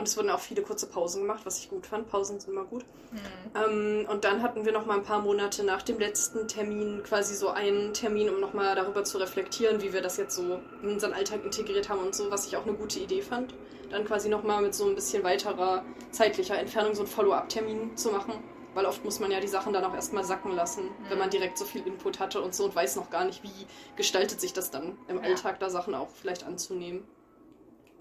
[0.00, 2.08] Und es wurden auch viele kurze Pausen gemacht, was ich gut fand.
[2.08, 2.86] Pausen sind immer gut.
[3.10, 4.00] Hm.
[4.02, 7.34] Ähm, und dann hatten wir noch mal ein paar Monate nach dem letzten Termin quasi
[7.34, 10.92] so einen Termin, um noch mal darüber zu reflektieren, wie wir das jetzt so in
[10.92, 13.52] unseren Alltag integriert haben und so, was ich auch eine gute Idee fand.
[13.90, 18.10] Dann quasi noch mal mit so ein bisschen weiterer zeitlicher Entfernung so einen Follow-up-Termin zu
[18.10, 18.42] machen.
[18.72, 21.58] Weil oft muss man ja die Sachen dann auch erstmal sacken lassen, wenn man direkt
[21.58, 23.66] so viel Input hatte und so und weiß noch gar nicht, wie
[23.96, 25.24] gestaltet sich das dann im Ja.
[25.24, 27.02] Alltag, da Sachen auch vielleicht anzunehmen.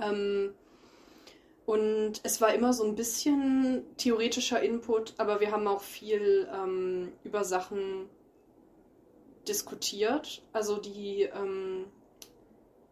[0.02, 0.54] Ähm,
[1.70, 7.12] und es war immer so ein bisschen theoretischer Input, aber wir haben auch viel ähm,
[7.24, 8.10] über Sachen
[9.48, 10.42] diskutiert.
[10.52, 11.86] Also die ähm,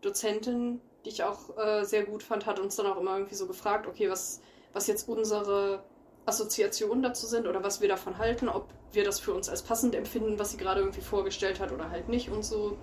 [0.02, 3.48] Dozentin, die ich auch äh, sehr gut fand, hat uns dann auch immer irgendwie so
[3.48, 4.42] gefragt, okay, was,
[4.74, 5.84] was jetzt unsere
[6.28, 9.96] Assoziationen dazu sind oder was wir davon halten, ob wir das für uns als passend
[9.96, 12.78] empfinden, was sie gerade irgendwie vorgestellt hat oder halt nicht und so.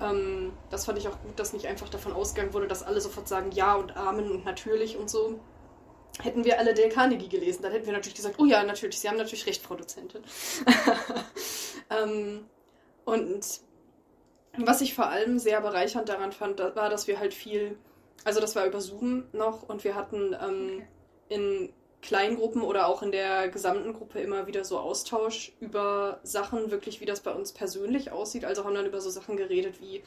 [0.00, 3.28] Ähm, das fand ich auch gut, dass nicht einfach davon ausgegangen wurde, dass alle sofort
[3.28, 5.40] sagen Ja und Amen und natürlich und so.
[6.20, 9.08] Hätten wir alle Dale Carnegie gelesen, dann hätten wir natürlich gesagt, oh ja, natürlich, Sie
[9.08, 10.22] haben natürlich recht, Frau Dozentin.
[11.90, 12.46] ähm,
[13.04, 13.44] und
[14.56, 17.76] was ich vor allem sehr bereichernd daran fand, war, dass wir halt viel,
[18.24, 20.86] also das war über Zoom noch und wir hatten ähm, okay.
[21.28, 21.72] in
[22.06, 27.04] Kleingruppen oder auch in der gesamten Gruppe immer wieder so Austausch über Sachen, wirklich wie
[27.04, 28.44] das bei uns persönlich aussieht.
[28.44, 30.04] Also haben dann über so Sachen geredet wie,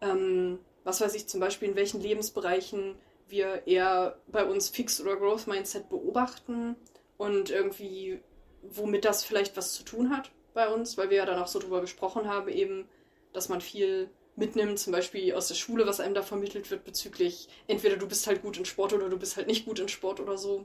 [0.00, 2.96] ähm, was weiß ich, zum Beispiel in welchen Lebensbereichen
[3.28, 6.74] wir eher bei uns Fix- oder Growth Mindset beobachten
[7.16, 8.20] und irgendwie,
[8.62, 11.60] womit das vielleicht was zu tun hat bei uns, weil wir ja dann auch so
[11.60, 12.88] drüber gesprochen haben, eben,
[13.32, 17.48] dass man viel mitnimmt, zum Beispiel aus der Schule, was einem da vermittelt wird bezüglich,
[17.68, 20.18] entweder du bist halt gut in Sport oder du bist halt nicht gut in Sport
[20.18, 20.64] oder so.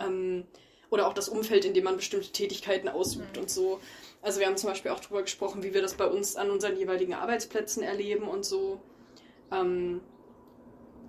[0.00, 0.44] Ähm,
[0.90, 3.42] oder auch das Umfeld, in dem man bestimmte Tätigkeiten ausübt mhm.
[3.42, 3.80] und so.
[4.22, 6.76] Also wir haben zum Beispiel auch darüber gesprochen, wie wir das bei uns an unseren
[6.76, 8.80] jeweiligen Arbeitsplätzen erleben und so.
[9.52, 10.00] Ähm,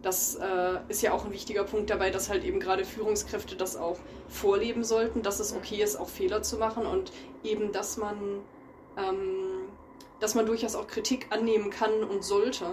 [0.02, 3.76] das äh, ist ja auch ein wichtiger Punkt dabei, dass halt eben gerade Führungskräfte das
[3.76, 3.98] auch
[4.28, 7.12] vorleben sollten, dass es okay ist, auch Fehler zu machen und
[7.44, 8.42] eben, dass man,
[8.98, 9.70] ähm,
[10.20, 12.66] dass man durchaus auch Kritik annehmen kann und sollte.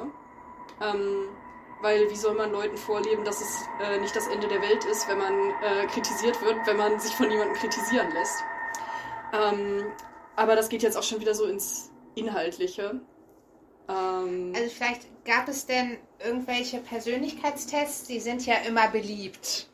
[0.82, 1.28] Ähm,
[1.81, 5.09] weil wie soll man Leuten vorleben, dass es äh, nicht das Ende der Welt ist,
[5.09, 8.43] wenn man äh, kritisiert wird, wenn man sich von jemandem kritisieren lässt.
[9.33, 9.87] Ähm,
[10.37, 13.01] aber das geht jetzt auch schon wieder so ins Inhaltliche.
[13.89, 19.69] Ähm, also vielleicht gab es denn irgendwelche Persönlichkeitstests, die sind ja immer beliebt.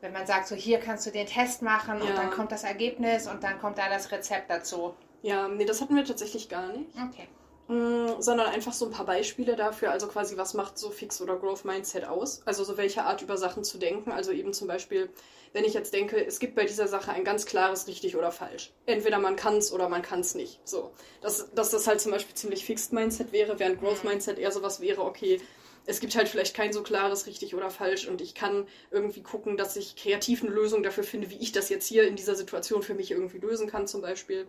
[0.00, 2.10] Wenn man sagt, so hier kannst du den Test machen ja.
[2.10, 4.94] und dann kommt das Ergebnis und dann kommt da das Rezept dazu.
[5.22, 6.90] Ja, nee, das hatten wir tatsächlich gar nicht.
[6.90, 7.26] Okay.
[7.66, 11.36] Mm, sondern einfach so ein paar Beispiele dafür, also quasi, was macht so Fix- oder
[11.36, 12.42] Growth-Mindset aus?
[12.44, 14.12] Also so welche Art über Sachen zu denken.
[14.12, 15.08] Also eben zum Beispiel,
[15.54, 18.72] wenn ich jetzt denke, es gibt bei dieser Sache ein ganz klares richtig oder falsch.
[18.84, 20.60] Entweder man kann es oder man kann es nicht.
[20.64, 20.90] So.
[21.22, 25.40] Dass, dass das halt zum Beispiel ziemlich Fixed-Mindset wäre, während Growth-Mindset eher sowas wäre, okay,
[25.86, 29.56] es gibt halt vielleicht kein so klares richtig oder falsch und ich kann irgendwie gucken,
[29.56, 32.82] dass ich kreativ eine Lösung dafür finde, wie ich das jetzt hier in dieser Situation
[32.82, 34.46] für mich irgendwie lösen kann zum Beispiel.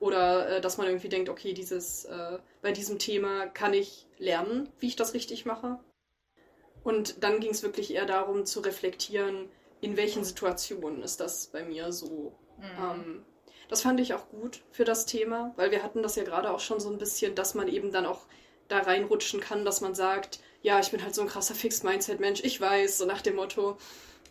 [0.00, 4.68] Oder äh, dass man irgendwie denkt, okay, dieses, äh, bei diesem Thema kann ich lernen,
[4.78, 5.78] wie ich das richtig mache.
[6.84, 9.50] Und dann ging es wirklich eher darum zu reflektieren,
[9.80, 12.32] in welchen Situationen ist das bei mir so.
[12.58, 12.64] Mhm.
[12.80, 13.24] Ähm,
[13.68, 16.60] das fand ich auch gut für das Thema, weil wir hatten das ja gerade auch
[16.60, 18.22] schon so ein bisschen, dass man eben dann auch
[18.68, 22.60] da reinrutschen kann, dass man sagt, ja, ich bin halt so ein krasser Fixed-Mindset-Mensch, ich
[22.60, 23.76] weiß, so nach dem Motto,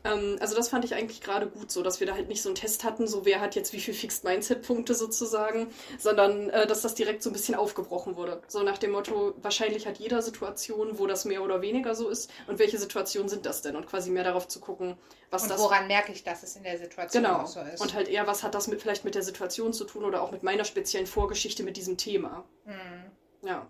[0.03, 2.49] ähm, also das fand ich eigentlich gerade gut so, dass wir da halt nicht so
[2.49, 6.81] einen Test hatten, so wer hat jetzt wie viel Fixed Mindset-Punkte sozusagen, sondern äh, dass
[6.81, 8.41] das direkt so ein bisschen aufgebrochen wurde.
[8.47, 12.31] So nach dem Motto, wahrscheinlich hat jeder Situation, wo das mehr oder weniger so ist
[12.47, 13.75] und welche Situationen sind das denn?
[13.75, 14.97] Und quasi mehr darauf zu gucken,
[15.29, 15.59] was und das...
[15.59, 17.45] woran merke ich, dass es in der Situation genau.
[17.45, 17.81] so ist.
[17.81, 20.31] Und halt eher, was hat das mit, vielleicht mit der Situation zu tun oder auch
[20.31, 22.45] mit meiner speziellen Vorgeschichte mit diesem Thema.
[22.65, 23.47] Mhm.
[23.47, 23.67] Ja.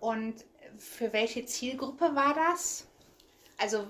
[0.00, 0.44] Und
[0.78, 2.86] für welche Zielgruppe war das?
[3.58, 3.86] Also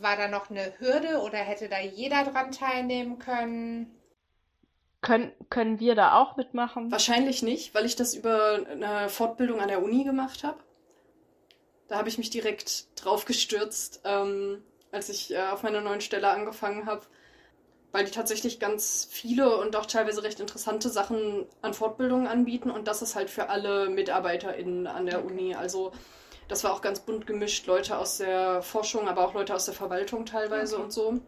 [0.00, 3.94] war da noch eine Hürde oder hätte da jeder dran teilnehmen können?
[5.00, 6.90] Können, können wir da auch mitmachen?
[6.90, 10.58] Wahrscheinlich nicht, weil ich das über eine Fortbildung an der Uni gemacht habe.
[11.86, 14.62] Da habe ich mich direkt drauf gestürzt, ähm,
[14.92, 17.02] als ich äh, auf meiner neuen Stelle angefangen habe,
[17.92, 22.86] weil die tatsächlich ganz viele und auch teilweise recht interessante Sachen an Fortbildungen anbieten und
[22.88, 25.54] das ist halt für alle MitarbeiterInnen an der Uni.
[25.54, 25.92] Also
[26.48, 29.74] das war auch ganz bunt gemischt, Leute aus der Forschung, aber auch Leute aus der
[29.74, 30.84] Verwaltung teilweise okay.
[30.84, 31.20] und so.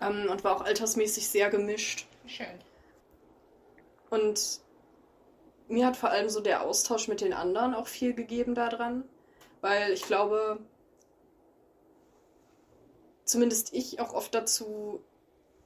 [0.00, 2.06] Ähm, und war auch altersmäßig sehr gemischt.
[2.26, 2.46] Schön.
[4.10, 4.60] Und
[5.66, 9.04] mir hat vor allem so der Austausch mit den anderen auch viel gegeben daran,
[9.60, 10.60] weil ich glaube,
[13.24, 15.02] zumindest ich auch oft dazu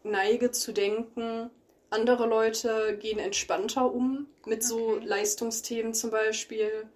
[0.02, 1.50] neige zu denken,
[1.90, 5.04] andere Leute gehen entspannter um mit so okay.
[5.04, 6.88] Leistungsthemen zum Beispiel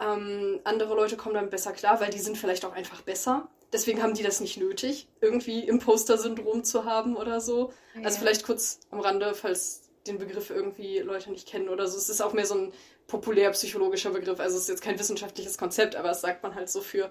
[0.00, 3.48] ähm, andere Leute kommen damit besser klar, weil die sind vielleicht auch einfach besser.
[3.72, 7.72] Deswegen haben die das nicht nötig, irgendwie Imposter-Syndrom zu haben oder so.
[7.94, 8.04] Ja.
[8.04, 11.98] Also vielleicht kurz am Rande, falls den Begriff irgendwie Leute nicht kennen oder so.
[11.98, 12.72] Es ist auch mehr so ein
[13.06, 14.40] populär psychologischer Begriff.
[14.40, 17.10] Also es ist jetzt kein wissenschaftliches Konzept, aber es sagt man halt so für,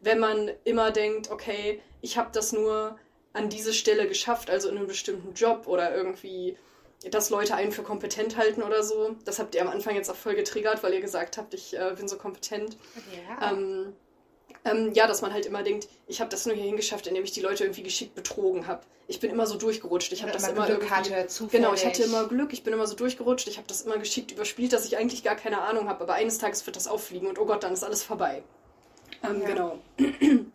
[0.00, 2.98] wenn man immer denkt, okay, ich habe das nur
[3.34, 6.56] an diese Stelle geschafft, also in einem bestimmten Job oder irgendwie
[7.10, 9.16] dass Leute einen für kompetent halten oder so.
[9.24, 11.94] Das habt ihr am Anfang jetzt auch voll getriggert, weil ihr gesagt habt, ich äh,
[11.96, 12.76] bin so kompetent.
[13.28, 13.52] Ja.
[13.52, 13.92] Ähm,
[14.64, 17.32] ähm, ja, dass man halt immer denkt, ich habe das nur hier hingeschafft, indem ich
[17.32, 18.82] die Leute irgendwie geschickt betrogen habe.
[19.08, 20.12] Ich bin immer so durchgerutscht.
[20.12, 22.52] Ich habe das immer Glück hatte, Genau, ich hatte immer Glück.
[22.52, 23.48] Ich bin immer so durchgerutscht.
[23.48, 26.02] Ich habe das immer geschickt überspielt, dass ich eigentlich gar keine Ahnung habe.
[26.02, 28.42] Aber eines Tages wird das auffliegen und oh Gott, dann ist alles vorbei.
[29.24, 29.48] Ähm, Ja.
[29.48, 29.78] Genau.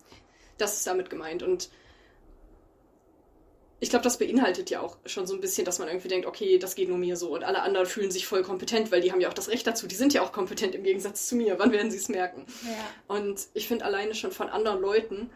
[0.57, 1.44] Das ist damit gemeint.
[1.44, 1.69] Und
[3.79, 6.57] ich glaube, das beinhaltet ja auch schon so ein bisschen, dass man irgendwie denkt, okay,
[6.57, 7.35] das geht nur mir so.
[7.35, 9.85] Und alle anderen fühlen sich voll kompetent, weil die haben ja auch das Recht dazu.
[9.85, 11.59] Die sind ja auch kompetent im Gegensatz zu mir.
[11.59, 12.45] Wann werden sie es merken?
[12.63, 13.15] Ja.
[13.15, 15.29] Und ich finde alleine schon von anderen Leuten,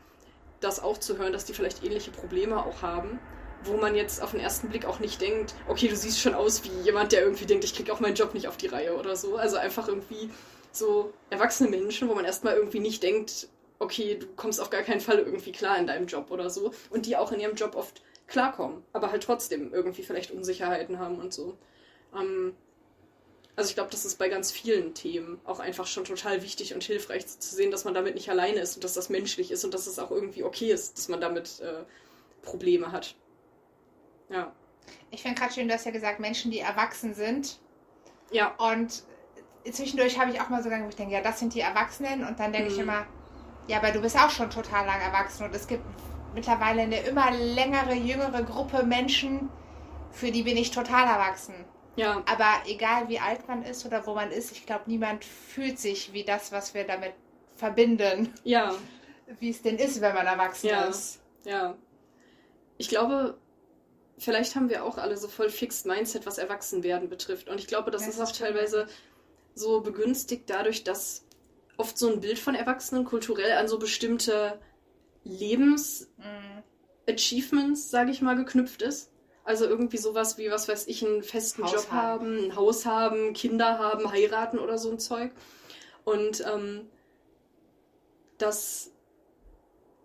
[0.60, 3.20] das auch zu hören, dass die vielleicht ähnliche Probleme auch haben,
[3.64, 6.64] wo man jetzt auf den ersten Blick auch nicht denkt, okay, du siehst schon aus
[6.64, 9.16] wie jemand, der irgendwie denkt, ich krieg auch meinen Job nicht auf die Reihe oder
[9.16, 9.38] so.
[9.38, 10.32] Also einfach irgendwie
[10.72, 15.02] so erwachsene Menschen, wo man erstmal irgendwie nicht denkt, okay, du kommst auf gar keinen
[15.02, 16.72] Fall irgendwie klar in deinem Job oder so.
[16.90, 21.20] Und die auch in ihrem Job oft klarkommen, aber halt trotzdem irgendwie vielleicht Unsicherheiten haben
[21.20, 21.58] und so.
[22.16, 22.56] Ähm,
[23.56, 26.84] also ich glaube, das ist bei ganz vielen Themen auch einfach schon total wichtig und
[26.84, 29.74] hilfreich zu sehen, dass man damit nicht alleine ist und dass das menschlich ist und
[29.74, 31.84] dass es auch irgendwie okay ist, dass man damit äh,
[32.42, 33.16] Probleme hat.
[34.30, 34.52] Ja.
[35.12, 37.60] Ich finde gerade schön, du hast ja gesagt, Menschen, die erwachsen sind.
[38.32, 38.56] Ja.
[38.58, 39.04] Und
[39.70, 42.26] zwischendurch habe ich auch mal so gedacht, wo ich denke, ja, das sind die Erwachsenen.
[42.26, 42.84] Und dann denke ich Mhm.
[42.84, 43.06] immer,
[43.68, 45.44] ja, aber du bist auch schon total lang erwachsen.
[45.46, 45.84] Und es gibt
[46.34, 49.50] mittlerweile eine immer längere, jüngere Gruppe Menschen,
[50.12, 51.54] für die bin ich total erwachsen.
[51.96, 52.24] Ja.
[52.26, 56.14] Aber egal wie alt man ist oder wo man ist, ich glaube, niemand fühlt sich
[56.14, 57.14] wie das, was wir damit
[57.56, 58.74] verbinden, Ja.
[59.40, 60.84] wie es denn ist, wenn man erwachsen Ja.
[60.86, 61.20] ist.
[61.44, 61.76] Ja.
[62.78, 63.38] Ich glaube,
[64.18, 67.50] vielleicht haben wir auch alle so voll fixed Mindset, was Erwachsenwerden betrifft.
[67.50, 68.88] Und ich glaube, das Das ist auch teilweise
[69.54, 71.26] so begünstigt dadurch, dass
[71.78, 74.60] oft so ein Bild von Erwachsenen kulturell an so bestimmte
[75.24, 79.12] Lebens-Achievements, sage ich mal, geknüpft ist.
[79.44, 82.26] Also irgendwie sowas wie, was weiß ich, einen festen Haus Job haben.
[82.26, 85.32] haben, ein Haus haben, Kinder haben, heiraten oder so ein Zeug.
[86.04, 86.88] Und ähm,
[88.38, 88.92] das,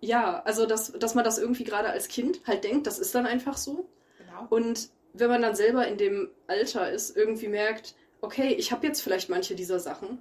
[0.01, 3.27] ja, also dass, dass man das irgendwie gerade als Kind halt denkt, das ist dann
[3.27, 3.89] einfach so.
[4.19, 4.47] Genau.
[4.51, 9.01] Und wenn man dann selber in dem Alter ist, irgendwie merkt, okay, ich habe jetzt
[9.01, 10.21] vielleicht manche dieser Sachen.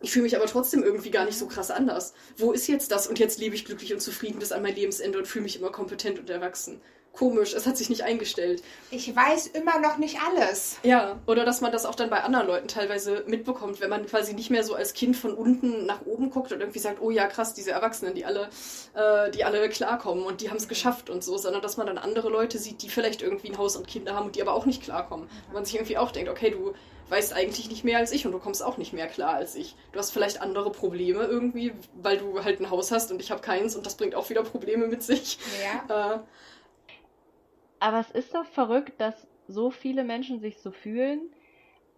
[0.00, 2.14] Ich fühle mich aber trotzdem irgendwie gar nicht so krass anders.
[2.36, 3.08] Wo ist jetzt das?
[3.08, 5.70] Und jetzt lebe ich glücklich und zufrieden bis an mein Lebensende und fühle mich immer
[5.70, 6.80] kompetent und erwachsen.
[7.12, 8.62] Komisch, es hat sich nicht eingestellt.
[8.92, 10.78] Ich weiß immer noch nicht alles.
[10.84, 14.34] Ja, oder dass man das auch dann bei anderen Leuten teilweise mitbekommt, wenn man quasi
[14.34, 17.26] nicht mehr so als Kind von unten nach oben guckt und irgendwie sagt, oh ja,
[17.26, 18.48] krass, diese Erwachsenen, die alle,
[18.94, 21.98] äh, die alle klarkommen und die haben es geschafft und so, sondern dass man dann
[21.98, 24.66] andere Leute sieht, die vielleicht irgendwie ein Haus und Kinder haben und die aber auch
[24.66, 25.28] nicht klarkommen.
[25.48, 26.72] Und man sich irgendwie auch denkt, okay, du
[27.08, 29.74] weißt eigentlich nicht mehr als ich und du kommst auch nicht mehr klar als ich.
[29.92, 33.40] Du hast vielleicht andere Probleme irgendwie, weil du halt ein Haus hast und ich habe
[33.40, 35.38] keins und das bringt auch wieder Probleme mit sich.
[35.88, 36.14] Ja.
[36.14, 36.18] Äh,
[37.80, 41.20] Aber es ist doch verrückt, dass so viele Menschen sich so fühlen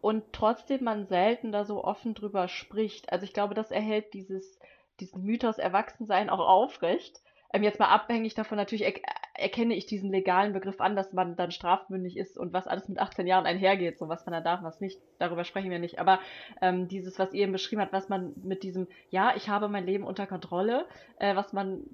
[0.00, 3.12] und trotzdem man selten da so offen drüber spricht.
[3.12, 4.58] Also ich glaube, das erhält dieses,
[5.00, 7.20] diesen Mythos Erwachsensein auch aufrecht.
[7.52, 8.94] Ähm, jetzt mal abhängig davon, natürlich er
[9.40, 12.98] erkenne ich diesen legalen Begriff an, dass man dann strafmündig ist und was alles mit
[12.98, 15.98] 18 Jahren einhergeht, so was man da darf, was nicht, darüber sprechen wir nicht.
[15.98, 16.20] Aber
[16.60, 19.86] ähm, dieses, was ihr eben beschrieben habt, was man mit diesem, ja, ich habe mein
[19.86, 20.86] Leben unter Kontrolle,
[21.18, 21.84] äh, was man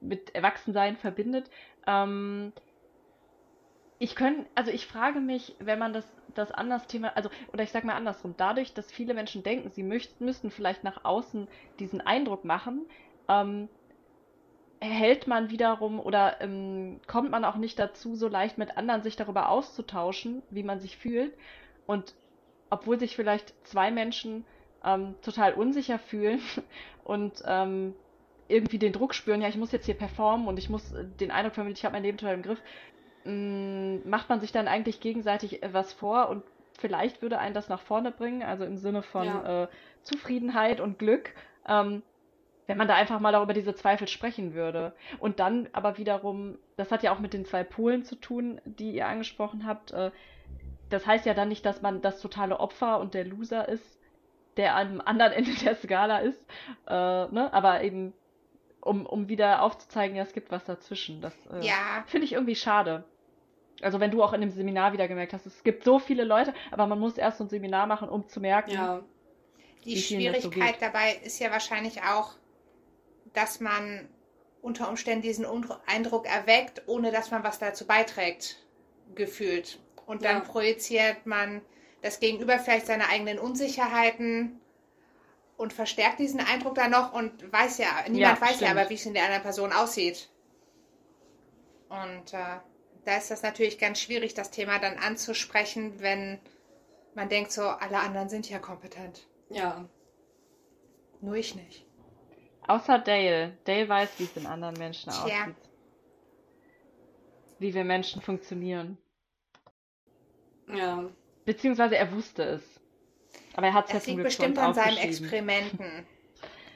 [0.00, 1.50] mit Erwachsensein verbindet,
[1.86, 2.52] ähm,
[4.04, 7.70] ich können, also ich frage mich, wenn man das, das anders Thema, also, oder ich
[7.70, 11.48] sag mal andersrum, dadurch, dass viele Menschen denken, sie möcht, müssten vielleicht nach außen
[11.78, 12.84] diesen Eindruck machen,
[13.28, 13.68] ähm,
[14.78, 19.16] erhält man wiederum oder ähm, kommt man auch nicht dazu, so leicht mit anderen sich
[19.16, 21.32] darüber auszutauschen, wie man sich fühlt.
[21.86, 22.14] Und
[22.68, 24.44] obwohl sich vielleicht zwei Menschen
[24.84, 26.42] ähm, total unsicher fühlen
[27.04, 27.94] und ähm,
[28.48, 31.30] irgendwie den Druck spüren, ja, ich muss jetzt hier performen und ich muss äh, den
[31.30, 32.60] Eindruck vermitteln, ich habe mein Leben total im Griff,
[33.24, 36.42] macht man sich dann eigentlich gegenseitig was vor und
[36.78, 39.64] vielleicht würde einen das nach vorne bringen, also im Sinne von Ja.
[39.64, 39.68] äh,
[40.02, 41.34] Zufriedenheit und Glück,
[41.66, 42.02] ähm,
[42.66, 44.94] wenn man da einfach mal darüber diese Zweifel sprechen würde.
[45.20, 48.92] Und dann aber wiederum, das hat ja auch mit den zwei Polen zu tun, die
[48.92, 49.92] ihr angesprochen habt.
[49.92, 50.10] Äh,
[50.90, 53.98] das heißt ja dann nicht, dass man das totale Opfer und der Loser ist,
[54.56, 56.44] der am anderen Ende der Skala ist,
[56.86, 57.48] äh, ne?
[57.52, 58.12] aber eben
[58.80, 61.20] um, um wieder aufzuzeigen, ja, es gibt was dazwischen.
[61.22, 62.04] Das äh, Ja.
[62.06, 63.04] finde ich irgendwie schade.
[63.84, 66.54] Also wenn du auch in dem Seminar wieder gemerkt hast, es gibt so viele Leute,
[66.70, 69.02] aber man muss erst so ein Seminar machen, um zu merken, ja,
[69.84, 70.82] Die so Schwierigkeit geht.
[70.82, 72.32] dabei ist ja wahrscheinlich auch,
[73.34, 74.08] dass man
[74.62, 75.46] unter Umständen diesen
[75.86, 78.56] Eindruck erweckt, ohne dass man was dazu beiträgt,
[79.14, 79.78] gefühlt.
[80.06, 80.40] Und dann Ja.
[80.40, 81.60] projiziert man
[82.02, 84.60] das Gegenüber vielleicht seine eigenen Unsicherheiten
[85.56, 88.70] und verstärkt diesen Eindruck dann noch und weiß ja, niemand weiß ja stimmt.
[88.80, 90.28] aber, wie es in der anderen Person aussieht.
[91.88, 92.58] Und äh,
[93.04, 96.38] da ist das natürlich ganz schwierig, das Thema dann anzusprechen, wenn
[97.14, 99.26] man denkt so, alle anderen sind ja kompetent.
[99.50, 99.88] ja.
[101.20, 101.86] Nur ich nicht.
[102.66, 103.56] Außer Dale.
[103.64, 105.22] Dale weiß, wie es in anderen Menschen Tja.
[105.22, 105.56] aussieht.
[107.58, 108.98] Wie wir Menschen funktionieren.
[110.68, 111.08] Ja,
[111.44, 112.62] Beziehungsweise er wusste es.
[113.54, 114.96] Aber er hat es ja liegt bestimmt an seinen.
[114.96, 116.06] Experimenten.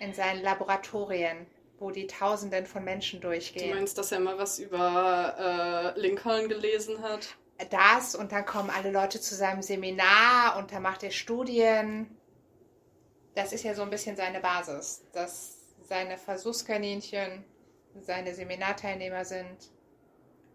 [0.00, 1.46] in seinen Laboratorien,
[1.78, 3.74] wo die Tausenden von Menschen Du durchgehen.
[3.74, 7.36] meinst, dass er mal was über äh, Lincoln gelesen hat?
[7.70, 12.16] Das und dann kommen alle Leute zu seinem Seminar und da macht er Studien.
[13.34, 17.44] Das ist ja so ein bisschen seine Basis, dass seine Versuchskaninchen
[18.00, 19.70] seine Seminarteilnehmer sind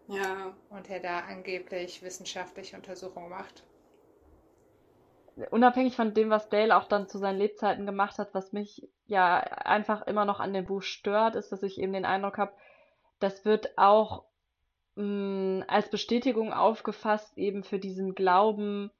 [0.08, 0.54] Ja.
[0.70, 3.64] und er da angeblich wissenschaftliche Untersuchungen macht.
[5.50, 9.38] Unabhängig von dem, was Dale auch dann zu seinen Lebzeiten gemacht hat, was mich ja
[9.38, 12.52] einfach immer noch an dem Buch stört, ist, dass ich eben den Eindruck habe,
[13.18, 14.24] das wird auch
[14.96, 18.90] mh, als Bestätigung aufgefasst, eben für diesen Glauben,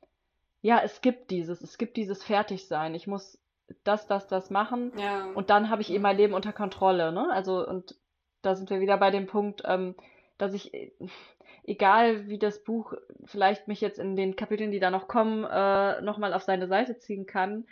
[0.65, 2.95] ja, es gibt dieses, es gibt dieses Fertigsein.
[2.95, 3.39] Ich muss
[3.85, 4.93] das, das, das machen.
[4.97, 5.27] Ja.
[5.35, 7.29] Und dann habe ich eben mein Leben unter Kontrolle, ne?
[7.31, 7.97] Also, und
[8.41, 9.95] da sind wir wieder bei dem Punkt, ähm,
[10.39, 10.73] dass ich,
[11.65, 16.01] egal wie das Buch vielleicht mich jetzt in den Kapiteln, die da noch kommen, äh,
[16.03, 17.67] nochmal auf seine Seite ziehen kann,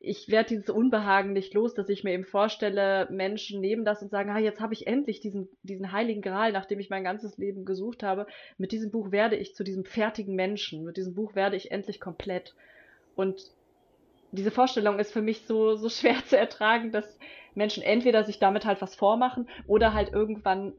[0.00, 4.10] ich werde dieses Unbehagen nicht los, dass ich mir eben vorstelle, Menschen nehmen das und
[4.10, 7.36] sagen, ah, jetzt habe ich endlich diesen, diesen heiligen Gral, nach dem ich mein ganzes
[7.36, 8.26] Leben gesucht habe.
[8.58, 10.84] Mit diesem Buch werde ich zu diesem fertigen Menschen.
[10.84, 12.54] Mit diesem Buch werde ich endlich komplett.
[13.16, 13.50] Und
[14.30, 17.18] diese Vorstellung ist für mich so, so schwer zu ertragen, dass
[17.54, 20.74] Menschen entweder sich damit halt was vormachen oder halt irgendwann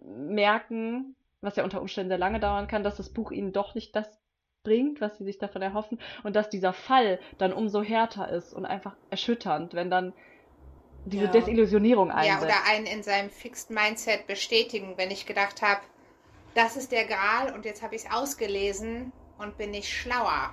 [0.00, 3.94] merken, was ja unter Umständen sehr lange dauern kann, dass das Buch ihnen doch nicht
[3.96, 4.08] das
[4.64, 8.64] bringt, was sie sich davon erhoffen und dass dieser Fall dann umso härter ist und
[8.64, 10.12] einfach erschütternd, wenn dann
[11.06, 11.30] diese Ja.
[11.32, 12.44] Desillusionierung Ja, einsetzt.
[12.44, 15.80] oder einen in seinem Fixed Mindset bestätigen, wenn ich gedacht habe,
[16.54, 20.50] das ist der Gral und jetzt habe ich es ausgelesen und bin nicht schlauer.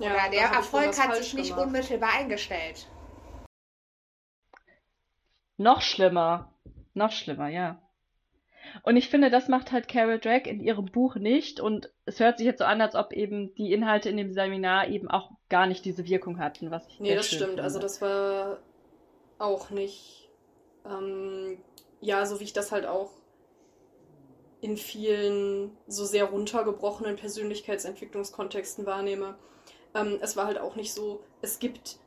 [0.00, 1.66] Ja, oder der ich Erfolg hat sich nicht gemacht.
[1.66, 2.88] unmittelbar eingestellt.
[5.56, 6.52] Noch schlimmer.
[6.94, 7.80] Noch schlimmer, ja.
[8.82, 11.60] Und ich finde, das macht halt Carol Drake in ihrem Buch nicht.
[11.60, 14.88] Und es hört sich jetzt so an, als ob eben die Inhalte in dem Seminar
[14.88, 17.42] eben auch gar nicht diese Wirkung hatten, was ich Nee, das stimmt.
[17.42, 17.62] finde.
[17.62, 18.58] Also das war
[19.38, 20.30] auch nicht,
[20.86, 21.58] ähm,
[22.00, 23.10] ja, so wie ich das halt auch
[24.60, 29.34] in vielen so sehr runtergebrochenen Persönlichkeitsentwicklungskontexten wahrnehme.
[29.94, 31.98] Ähm, es war halt auch nicht so, es gibt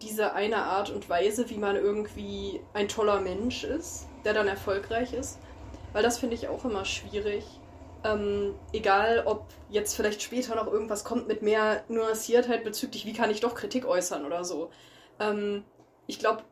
[0.00, 5.12] diese eine Art und Weise, wie man irgendwie ein toller Mensch ist, der dann erfolgreich
[5.12, 5.38] ist.
[5.94, 7.44] Weil das finde ich auch immer schwierig.
[8.04, 13.30] Ähm, egal, ob jetzt vielleicht später noch irgendwas kommt mit mehr Nuanciertheit bezüglich, wie kann
[13.30, 14.70] ich doch Kritik äußern oder so.
[15.18, 15.64] Ähm,
[16.06, 16.42] ich glaube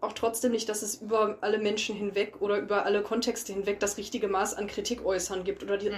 [0.00, 3.96] auch trotzdem nicht, dass es über alle Menschen hinweg oder über alle Kontexte hinweg das
[3.96, 5.96] richtige Maß an Kritik äußern gibt oder die, Mhm.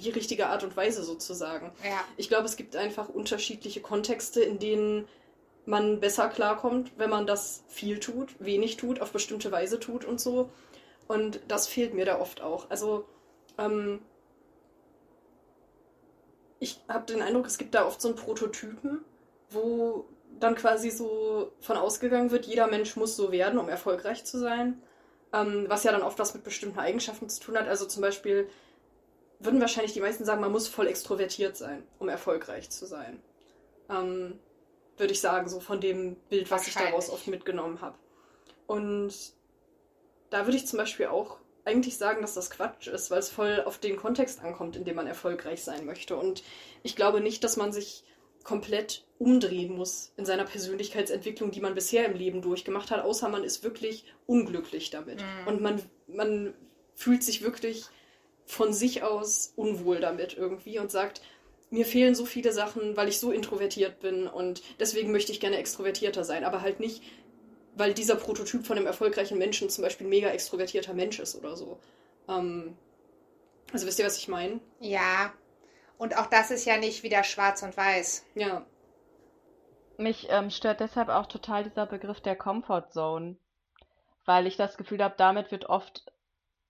[0.00, 1.70] die richtige Art und Weise sozusagen.
[1.84, 2.04] Ja.
[2.16, 5.06] Ich glaube, es gibt einfach unterschiedliche Kontexte, in denen
[5.66, 10.20] man besser klarkommt, wenn man das viel tut, wenig tut, auf bestimmte Weise tut und
[10.20, 10.50] so.
[11.08, 12.70] Und das fehlt mir da oft auch.
[12.70, 13.06] Also,
[13.58, 14.00] ähm,
[16.60, 19.04] ich habe den Eindruck, es gibt da oft so einen Prototypen,
[19.50, 20.06] wo
[20.38, 24.80] dann quasi so von ausgegangen wird, jeder Mensch muss so werden, um erfolgreich zu sein.
[25.32, 27.68] Ähm, was ja dann oft was mit bestimmten Eigenschaften zu tun hat.
[27.68, 28.48] Also zum Beispiel
[29.40, 33.20] würden wahrscheinlich die meisten sagen, man muss voll extrovertiert sein, um erfolgreich zu sein.
[33.90, 34.38] Ähm,
[34.96, 37.96] würde ich sagen, so von dem Bild, was ich daraus oft mitgenommen habe.
[38.66, 39.14] Und
[40.30, 43.62] da würde ich zum Beispiel auch eigentlich sagen, dass das Quatsch ist, weil es voll
[43.64, 46.16] auf den Kontext ankommt, in dem man erfolgreich sein möchte.
[46.16, 46.42] Und
[46.82, 48.04] ich glaube nicht, dass man sich
[48.42, 53.44] komplett umdrehen muss in seiner Persönlichkeitsentwicklung, die man bisher im Leben durchgemacht hat, außer man
[53.44, 55.20] ist wirklich unglücklich damit.
[55.20, 55.46] Mhm.
[55.46, 56.54] Und man, man
[56.94, 57.84] fühlt sich wirklich
[58.46, 61.20] von sich aus unwohl damit irgendwie und sagt,
[61.70, 65.58] mir fehlen so viele Sachen, weil ich so introvertiert bin und deswegen möchte ich gerne
[65.58, 67.02] extrovertierter sein, aber halt nicht,
[67.78, 71.56] weil dieser Prototyp von einem erfolgreichen Menschen zum Beispiel ein mega extrovertierter Mensch ist oder
[71.56, 71.78] so.
[72.28, 72.76] Ähm,
[73.72, 74.60] also wisst ihr, was ich meine?
[74.80, 75.32] Ja.
[75.96, 78.24] Und auch das ist ja nicht wieder schwarz und weiß.
[78.34, 78.66] Ja.
[79.96, 83.36] Mich ähm, stört deshalb auch total dieser Begriff der Comfort Zone,
[84.24, 86.04] weil ich das Gefühl habe, damit wird oft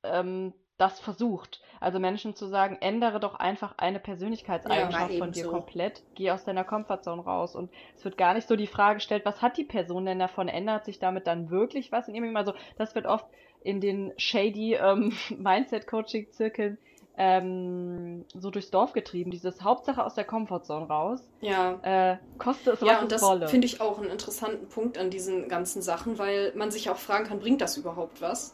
[0.03, 1.61] ähm, das versucht.
[1.81, 5.51] Also Menschen zu sagen, ändere doch einfach eine Persönlichkeitseigenschaft Ja, von dir ebenso.
[5.51, 7.55] komplett, geh aus deiner Comfort Zone raus.
[7.55, 10.49] Und es wird gar nicht so die Frage gestellt, was hat die Person denn davon?
[10.49, 12.37] Ändert sich damit dann wirklich was in Leben?
[12.37, 13.27] Also das wird oft
[13.63, 16.79] in den shady ähm, Mindset-Coaching-Zirkeln
[17.17, 19.31] ähm, so durchs Dorf getrieben.
[19.31, 21.21] Dieses Hauptsache aus der Comfort Zone raus.
[21.41, 21.79] Ja.
[21.83, 23.49] Äh, koste es, Ja, was und es das wolle.
[23.49, 27.25] finde ich auch einen interessanten Punkt an diesen ganzen Sachen, weil man sich auch fragen
[27.27, 28.53] kann, bringt das überhaupt was?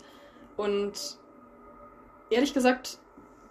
[0.56, 1.18] Und
[2.30, 2.98] ehrlich gesagt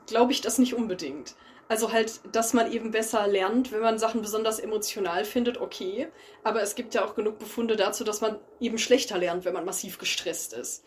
[0.06, 1.36] glaube ich das nicht unbedingt.
[1.70, 6.10] Also halt, dass man eben besser lernt, wenn man Sachen besonders emotional findet, okay.
[6.44, 9.66] Aber es gibt ja auch genug Befunde dazu, dass man eben schlechter lernt, wenn man
[9.66, 10.84] massiv gestresst ist.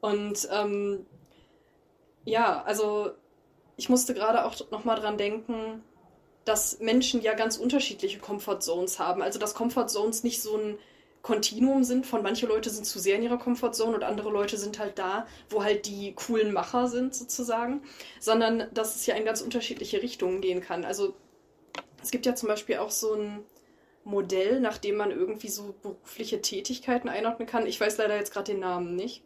[0.00, 1.06] Und ähm,
[2.24, 3.10] ja, also
[3.76, 5.84] ich musste gerade auch nochmal dran denken,
[6.44, 9.22] dass Menschen ja ganz unterschiedliche Comfort Zones haben.
[9.22, 10.78] Also dass Comfort Zones nicht so ein
[11.24, 14.78] Kontinuum sind von manche Leute sind zu sehr in ihrer Komfortzone und andere Leute sind
[14.78, 17.82] halt da, wo halt die coolen Macher sind sozusagen,
[18.20, 20.84] sondern dass es ja in ganz unterschiedliche Richtungen gehen kann.
[20.84, 21.14] Also
[22.02, 23.42] es gibt ja zum Beispiel auch so ein
[24.04, 27.66] Modell, nach dem man irgendwie so berufliche Tätigkeiten einordnen kann.
[27.66, 29.22] Ich weiß leider jetzt gerade den Namen nicht.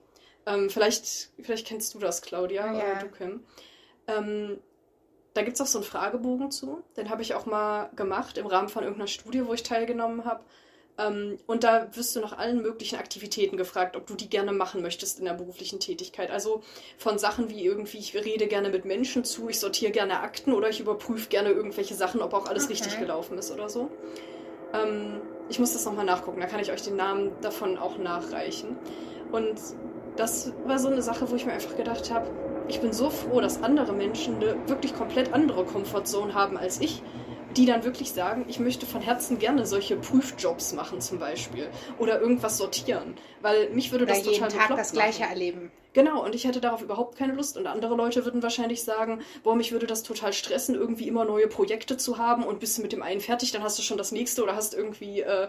[0.46, 2.92] Ähm, vielleicht, vielleicht kennst du das, Claudia, Ja.
[2.92, 3.44] oder du, Kim.
[4.06, 4.60] Ähm,
[5.34, 6.84] da gibt es auch so einen Fragebogen zu.
[6.96, 10.44] Den habe ich auch mal gemacht im Rahmen von irgendeiner Studie, wo ich teilgenommen habe.
[10.98, 14.82] Ähm, und da wirst du nach allen möglichen Aktivitäten gefragt, ob du die gerne machen
[14.82, 16.30] möchtest in der beruflichen Tätigkeit.
[16.30, 16.62] Also
[16.98, 20.68] von Sachen wie irgendwie, ich rede gerne mit Menschen zu, ich sortiere gerne Akten oder
[20.68, 22.72] ich überprüfe gerne irgendwelche Sachen, ob auch alles Okay.
[22.72, 23.90] richtig gelaufen ist oder so.
[24.74, 28.76] Ähm, ich muss das nochmal nachgucken, da kann ich euch den Namen davon auch nachreichen.
[29.32, 29.58] Und
[30.16, 32.28] das war so eine Sache, wo ich mir einfach gedacht habe,
[32.66, 37.02] ich bin so froh, dass andere Menschen eine wirklich komplett andere Comfortzone haben als ich,
[37.58, 41.68] die dann wirklich sagen, ich möchte von Herzen gerne solche Prüfjobs machen zum Beispiel
[41.98, 45.32] oder irgendwas sortieren, weil mich würde Oder das jeden total Tag bekloppt das Gleiche machen.
[45.32, 45.72] erleben.
[45.92, 47.56] Genau, und ich hätte darauf überhaupt keine Lust.
[47.56, 51.48] Und andere Leute würden wahrscheinlich sagen, boah, mich würde das total stressen, irgendwie immer neue
[51.48, 54.12] Projekte zu haben und bist du mit dem einen fertig, dann hast du schon das
[54.12, 55.48] nächste oder hast irgendwie äh,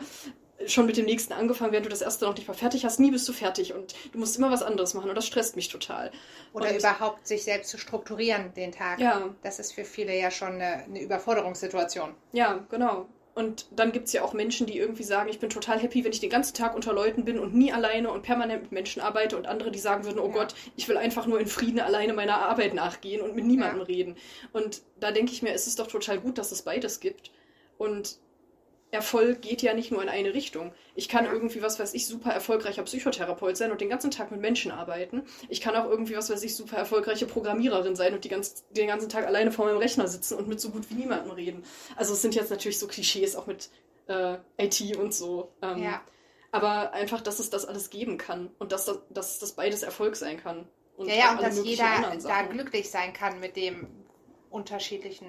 [0.66, 3.00] schon mit dem nächsten angefangen, während du das erste noch nicht mal fertig hast.
[3.00, 5.70] Nie bist du fertig und du musst immer was anderes machen und das stresst mich
[5.70, 6.12] total.
[6.54, 9.00] Oder und, überhaupt sich selbst zu strukturieren den Tag.
[9.00, 9.34] Ja.
[9.44, 12.14] Das ist für viele ja schon eine, eine Überforderungssituation.
[12.34, 13.08] Ja, genau.
[13.36, 16.12] Und dann gibt es ja auch Menschen, die irgendwie sagen, ich bin total happy, wenn
[16.12, 19.38] ich den ganzen Tag unter Leuten bin und nie alleine und permanent mit Menschen arbeite
[19.38, 20.34] und andere, die sagen würden, oh Ja.
[20.34, 23.86] Gott, ich will einfach nur in Frieden alleine meiner Arbeit nachgehen und mit niemandem Ja.
[23.86, 24.18] reden.
[24.52, 27.32] Und da denke ich mir, es ist doch total gut, dass es beides gibt.
[27.78, 28.18] Und
[28.92, 30.74] Erfolg geht ja nicht nur in eine Richtung.
[30.96, 31.32] Ich kann Ja.
[31.32, 35.24] irgendwie, was weiß ich, super erfolgreicher Psychotherapeut sein und den ganzen Tag mit Menschen arbeiten.
[35.48, 38.88] Ich kann auch irgendwie, was weiß ich, super erfolgreiche Programmiererin sein und die ganz, den
[38.88, 41.64] ganzen Tag alleine vor meinem Rechner sitzen und mit so gut wie niemandem reden.
[41.96, 43.70] Also es sind jetzt natürlich so Klischees auch mit
[44.08, 45.52] äh, IT und so.
[45.62, 46.02] Ähm, Ja.
[46.52, 50.16] Aber einfach, dass es das alles geben kann und dass das, dass das beides Erfolg
[50.16, 50.68] sein kann.
[50.98, 53.88] ja, ja, auch und dass jeder da glücklich sein kann mit dem
[54.50, 55.28] unterschiedlichen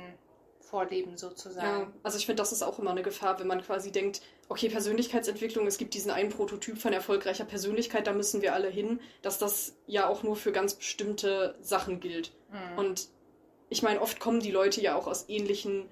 [0.70, 1.80] Vorleben sozusagen.
[1.80, 4.68] Ja, also ich finde, das ist auch immer eine Gefahr, wenn man quasi denkt, okay,
[4.68, 9.38] Persönlichkeitsentwicklung, es gibt diesen einen Prototyp von erfolgreicher Persönlichkeit, da müssen wir alle hin, dass
[9.38, 12.32] das ja auch nur für ganz bestimmte Sachen gilt.
[12.51, 12.78] Mhm.
[12.78, 13.09] Und
[13.68, 15.88] ich meine, oft kommen die Leute ja auch aus ähnlichen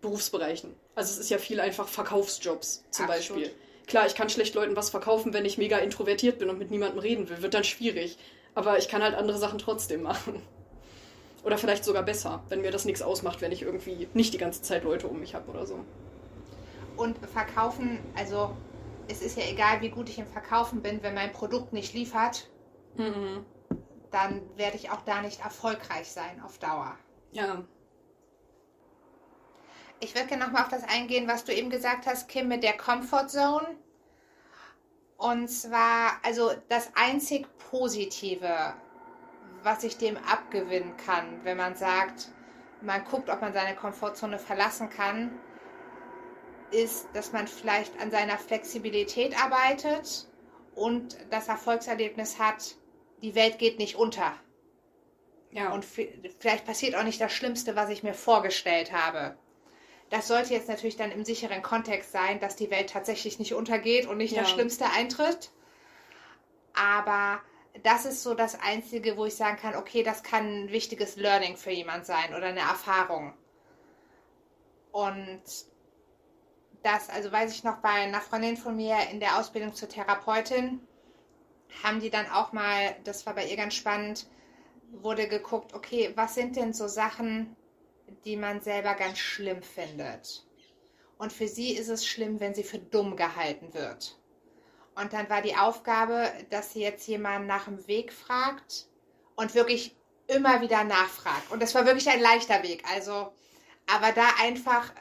[0.00, 0.74] Berufsbereichen.
[0.94, 3.42] Also es ist ja viel einfach Verkaufsjobs zum Absolut.
[3.42, 3.54] Beispiel.
[3.86, 6.98] Klar, ich kann schlecht Leuten was verkaufen, wenn ich mega introvertiert bin und mit niemandem
[6.98, 7.42] reden will.
[7.42, 8.18] Wird dann schwierig.
[8.54, 10.42] Aber ich kann halt andere Sachen trotzdem machen.
[11.44, 14.62] Oder vielleicht sogar besser, wenn mir das nichts ausmacht, wenn ich irgendwie nicht die ganze
[14.62, 15.80] Zeit Leute um mich habe oder so.
[16.96, 18.56] Und verkaufen, also
[19.08, 22.48] es ist ja egal, wie gut ich im Verkaufen bin, wenn mein Produkt nicht liefert,
[22.96, 23.44] Mhm.
[24.10, 26.96] dann werde ich auch da nicht erfolgreich sein auf Dauer.
[27.32, 27.64] Ja.
[30.00, 32.76] Ich würde gerne nochmal auf das eingehen, was du eben gesagt hast, Kim, mit der
[32.76, 33.66] Comfort Zone.
[35.16, 38.74] Und zwar, also das einzig Positive,
[39.62, 42.28] was ich dem abgewinnen kann, wenn man sagt,
[42.80, 45.38] man guckt, ob man seine Komfortzone verlassen kann,
[46.70, 50.26] ist, dass man vielleicht an seiner Flexibilität arbeitet
[50.74, 52.76] und das Erfolgserlebnis hat,
[53.20, 54.34] die Welt geht nicht unter.
[55.50, 55.72] Ja.
[55.72, 59.36] Und vi- vielleicht passiert auch nicht das Schlimmste, was ich mir vorgestellt habe.
[60.08, 64.06] Das sollte jetzt natürlich dann im sicheren Kontext sein, dass die Welt tatsächlich nicht untergeht
[64.06, 64.54] und nicht das Ja.
[64.54, 65.50] Schlimmste eintritt.
[66.74, 67.40] Aber
[67.82, 71.56] das ist so das Einzige, wo ich sagen kann, okay, das kann ein wichtiges Learning
[71.56, 73.34] für jemand sein oder eine Erfahrung.
[74.92, 75.42] Und
[76.82, 80.80] das, also weiß ich noch, bei einer Freundin von mir in der Ausbildung zur Therapeutin
[81.82, 84.26] haben die dann auch mal, das war bei ihr ganz spannend,
[84.90, 87.56] wurde geguckt, okay, was sind denn so Sachen,
[88.26, 90.44] die man selber ganz schlimm findet?
[91.16, 94.18] Und für sie ist es schlimm, wenn sie für dumm gehalten wird.
[94.94, 98.86] Und dann war die Aufgabe, dass sie jetzt jemanden nach dem Weg fragt
[99.36, 99.96] und wirklich
[100.26, 101.50] immer wieder nachfragt.
[101.50, 102.84] Und das war wirklich ein leichter Weg.
[102.92, 103.32] Also,
[103.86, 104.92] aber da einfach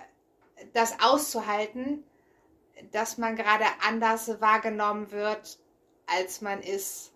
[0.73, 2.03] das auszuhalten,
[2.91, 5.59] dass man gerade anders wahrgenommen wird,
[6.07, 7.11] als man ist.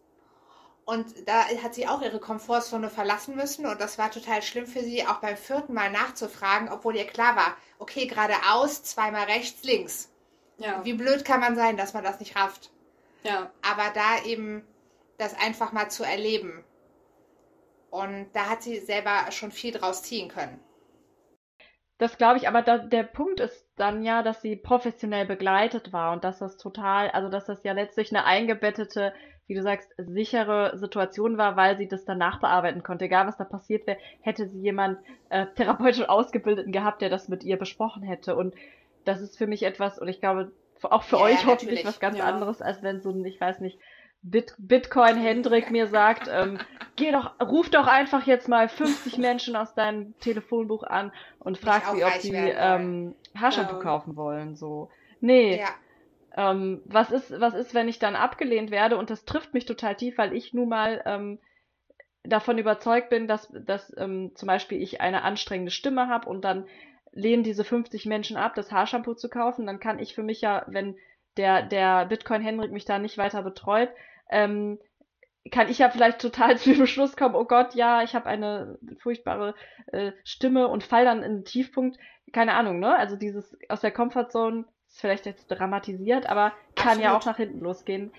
[0.85, 4.81] Und da hat sie auch ihre Komfortzone verlassen müssen und das war total schlimm für
[4.81, 10.11] sie, auch beim vierten Mal nachzufragen, obwohl ihr klar war, okay, geradeaus, zweimal rechts, links.
[10.57, 10.83] Ja.
[10.85, 12.71] Wie blöd kann man sein, dass man das nicht rafft.
[13.23, 13.51] ja.
[13.61, 14.65] Aber da eben
[15.17, 16.63] das einfach mal zu erleben.
[17.89, 20.59] Und da hat sie selber schon viel draus ziehen können.
[21.97, 26.11] Das glaube ich, aber da, der Punkt ist dann ja, dass sie professionell begleitet war
[26.11, 29.13] und dass das total, also dass das ja letztlich eine eingebettete,
[29.47, 33.05] wie du sagst, sichere Situation war, weil sie das danach bearbeiten konnte.
[33.05, 34.99] Egal was da passiert wäre, hätte sie jemand
[35.29, 38.35] äh, therapeutisch Ausgebildeten gehabt, der das mit ihr besprochen hätte.
[38.35, 38.55] Und
[39.05, 40.51] das ist für mich etwas, und ich glaube,
[40.83, 41.85] auch für Ja, euch ja, hoffentlich natürlich.
[41.85, 42.25] was ganz Ja.
[42.25, 43.79] anderes, als wenn so ein, ich weiß nicht,
[44.21, 46.57] Bit Bitcoin Hendrik mir sagt, ähm,
[46.95, 51.85] geh doch, ruf doch einfach jetzt mal 50 Menschen aus deinem Telefonbuch an und frag
[51.85, 53.81] sie, ob werden ähm, Haarshampoo Ja.
[53.81, 54.55] kaufen wollen.
[54.55, 54.89] So.
[55.19, 55.69] Nee, Ja,
[56.35, 58.97] ähm, was ist, was ist, wenn ich dann abgelehnt werde?
[58.97, 61.39] Und das trifft mich total tief, weil ich nun mal ähm,
[62.23, 66.67] davon überzeugt bin, dass, dass ähm, zum Beispiel ich eine anstrengende Stimme habe und dann
[67.15, 70.63] lehnen diese 50 Menschen ab, das Haarshampoo zu kaufen, dann kann ich für mich ja,
[70.67, 70.95] wenn
[71.37, 73.89] der, der Bitcoin Henrik mich da nicht weiter betreut,
[74.29, 74.79] ähm,
[75.51, 78.77] kann ich ja vielleicht total zu dem Beschluss kommen, oh Gott, ja, ich habe eine
[78.99, 79.55] furchtbare
[79.87, 81.97] äh, Stimme und fall dann in einen Tiefpunkt.
[82.33, 82.95] Keine Ahnung, ne?
[82.95, 87.21] Also dieses aus der Comfortzone ist vielleicht jetzt dramatisiert, aber kann ja Absolut.
[87.21, 88.11] auch nach hinten losgehen.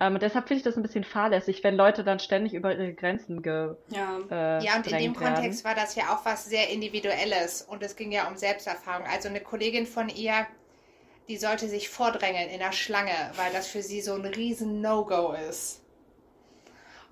[0.00, 2.92] Ähm, und deshalb finde ich das ein bisschen fahrlässig, wenn Leute dann ständig über ihre
[2.94, 4.18] Grenzen ge, Ja.
[4.30, 5.14] äh, Ja, und in dem werden.
[5.14, 9.06] Kontext war das ja auch was sehr Individuelles und es ging ja um Selbsterfahrung.
[9.06, 10.46] Also eine Kollegin von ihr,
[11.28, 15.34] die sollte sich vordrängeln in der Schlange, weil das für sie so ein riesen No-Go
[15.48, 15.82] ist.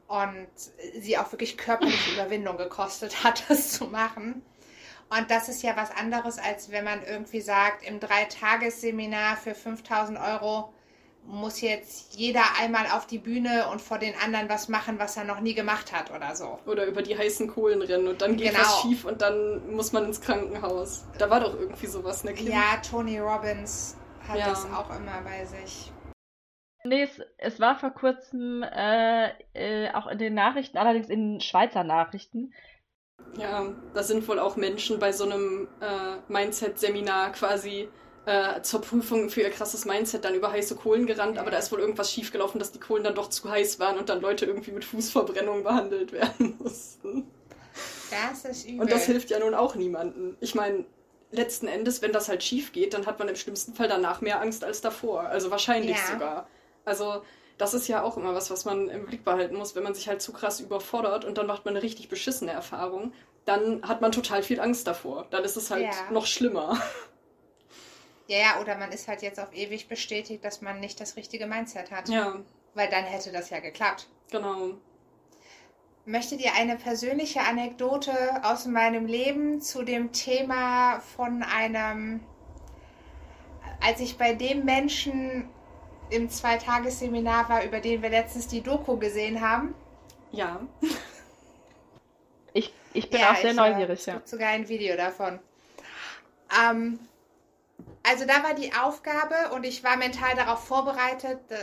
[0.08, 0.48] Und
[0.98, 4.42] sie auch wirklich körperliche Überwindung gekostet hat, das zu machen.
[5.10, 10.18] Und das ist ja was anderes, als wenn man irgendwie sagt, im Dreitagesseminar für 5000
[10.18, 10.72] Euro
[11.24, 15.24] muss jetzt jeder einmal auf die Bühne und vor den anderen was machen, was er
[15.24, 16.58] noch nie gemacht hat oder so.
[16.66, 18.60] Oder über die heißen Kohlen rennen und dann geht Genau.
[18.60, 21.06] was schief und dann muss man ins Krankenhaus.
[21.18, 22.48] Da war doch irgendwie sowas, ne Kim?
[22.48, 24.48] Ja, Tony Robbins hat Ja.
[24.48, 25.92] das auch immer bei sich.
[26.82, 31.40] Nee, es, es war vor kurzem äh, äh, auch in den Nachrichten, allerdings in den
[31.42, 32.54] Schweizer Nachrichten.
[33.36, 37.88] Ja, da sind wohl auch Menschen bei so einem äh, Mindset-Seminar quasi
[38.26, 41.72] äh, zur Prüfung für ihr krasses Mindset dann über heiße Kohlen gerannt, aber da ist
[41.72, 44.72] wohl irgendwas schiefgelaufen, dass die Kohlen dann doch zu heiß waren und dann Leute irgendwie
[44.72, 47.26] mit Fußverbrennung behandelt werden mussten.
[48.10, 48.80] Das ist übel.
[48.80, 50.36] Und das hilft ja nun auch niemandem.
[50.40, 50.84] Ich meine,
[51.30, 54.40] letzten Endes, wenn das halt schief geht, dann hat man im schlimmsten Fall danach mehr
[54.40, 55.22] Angst als davor.
[55.22, 56.06] Also wahrscheinlich Ja.
[56.12, 56.48] sogar.
[56.84, 57.22] Also
[57.56, 60.08] das ist ja auch immer was, was man im Blick behalten muss, wenn man sich
[60.08, 63.12] halt zu krass überfordert und dann macht man eine richtig beschissene Erfahrung,
[63.44, 65.26] dann hat man total viel Angst davor.
[65.30, 66.10] Dann ist es halt Ja.
[66.10, 66.80] noch schlimmer.
[68.30, 71.46] Ja, ja, oder man ist halt jetzt auf ewig bestätigt, dass man nicht das richtige
[71.46, 72.08] Mindset hat.
[72.08, 72.44] Ja,
[72.74, 74.08] Weil dann hätte das ja geklappt.
[74.30, 74.80] genau.
[76.04, 78.12] Möchtet ihr eine persönliche Anekdote
[78.44, 82.20] aus meinem Leben zu dem Thema von einem,
[83.80, 85.48] als ich bei dem Menschen
[86.10, 89.74] im Zweitagesseminar war, über den wir letztens die Doku gesehen haben?
[90.32, 90.68] Ja.
[92.52, 94.14] Ich, ich bin Ja, auch sehr ich, neugierig, Es ja.
[94.14, 95.40] gibt sogar ein Video davon.
[96.50, 96.98] Ähm,
[98.02, 101.56] also da war die Aufgabe und ich war mental darauf vorbereitet, äh,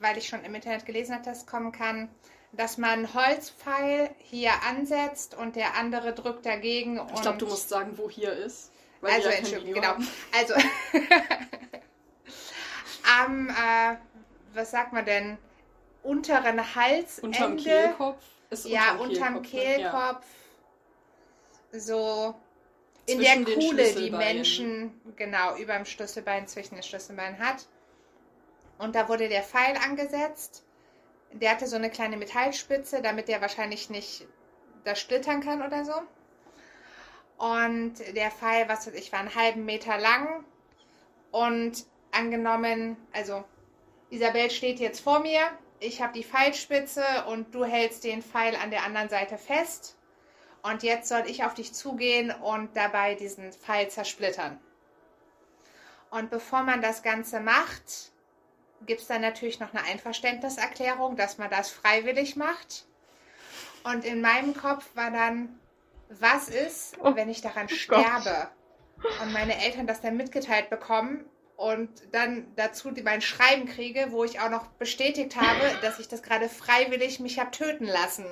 [0.00, 2.08] weil ich schon im Internet gelesen habe, dass es kommen kann,
[2.52, 6.98] dass man einen Holzpfeil hier ansetzt und der andere drückt dagegen.
[7.00, 8.70] Und Ich glaube, du musst sagen, wo hier ist.
[9.00, 9.88] also ja Entschuldigung, genau.
[9.88, 10.08] haben.
[10.38, 10.54] Also
[13.20, 13.96] am, äh,
[14.54, 15.38] was sagt man denn,
[16.02, 17.26] unteren Halsende.
[17.26, 19.52] Unterm Kehlkopf ist Ja, unterm Kehlkopf.
[19.52, 19.80] ne?
[19.82, 19.90] Ja.
[19.90, 20.26] Kehlkopf.
[21.72, 22.34] So
[23.06, 24.10] in der Kuhle, die.
[24.10, 27.66] Menschen, genau, über dem Schlüsselbein, zwischen den Schlüsselbeinen hat.
[28.78, 30.64] Und da wurde der Pfeil angesetzt.
[31.32, 34.26] Der hatte so eine kleine Metallspitze, damit der wahrscheinlich nicht
[34.84, 35.94] das splittern kann oder so.
[37.38, 40.44] Und der Pfeil, was weiß ich, war einen halben Meter lang.
[41.30, 43.44] Und angenommen, also
[44.10, 45.40] Isabel steht jetzt vor mir,
[45.80, 49.96] ich habe die Pfeilspitze und du hältst den Pfeil an der anderen Seite fest.
[50.62, 54.60] Und jetzt soll ich auf dich zugehen und dabei diesen Pfeil zersplittern.
[56.10, 58.12] Und bevor man das Ganze macht,
[58.86, 62.84] gibt es dann natürlich noch eine Einverständniserklärung, dass man das freiwillig macht.
[63.84, 65.58] Und in meinem Kopf war dann,
[66.10, 67.76] was ist, Oh, wenn ich daran Gott.
[67.76, 68.48] sterbe?
[69.22, 71.24] Und meine Eltern das dann mitgeteilt bekommen
[71.56, 76.06] und dann dazu die- mein Schreiben kriege, wo ich auch noch bestätigt habe, dass ich
[76.06, 78.26] das gerade freiwillig mich habe töten lassen.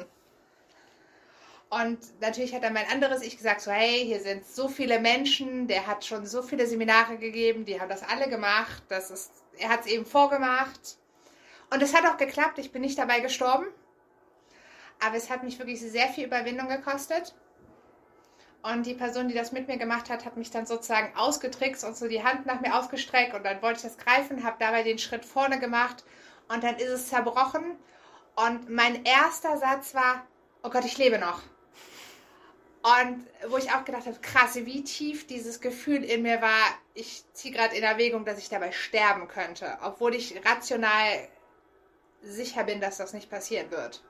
[1.70, 5.68] Und natürlich hat dann mein anderes Ich gesagt, so hey, hier sind so viele Menschen,
[5.68, 9.68] der hat schon so viele Seminare gegeben, die haben das alle gemacht, das ist, er
[9.68, 10.98] hat es eben vorgemacht.
[11.72, 13.66] Und es hat auch geklappt, ich bin nicht dabei gestorben.
[14.98, 17.36] Aber es hat mich wirklich sehr viel Überwindung gekostet.
[18.62, 21.96] Und die Person, die das mit mir gemacht hat, hat mich dann sozusagen ausgetrickst und
[21.96, 24.98] so die Hand nach mir ausgestreckt und dann wollte ich das greifen, habe dabei den
[24.98, 26.04] Schritt vorne gemacht
[26.48, 27.78] und dann ist es zerbrochen.
[28.34, 30.26] Und mein erster Satz war,
[30.64, 31.40] oh Gott, ich lebe noch.
[32.82, 37.24] Und wo ich auch gedacht habe, krass, wie tief dieses Gefühl in mir war, ich
[37.34, 41.28] ziehe gerade in Erwägung, dass ich dabei sterben könnte, obwohl ich rational
[42.22, 44.02] sicher bin, dass das nicht passieren wird.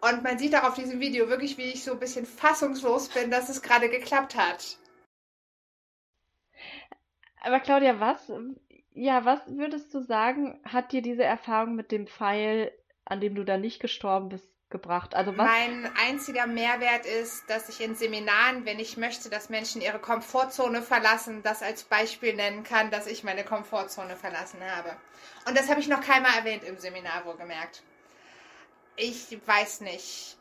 [0.00, 3.30] Und man sieht auch auf diesem Video wirklich, wie ich so ein bisschen fassungslos bin,
[3.30, 4.78] dass es gerade geklappt hat.
[7.42, 8.30] Aber Claudia, was?
[8.92, 12.72] ja, was würdest du sagen, hat dir diese Erfahrung mit dem Pfeil,
[13.04, 15.14] an dem du da nicht gestorben bist, gebracht?
[15.14, 15.46] Also was?
[15.46, 20.82] Mein einziger Mehrwert ist, dass ich in Seminaren, wenn ich möchte, dass Menschen ihre Komfortzone
[20.82, 24.96] verlassen, das als Beispiel nennen kann, dass ich meine Komfortzone verlassen habe.
[25.46, 27.82] Und das habe ich noch keinmal erwähnt im Seminar, wohlgemerkt.
[28.96, 30.36] Ich weiß nicht.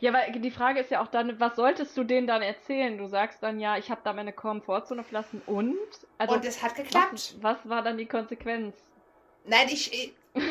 [0.00, 2.96] Ja, weil die Frage ist ja auch dann, was solltest du denen dann erzählen?
[2.96, 5.76] Du sagst dann ja, ich habe da meine Komfortzone verlassen und?
[6.18, 7.12] Also, Und es hat geklappt.
[7.12, 8.76] Was, was war dann die Konsequenz?
[9.44, 10.12] Nein, ich, ich-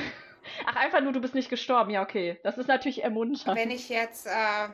[0.66, 1.92] Ach, einfach nur, du bist nicht gestorben.
[1.92, 2.40] Ja, okay.
[2.44, 3.58] Das ist natürlich ermunternd.
[3.58, 4.70] wenn ich jetzt äh,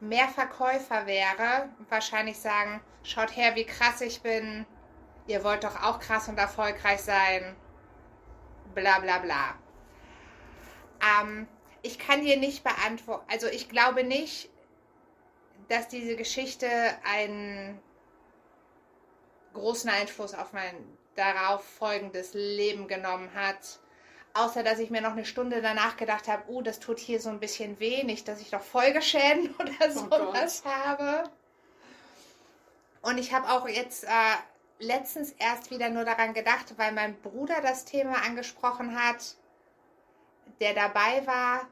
[0.00, 4.66] mehr Verkäufer wäre, wahrscheinlich sagen, schaut her, wie krass ich bin.
[5.26, 7.54] Ihr wollt doch auch krass und erfolgreich sein.
[8.74, 9.54] Bla bla bla.
[11.22, 11.46] Ähm,
[11.82, 14.50] ich kann dir nicht beantworten, also ich glaube nicht,
[15.68, 16.68] dass diese Geschichte
[17.04, 17.80] einen
[19.54, 20.74] großen Einfluss auf mein
[21.14, 23.78] darauf folgendes Leben genommen hat.
[24.32, 27.30] Außer, dass ich mir noch eine Stunde danach gedacht habe, oh, das tut hier so
[27.30, 31.24] ein bisschen weh, nicht, dass ich doch Folgeschäden oder Oh sowas habe.
[33.02, 34.08] Und ich habe auch jetzt äh,
[34.78, 39.36] letztens erst wieder nur daran gedacht, weil mein Bruder das Thema angesprochen hat,
[40.60, 41.68] der dabei war,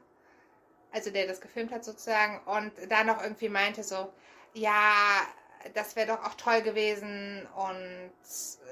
[0.91, 4.11] also der das gefilmt hat sozusagen, und da noch irgendwie meinte so,
[4.53, 5.21] ja,
[5.73, 8.11] das wäre doch auch toll gewesen und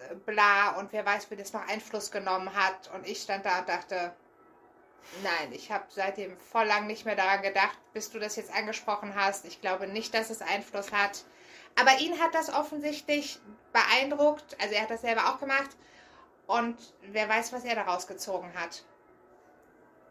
[0.10, 2.90] äh, bla und wer weiß, wie das noch Einfluss genommen hat.
[2.94, 4.14] Und ich stand da und dachte,
[5.24, 9.16] nein, ich habe seitdem voll lang nicht mehr daran gedacht, bis du das jetzt angesprochen
[9.16, 9.46] hast.
[9.46, 11.24] Ich glaube nicht, dass es Einfluss hat.
[11.80, 13.40] Aber ihn hat das offensichtlich
[13.74, 14.58] beeindruckt.
[14.62, 15.70] Also er hat das selber auch gemacht.
[16.48, 18.84] Und wer weiß, was er daraus gezogen hat.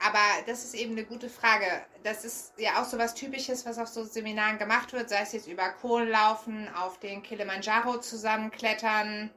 [0.00, 1.66] Aber das ist eben eine gute Frage.
[2.02, 5.32] Das ist ja auch so was Typisches, was auf so Seminaren gemacht wird, sei es
[5.32, 9.30] jetzt über Kohlenlaufen, auf den Kilimanjaro zusammenklettern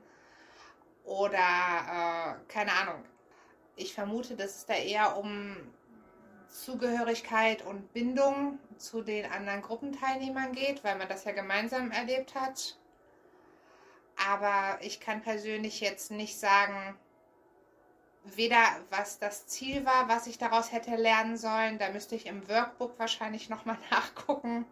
[1.06, 3.04] oder äh, keine Ahnung.
[3.76, 5.56] Ich vermute, dass es da eher um
[6.50, 12.78] Zugehörigkeit und Bindung zu den anderen Gruppenteilnehmern geht, weil man das ja gemeinsam erlebt hat.
[14.28, 16.98] Aber ich kann persönlich jetzt nicht sagen,
[18.24, 22.48] weder was das Ziel war, was ich daraus hätte lernen sollen, da müsste ich im
[22.50, 24.66] Workbook wahrscheinlich nochmal nachgucken,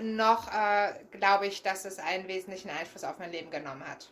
[0.00, 4.10] noch äh, glaube ich, dass es einen wesentlichen Einfluss auf mein Leben genommen hat.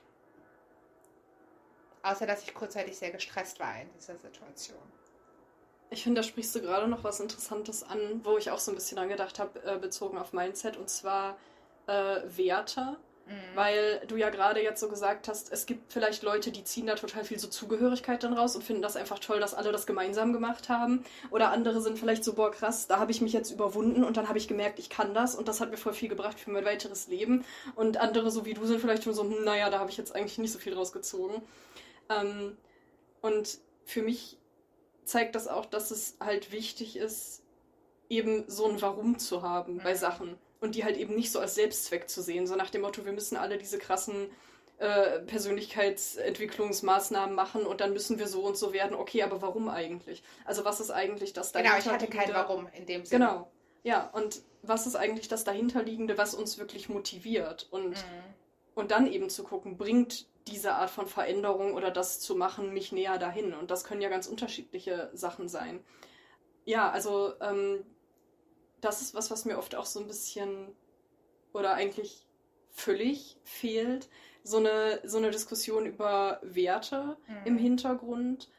[2.03, 4.83] Außer dass ich kurzzeitig sehr gestresst war in dieser Situation.
[5.91, 8.75] Ich finde, da sprichst du gerade noch was Interessantes an, wo ich auch so ein
[8.75, 11.37] bisschen dran gedacht habe, äh, bezogen auf Mindset, und zwar
[11.87, 12.97] äh, Werte.
[13.27, 13.57] Mhm.
[13.57, 16.95] Weil du ja gerade jetzt so gesagt hast, es gibt vielleicht Leute, die ziehen da
[16.95, 20.33] total viel so Zugehörigkeit dann raus und finden das einfach toll, dass alle das gemeinsam
[20.33, 21.05] gemacht haben.
[21.31, 24.29] Oder andere sind vielleicht so, boah, krass, da habe ich mich jetzt überwunden und dann
[24.29, 26.65] habe ich gemerkt, ich kann das und das hat mir voll viel gebracht für mein
[26.65, 27.45] weiteres Leben.
[27.77, 30.15] Und andere, so wie du, sind vielleicht schon so, hm, naja, da habe ich jetzt
[30.15, 31.43] eigentlich nicht so viel rausgezogen.
[32.11, 32.57] Ähm,
[33.21, 34.39] und für mich
[35.05, 37.43] zeigt das auch, dass es halt wichtig ist,
[38.09, 39.99] eben so ein Warum zu haben bei Mhm.
[39.99, 40.39] Sachen.
[40.63, 42.47] Und die halt eben nicht so als Selbstzweck zu sehen.
[42.47, 44.31] So nach dem Motto, wir müssen alle diese krassen
[44.79, 45.19] äh,
[46.13, 48.95] Persönlichkeitsentwicklungsmaßnahmen machen und dann müssen wir so und so werden.
[48.97, 50.23] Okay, aber warum eigentlich?
[50.45, 53.27] Also was ist eigentlich das Genau, ich hatte kein dahinterliegende- Warum in dem Sinne.
[53.27, 53.51] Genau.
[53.85, 57.67] Ja, und was ist eigentlich das dahinterliegende, was uns wirklich motiviert?
[57.71, 57.97] Und, Mhm.
[58.77, 62.93] und dann eben zu gucken, bringt diese Art von Veränderung oder das zu machen mich
[62.93, 63.55] näher dahin?
[63.55, 65.81] Und das können ja ganz unterschiedliche Sachen sein.
[66.65, 67.85] Ja, also ähm,
[68.83, 70.75] das ist was, was mir oft auch so ein bisschen
[71.55, 72.27] oder eigentlich
[72.71, 74.09] völlig fehlt.
[74.45, 77.37] So eine, so eine Diskussion über Werte Mhm.
[77.47, 78.51] im Hintergrund.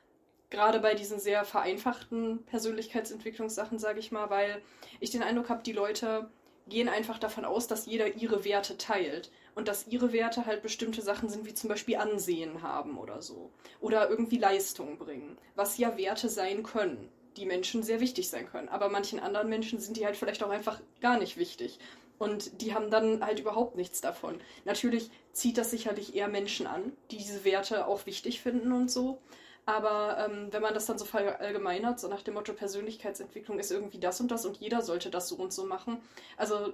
[0.49, 4.61] Gerade bei diesen sehr vereinfachten Persönlichkeitsentwicklungssachen, sage ich mal, weil
[4.99, 6.29] ich den Eindruck habe, die Leute
[6.67, 11.01] gehen einfach davon aus, dass jeder ihre Werte teilt und dass ihre Werte halt bestimmte
[11.01, 13.51] Sachen sind, wie zum Beispiel Ansehen haben oder so.
[13.81, 18.69] Oder irgendwie Leistung bringen, was ja Werte sein können, die Menschen sehr wichtig sein können.
[18.69, 21.79] Aber manchen anderen Menschen sind die halt vielleicht auch einfach gar nicht wichtig.
[22.19, 24.39] Und die haben dann halt überhaupt nichts davon.
[24.65, 29.19] Natürlich zieht das sicherlich eher Menschen an, die diese Werte auch wichtig finden und so.
[29.65, 33.99] Aber ähm, wenn man das dann so verallgemeinert, so nach dem Motto Persönlichkeitsentwicklung ist irgendwie
[33.99, 36.01] das und das und jeder sollte das so und so machen,
[36.37, 36.73] also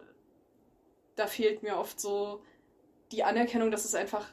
[1.16, 2.42] da fehlt mir oft so
[3.12, 4.28] die Anerkennung, dass es einfach,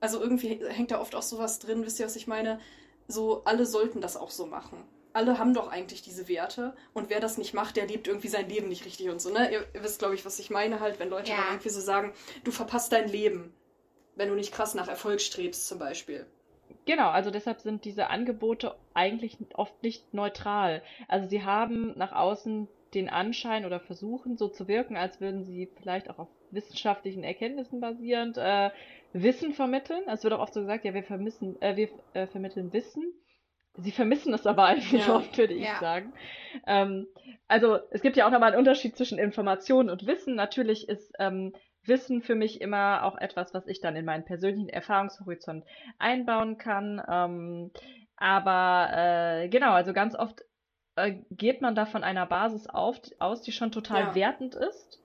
[0.00, 2.60] also irgendwie hängt da oft auch sowas drin, wisst ihr, was ich meine?
[3.08, 4.82] So, alle sollten das auch so machen.
[5.16, 8.48] Alle haben doch eigentlich diese Werte und wer das nicht macht, der lebt irgendwie sein
[8.50, 9.50] Leben nicht richtig und so, ne?
[9.50, 11.36] Ihr, ihr wisst, glaube ich, was ich meine halt, wenn Leute Ja.
[11.38, 12.12] dann irgendwie so sagen,
[12.44, 13.54] du verpasst dein Leben,
[14.14, 16.26] wenn du nicht krass nach Erfolg strebst zum Beispiel.
[16.84, 20.82] Genau, also deshalb sind diese Angebote eigentlich oft nicht neutral.
[21.08, 25.68] Also sie haben nach außen den Anschein oder versuchen so zu wirken, als würden sie
[25.78, 28.70] vielleicht auch auf wissenschaftlichen Erkenntnissen basierend äh,
[29.12, 30.02] Wissen vermitteln.
[30.08, 33.12] Es wird auch oft so gesagt, ja, wir vermissen, äh, wir äh, vermitteln Wissen.
[33.78, 35.16] Sie vermissen es aber eigentlich Ja.
[35.16, 35.78] oft, würde ich Ja.
[35.78, 36.12] sagen.
[36.66, 37.06] Ähm,
[37.48, 40.34] also es gibt ja auch nochmal einen Unterschied zwischen Information und Wissen.
[40.34, 41.52] Natürlich ist ähm,
[41.84, 45.64] Wissen für mich immer auch etwas, was ich dann in meinen persönlichen Erfahrungshorizont
[45.98, 47.00] einbauen kann.
[47.08, 47.70] Ähm,
[48.16, 50.42] aber äh, genau, also ganz oft
[50.96, 54.14] äh, geht man da von einer Basis auf, aus, die schon total Ja.
[54.14, 55.00] wertend ist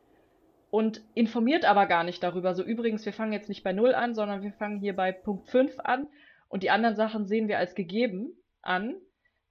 [0.70, 2.56] und informiert aber gar nicht darüber.
[2.56, 5.50] So übrigens, wir fangen jetzt nicht bei Null an, sondern wir fangen hier bei Punkt
[5.50, 6.08] 5 an
[6.48, 8.96] und die anderen Sachen sehen wir als gegeben an.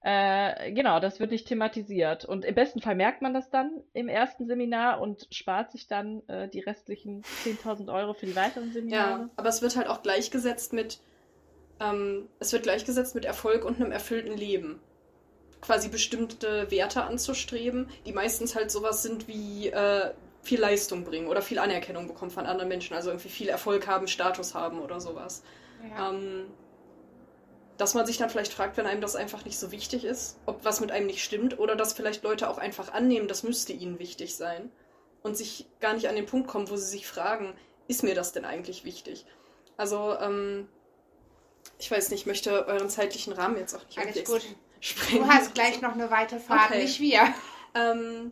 [0.03, 2.25] Äh, genau, das wird nicht thematisiert.
[2.25, 6.27] Und im besten Fall merkt man das dann im ersten Seminar und spart sich dann
[6.27, 9.21] äh, die restlichen 10.000 Euro für die weiteren Seminare.
[9.21, 10.99] Ja, aber es wird halt auch gleichgesetzt mit,
[11.79, 14.79] ähm, es wird gleichgesetzt mit Erfolg und einem erfüllten Leben.
[15.61, 20.11] Quasi bestimmte Werte anzustreben, die meistens halt sowas sind wie äh,
[20.41, 24.07] viel Leistung bringen oder viel Anerkennung bekommen von anderen Menschen, also irgendwie viel Erfolg haben,
[24.07, 25.43] Status haben oder sowas.
[25.87, 26.09] Ja.
[26.09, 26.45] Ähm,
[27.81, 30.63] dass man sich dann vielleicht fragt, wenn einem das einfach nicht so wichtig ist, ob
[30.63, 33.97] was mit einem nicht stimmt oder dass vielleicht Leute auch einfach annehmen, das müsste ihnen
[33.97, 34.71] wichtig sein
[35.23, 37.55] und sich gar nicht an den Punkt kommen, wo sie sich fragen,
[37.87, 39.25] ist mir das denn eigentlich wichtig?
[39.77, 40.69] Also, ähm,
[41.79, 44.45] ich weiß nicht, ich möchte euren zeitlichen Rahmen jetzt auch nicht Alles gut.
[44.79, 45.23] sprengen.
[45.23, 46.83] Du hast gleich noch eine weite Fahrt, Okay.
[46.83, 47.33] nicht wir.
[47.73, 48.31] Ähm,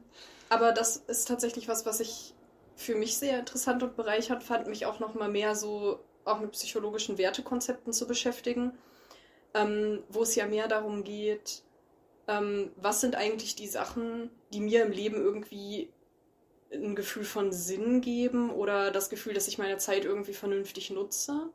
[0.49, 2.35] aber das ist tatsächlich was, was ich
[2.75, 6.51] für mich sehr interessant und bereichernd fand, mich auch noch mal mehr so auch mit
[6.51, 8.77] psychologischen Wertekonzepten zu beschäftigen,
[9.53, 11.63] ähm, wo es ja mehr darum geht,
[12.27, 15.89] ähm, was sind eigentlich die Sachen, die mir im Leben irgendwie
[16.71, 21.49] ein Gefühl von Sinn geben oder das Gefühl, dass ich meine Zeit irgendwie vernünftig nutze.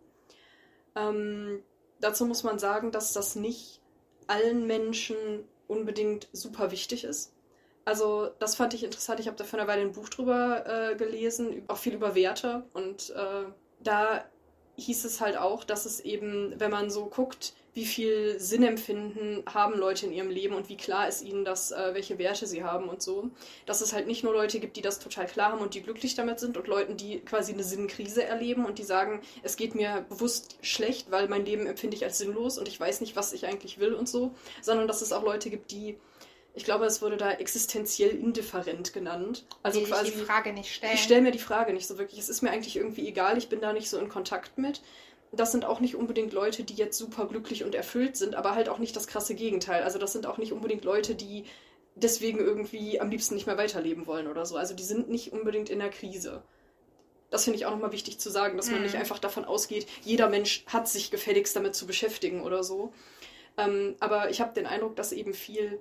[0.97, 1.63] Ähm,
[2.01, 3.81] dazu muss man sagen, dass das nicht
[4.27, 7.33] allen Menschen unbedingt super wichtig ist.
[7.85, 9.21] Also das fand ich interessant.
[9.21, 12.65] Ich habe da vor einer Weile ein Buch drüber äh, gelesen, auch viel über Werte.
[12.73, 13.45] Und äh,
[13.81, 14.25] da
[14.77, 19.77] hieß es halt auch, dass es eben, wenn man so guckt, wie viel Sinnempfinden haben
[19.77, 22.89] Leute in ihrem Leben und wie klar ist ihnen das, äh, welche Werte sie haben
[22.89, 23.31] und so,
[23.67, 26.15] dass es halt nicht nur Leute gibt, die das total klar haben und die glücklich
[26.15, 30.07] damit sind und Leuten, die quasi eine Sinnkrise erleben und die sagen, es geht mir
[30.09, 33.47] bewusst schlecht, weil mein Leben empfinde ich als sinnlos und ich weiß nicht, was ich
[33.47, 34.33] eigentlich will und so,
[34.63, 35.97] sondern dass es auch Leute gibt, die
[36.55, 39.45] ich glaube, es wurde da existenziell indifferent genannt.
[39.63, 40.95] Also die quasi sich die Frage nicht stellen.
[40.95, 42.19] ich stelle mir die Frage nicht so wirklich.
[42.21, 44.81] Es ist mir eigentlich irgendwie egal, ich bin da nicht so in Kontakt mit.
[45.33, 48.69] Das sind auch nicht unbedingt Leute, die jetzt super glücklich und erfüllt sind, aber halt
[48.69, 49.83] auch nicht das krasse Gegenteil.
[49.83, 51.45] Also das sind auch nicht unbedingt Leute, die
[51.97, 54.57] deswegen irgendwie am liebsten nicht mehr weiterleben wollen oder so.
[54.57, 56.43] Also die sind nicht unbedingt in der Krise.
[57.31, 58.85] Das finde ich auch nochmal wichtig zu sagen, dass man Mhm.
[58.87, 62.93] nicht einfach davon ausgeht, jeder Mensch hat sich gefälligst damit zu beschäftigen oder so.
[63.57, 65.81] Ähm, aber ich habe den Eindruck, dass eben viel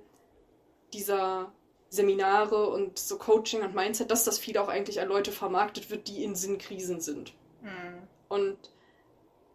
[0.94, 1.52] dieser
[1.94, 6.08] Seminare und so Coaching und Mindset, dass das viel auch eigentlich an Leute vermarktet wird,
[6.08, 7.34] die in Sinnkrisen sind.
[7.62, 8.08] Hm.
[8.28, 8.56] Und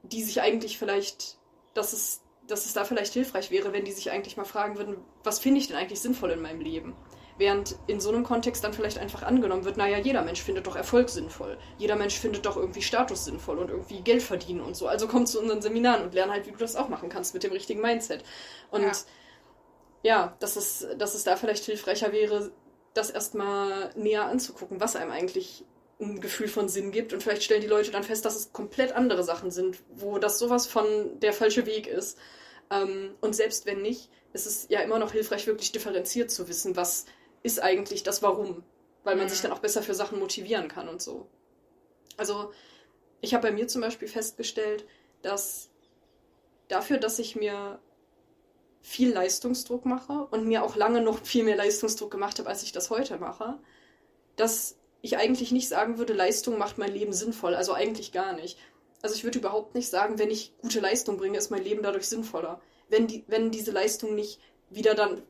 [0.04, 1.38] die sich eigentlich vielleicht,
[1.74, 4.98] dass es, dass es da vielleicht hilfreich wäre, wenn die sich eigentlich mal fragen würden,
[5.24, 6.96] was finde ich denn eigentlich sinnvoll in meinem Leben?
[7.38, 10.76] Während in so einem Kontext dann vielleicht einfach angenommen wird, naja, jeder Mensch findet doch
[10.76, 11.58] Erfolg sinnvoll.
[11.78, 14.88] Jeder Mensch findet doch irgendwie Status sinnvoll und irgendwie Geld verdienen und so.
[14.88, 17.44] Also komm zu unseren Seminaren und lern halt, wie du das auch machen kannst mit
[17.44, 18.24] dem richtigen Mindset.
[18.72, 18.92] Und Ja.
[20.04, 22.52] Ja, dass, es, dass es da vielleicht hilfreicher wäre,
[22.94, 25.66] das erstmal näher anzugucken, was einem eigentlich
[26.00, 27.14] ein Gefühl von Sinn gibt.
[27.14, 30.40] Und vielleicht stellen die Leute dann fest, dass es komplett andere Sachen sind, wo das
[30.40, 32.18] sowas von der falsche Weg ist.
[32.72, 36.76] Ähm, und selbst wenn nicht, ist es ja immer noch hilfreich, wirklich differenziert zu wissen,
[36.76, 37.06] was
[37.44, 38.64] ist eigentlich das Warum.
[39.04, 39.30] Weil man Mhm.
[39.30, 41.28] sich dann auch besser für Sachen motivieren kann und so.
[42.18, 42.52] Also,
[43.22, 44.86] ich habe bei mir zum Beispiel festgestellt,
[45.22, 45.70] dass
[46.68, 47.80] dafür, dass ich mir
[48.82, 52.72] viel Leistungsdruck mache und mir auch lange noch viel mehr Leistungsdruck gemacht habe, als ich
[52.72, 53.60] das heute mache,
[54.36, 57.56] dass ich eigentlich nicht sagen würde, Leistung macht mein Leben sinnvoll.
[57.56, 58.58] Also eigentlich gar nicht.
[59.02, 62.08] Also ich würde überhaupt nicht sagen, wenn ich gute Leistung bringe, ist mein Leben dadurch
[62.08, 62.62] sinnvoller.
[62.90, 64.40] Wenn, die, wenn diese Leistung nicht
[64.70, 65.22] wieder dann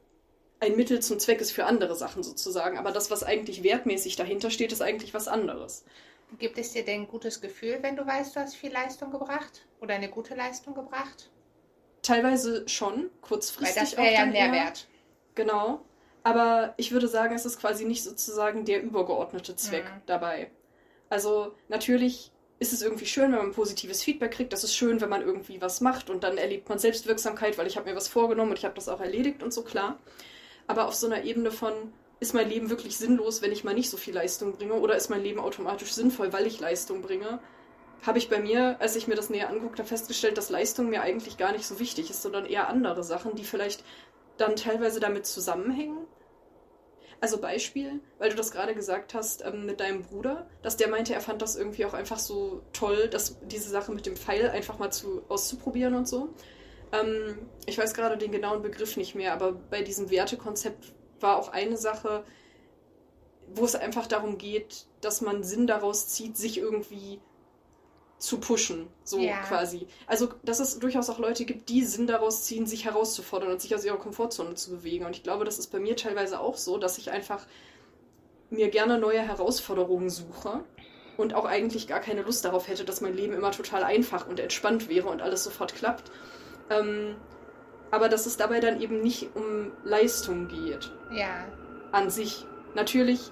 [0.60, 2.78] ein Mittel zum Zweck ist für andere Sachen sozusagen.
[2.78, 5.86] Aber das, was eigentlich wertmäßig dahinter steht, ist eigentlich was anderes.
[6.38, 9.66] Gibt es dir denn ein gutes Gefühl, wenn du weißt, du hast viel Leistung gebracht?
[9.82, 11.30] Oder eine gute Leistung gebracht?
[12.10, 14.26] Teilweise schon, Weil kurzfristig das auch wäre ja.
[14.26, 14.88] Mehrwert.
[15.36, 15.86] Genau.
[16.24, 20.02] Aber ich würde sagen, es ist quasi nicht sozusagen der übergeordnete Zweck Mhm.
[20.06, 20.52] dabei.
[21.10, 24.52] Also natürlich ist es irgendwie schön, wenn man positives Feedback kriegt.
[24.52, 27.78] Das ist schön, wenn man irgendwie was macht und dann erlebt man Selbstwirksamkeit, weil ich
[27.78, 29.98] habe mir was vorgenommen und ich habe das auch erledigt und so klar.
[30.68, 31.72] Aber auf so einer Ebene von,
[32.20, 35.10] ist mein Leben wirklich sinnlos, wenn ich mal nicht so viel Leistung bringe oder ist
[35.10, 37.40] mein Leben automatisch sinnvoll, weil ich Leistung bringe,
[38.02, 41.38] habe ich bei mir, als ich mir das näher anguckte, festgestellt, dass Leistung mir eigentlich
[41.38, 43.84] gar nicht so wichtig ist, sondern eher andere Sachen, die vielleicht
[44.38, 46.08] dann teilweise damit zusammenhängen.
[47.22, 51.14] Also Beispiel, weil du das gerade gesagt hast ähm, mit deinem Bruder, dass der meinte,
[51.14, 54.80] er fand das irgendwie auch einfach so toll, dass diese Sache mit dem Pfeil einfach
[54.80, 56.30] mal zu, auszuprobieren und so.
[56.94, 61.50] Ähm, ich weiß gerade den genauen Begriff nicht mehr, aber bei diesem Wertekonzept war auch
[61.50, 62.24] eine Sache,
[63.54, 67.20] wo es einfach darum geht, dass man Sinn daraus zieht, sich irgendwie
[68.20, 69.38] zu pushen, so Ja.
[69.44, 69.88] quasi.
[70.06, 73.74] Also, dass es durchaus auch Leute gibt, die Sinn daraus ziehen, sich herauszufordern und sich
[73.74, 75.06] aus ihrer Komfortzone zu bewegen.
[75.06, 77.46] Und ich glaube, das ist bei mir teilweise auch so, dass ich einfach
[78.50, 80.64] mir gerne neue Herausforderungen suche
[81.18, 84.40] und auch eigentlich gar keine Lust darauf hätte, dass mein Leben immer total einfach und
[84.40, 86.12] entspannt wäre und alles sofort klappt.
[86.70, 87.16] Ähm,
[87.92, 91.48] aber dass es dabei dann eben nicht um Leistung geht Ja.
[91.92, 92.46] an sich.
[92.76, 93.32] Natürlich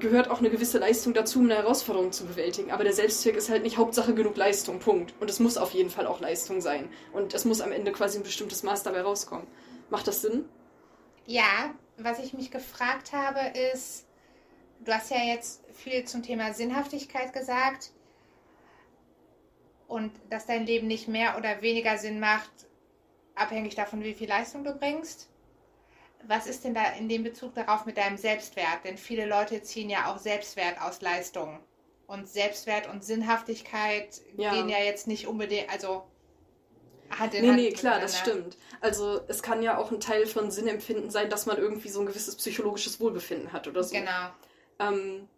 [0.00, 2.70] gehört auch eine gewisse Leistung dazu, um eine Herausforderung zu bewältigen.
[2.70, 4.78] Aber der Selbstzweck ist halt nicht Hauptsache genug Leistung.
[4.78, 5.14] Punkt.
[5.20, 6.88] Und es muss auf jeden Fall auch Leistung sein.
[7.12, 9.46] Und es muss am Ende quasi ein bestimmtes Maß dabei rauskommen.
[9.90, 10.44] Macht das Sinn?
[11.26, 13.40] Ja, was ich mich gefragt habe,
[13.72, 14.06] ist,
[14.84, 17.90] du hast ja jetzt viel zum Thema Sinnhaftigkeit gesagt
[19.88, 22.50] und dass dein Leben nicht mehr oder weniger Sinn macht,
[23.34, 25.28] abhängig davon, wie viel Leistung du bringst.
[26.26, 28.84] Was ist denn da in dem Bezug darauf mit deinem Selbstwert?
[28.84, 31.60] Denn viele Leute ziehen ja auch Selbstwert aus Leistung.
[32.06, 34.52] Und Selbstwert und Sinnhaftigkeit Ja.
[34.52, 36.04] gehen ja jetzt nicht unbedingt, also
[37.10, 38.56] Hand in Nee, Hand nee, klar, das stimmt.
[38.80, 42.06] Also es kann ja auch ein Teil von Sinnempfinden sein, dass man irgendwie so ein
[42.06, 43.94] gewisses psychologisches Wohlbefinden hat oder so.
[43.94, 44.30] Genau.
[44.78, 45.28] Ähm,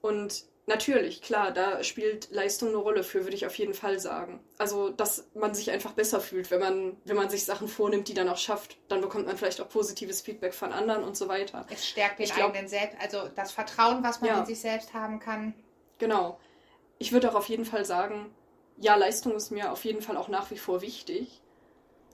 [0.00, 4.40] und natürlich, klar, da spielt Leistung eine Rolle für, würde ich auf jeden Fall sagen.
[4.58, 8.14] Also, dass man sich einfach besser fühlt, wenn man, wenn man sich Sachen vornimmt, die
[8.14, 8.76] dann auch schafft.
[8.88, 11.66] Dann bekommt man vielleicht auch positives Feedback von anderen und so weiter.
[11.70, 14.40] Es stärkt den Ich glaub- eigenen Selbst, also das Vertrauen, was man Ja.
[14.40, 15.54] in sich selbst haben kann.
[15.98, 16.38] Genau.
[16.98, 18.32] Ich würde auch auf jeden Fall sagen,
[18.80, 21.40] ja, Leistung ist mir auf jeden Fall auch nach wie vor wichtig.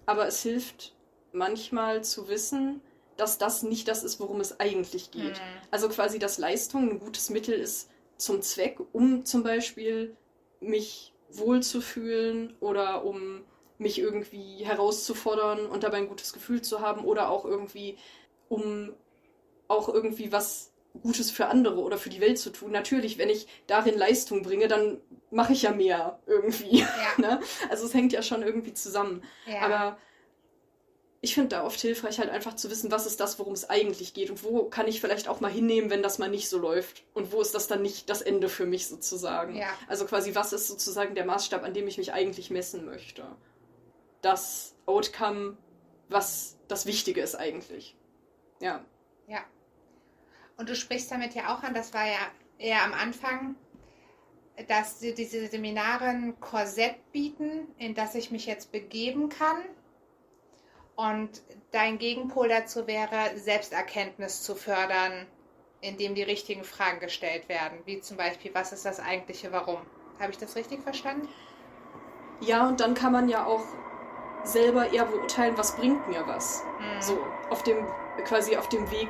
[0.07, 0.95] Aber es hilft
[1.33, 2.81] manchmal zu wissen,
[3.17, 5.35] dass das nicht das ist, worum es eigentlich geht.
[5.35, 5.61] Mhm.
[5.71, 10.17] Also quasi, dass Leistung ein gutes Mittel ist zum Zweck, um zum Beispiel
[10.61, 13.45] mich wohlzufühlen oder um
[13.79, 17.99] mich irgendwie herauszufordern und dabei ein gutes Gefühl zu haben oder auch irgendwie,
[18.49, 18.93] um
[19.69, 20.73] auch irgendwie was
[21.03, 22.71] Gutes für andere oder für die Welt zu tun.
[22.71, 25.01] Natürlich, wenn ich darin Leistung bringe, dann
[25.31, 26.79] mache ich ja mehr irgendwie.
[26.79, 26.87] Ja,
[27.19, 27.41] ne?
[27.69, 29.25] Also es hängt ja schon irgendwie zusammen.
[29.47, 29.61] ja.
[29.63, 29.99] Aber
[31.25, 34.13] ich finde da oft hilfreich, halt einfach zu wissen, was ist das, worum es eigentlich
[34.13, 37.03] geht und wo kann ich vielleicht auch mal hinnehmen, wenn das mal nicht so läuft
[37.15, 39.57] und wo ist das dann nicht das Ende für mich sozusagen.
[39.57, 39.69] Ja.
[39.89, 43.25] Also quasi, was ist sozusagen der Maßstab, an dem ich mich eigentlich messen möchte?
[44.21, 45.57] Das Outcome,
[46.11, 47.97] was das Wichtige ist eigentlich.
[48.61, 48.85] Ja.
[49.27, 49.41] ja.
[50.59, 52.19] Und du sprichst damit ja auch an, das war ja
[52.59, 53.57] eher am Anfang,
[54.69, 59.57] dass die- diese Seminare ein Korsett bieten, in das ich mich jetzt begeben kann.
[60.97, 61.43] Und
[61.73, 65.27] dein Gegenpol dazu wäre, Selbsterkenntnis zu fördern,
[65.81, 67.79] indem die richtigen Fragen gestellt werden.
[67.85, 69.79] Wie zum Beispiel, was ist das eigentliche Warum?
[70.21, 71.29] Habe ich das richtig verstanden?
[72.41, 73.65] Ja, und dann kann man ja auch
[74.45, 76.63] selber eher beurteilen, was bringt mir was.
[76.79, 77.03] Mhm.
[77.03, 77.19] So,
[77.51, 77.87] auf dem,
[78.25, 79.09] quasi auf dem Weg,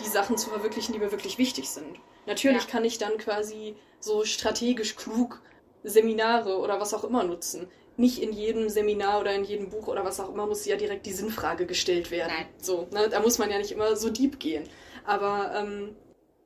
[0.00, 1.98] die Sachen zu verwirklichen, die mir wirklich wichtig sind.
[2.26, 2.70] Natürlich Ja.
[2.70, 5.42] kann ich dann quasi so strategisch klug
[5.82, 7.70] Seminare oder was auch immer nutzen.
[7.98, 11.04] Nicht in jedem Seminar oder in jedem Buch oder was auch immer muss ja direkt
[11.04, 12.32] die Sinnfrage gestellt werden.
[12.34, 12.46] Nein.
[12.62, 13.08] So, ne?
[13.10, 14.64] Da muss man ja nicht immer so deep gehen.
[15.04, 15.96] Aber ähm,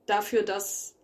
[0.06, 0.96] dafür, dass,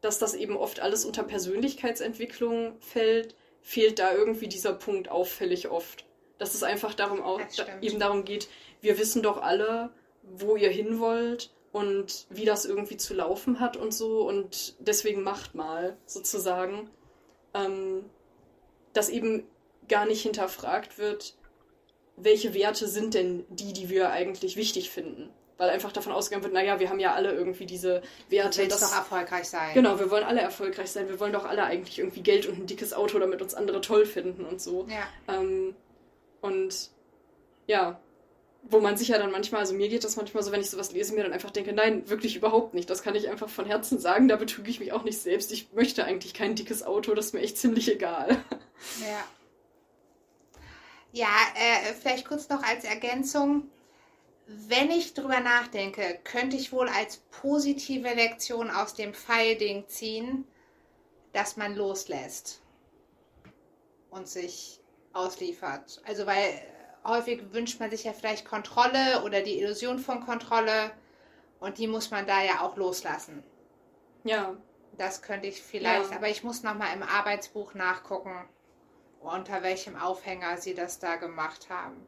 [0.00, 6.06] dass das eben oft alles unter Persönlichkeitsentwicklung fällt, fehlt da irgendwie dieser Punkt auffällig oft.
[6.38, 8.48] Dass es einfach darum auch, da, eben darum geht,
[8.80, 9.90] wir wissen doch alle,
[10.22, 15.22] wo ihr hin wollt und wie das irgendwie zu laufen hat und so und deswegen
[15.22, 16.88] macht mal sozusagen,
[17.52, 18.04] ähm,
[18.92, 19.46] dass eben
[19.88, 21.34] gar nicht hinterfragt wird,
[22.16, 25.30] welche Werte sind denn die, die wir eigentlich wichtig finden.
[25.56, 28.58] Weil einfach davon ausgegangen wird, naja, wir haben ja alle irgendwie diese Werte.
[28.62, 29.72] willst das- doch erfolgreich sein.
[29.74, 31.08] Genau, wir wollen alle erfolgreich sein.
[31.08, 34.04] Wir wollen doch alle eigentlich irgendwie Geld und ein dickes Auto, damit uns andere toll
[34.04, 34.86] finden und so.
[34.88, 35.76] Ja, Ähm,
[36.40, 36.90] und
[37.68, 38.00] ja,
[38.64, 40.90] wo man sich ja dann manchmal, also mir geht das manchmal so, wenn ich sowas
[40.92, 42.88] lese, mir dann einfach denke, nein, wirklich überhaupt nicht.
[42.90, 45.52] Das kann ich einfach von Herzen sagen, da betrüge ich mich auch nicht selbst.
[45.52, 48.30] Ich möchte eigentlich kein dickes Auto, das ist mir echt ziemlich egal.
[49.00, 49.24] ja.
[51.14, 53.70] Ja, äh, vielleicht kurz noch als Ergänzung.
[54.46, 60.46] Wenn ich drüber nachdenke, könnte ich wohl als positive Lektion aus dem Pfeilding ziehen,
[61.32, 62.62] dass man loslässt
[64.10, 64.80] und sich
[65.12, 66.00] ausliefert.
[66.04, 66.60] Also weil
[67.04, 70.90] häufig wünscht man sich ja vielleicht Kontrolle oder die Illusion von Kontrolle
[71.60, 73.44] und die muss man da ja auch loslassen.
[74.24, 74.56] Ja,
[74.96, 76.16] Das könnte ich vielleicht, Ja.
[76.16, 78.48] aber ich muss noch mal im Arbeitsbuch nachgucken,
[79.24, 82.06] unter welchem Aufhänger sie das da gemacht haben.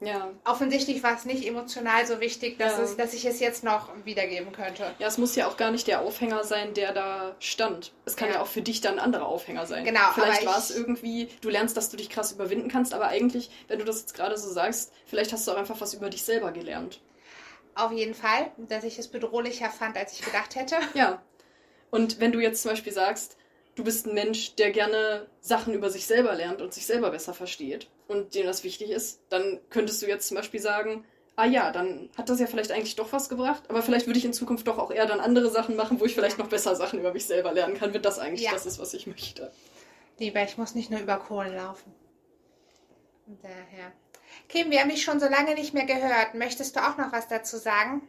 [0.00, 0.30] Ja.
[0.44, 2.82] Offensichtlich war es nicht emotional so wichtig, dass, Ja.
[2.84, 4.94] es, dass ich es jetzt noch wiedergeben könnte.
[4.98, 7.94] Ja, es muss ja auch gar nicht der Aufhänger sein, der da stand.
[8.04, 8.42] Es kann ja, Ja.
[8.42, 9.84] auch für dich dann ein anderer Aufhänger sein.
[9.86, 13.50] Genau, Vielleicht war es irgendwie, du lernst, dass du dich krass überwinden kannst, aber eigentlich,
[13.68, 16.24] wenn du das jetzt gerade so sagst, vielleicht hast du auch einfach was über dich
[16.24, 17.00] selber gelernt.
[17.74, 20.76] Auf jeden Fall, dass ich es bedrohlicher fand, als ich gedacht hätte.
[20.92, 21.22] Ja.
[21.90, 23.38] Und wenn du jetzt zum Beispiel sagst,
[23.76, 27.34] du bist ein Mensch, der gerne Sachen über sich selber lernt und sich selber besser
[27.34, 31.04] versteht und dem das wichtig ist, dann könntest du jetzt zum Beispiel sagen,
[31.36, 34.24] ah ja, dann hat das ja vielleicht eigentlich doch was gebracht, aber vielleicht würde ich
[34.24, 36.98] in Zukunft doch auch eher dann andere Sachen machen, wo ich vielleicht noch besser Sachen
[36.98, 38.52] über mich selber lernen kann, wenn das eigentlich Ja.
[38.52, 39.52] das ist, was ich möchte.
[40.18, 41.94] Lieber, ich muss nicht nur über Kohlen laufen.
[43.42, 43.92] Daher.
[44.48, 46.34] Kim, wir haben dich schon so lange nicht mehr gehört.
[46.34, 48.02] Möchtest du auch noch was dazu sagen?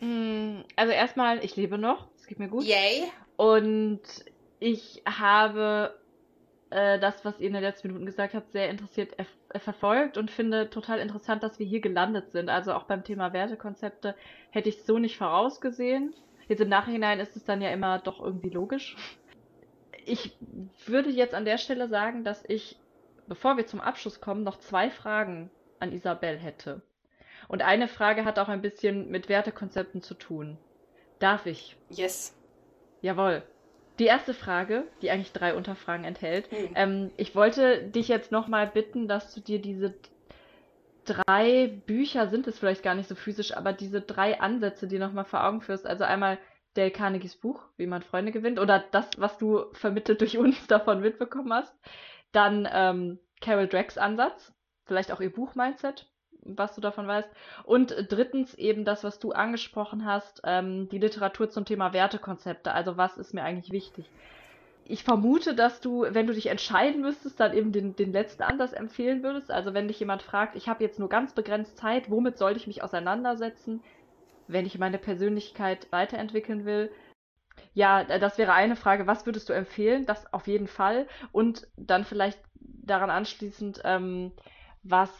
[0.00, 2.64] Mm, Also erstmal, ich lebe noch, es geht mir gut.
[2.64, 3.10] Yay.
[3.36, 4.02] Und
[4.60, 5.94] ich habe
[6.70, 10.30] äh, das, was ihr in den letzten Minuten gesagt habt, sehr interessiert äh, verfolgt und
[10.30, 12.48] finde total interessant, dass wir hier gelandet sind.
[12.48, 14.14] Also auch beim Thema Wertekonzepte
[14.50, 16.14] hätte ich so nicht vorausgesehen.
[16.48, 18.96] Jetzt im Nachhinein ist es dann ja immer doch irgendwie logisch.
[20.04, 20.36] Ich
[20.86, 22.76] würde jetzt an der Stelle sagen, dass ich,
[23.26, 25.50] bevor wir zum Abschluss kommen, noch zwei Fragen
[25.80, 26.82] an Isabel hätte.
[27.48, 30.58] Und eine Frage hat auch ein bisschen mit Wertekonzepten zu tun.
[31.18, 31.76] Darf ich?
[31.88, 32.36] Yes.
[33.04, 33.42] Jawohl.
[33.98, 36.50] Die erste Frage, die eigentlich drei Unterfragen enthält.
[36.50, 36.70] Hm.
[36.74, 39.94] Ähm, ich wollte dich jetzt nochmal bitten, dass du dir diese
[41.04, 45.26] drei Bücher, sind es vielleicht gar nicht so physisch, aber diese drei Ansätze, die nochmal
[45.26, 45.86] vor Augen führst.
[45.86, 46.38] Also einmal
[46.72, 51.02] Dale Carnegies Buch, wie man Freunde gewinnt, oder das, was du vermittelt durch uns davon
[51.02, 51.76] mitbekommen hast.
[52.32, 54.54] Dann ähm, Carol Drecks Ansatz,
[54.86, 56.10] vielleicht auch ihr Buch Mindset,
[56.44, 57.28] was du davon weißt.
[57.64, 62.72] Und drittens eben das, was du angesprochen hast, ähm, die Literatur zum Thema Wertekonzepte.
[62.72, 64.10] Also was ist mir eigentlich wichtig?
[64.86, 68.72] Ich vermute, dass du, wenn du dich entscheiden müsstest, dann eben den, den letzten Ansatz
[68.74, 69.50] empfehlen würdest.
[69.50, 72.66] Also wenn dich jemand fragt, ich habe jetzt nur ganz begrenzt Zeit, womit soll ich
[72.66, 73.82] mich auseinandersetzen,
[74.46, 76.90] wenn ich meine Persönlichkeit weiterentwickeln will?
[77.72, 79.06] Ja, das wäre eine Frage.
[79.06, 80.06] Was würdest du empfehlen?
[80.06, 81.06] Das auf jeden Fall.
[81.32, 84.32] Und dann vielleicht daran anschließend, ähm,
[84.82, 85.10] was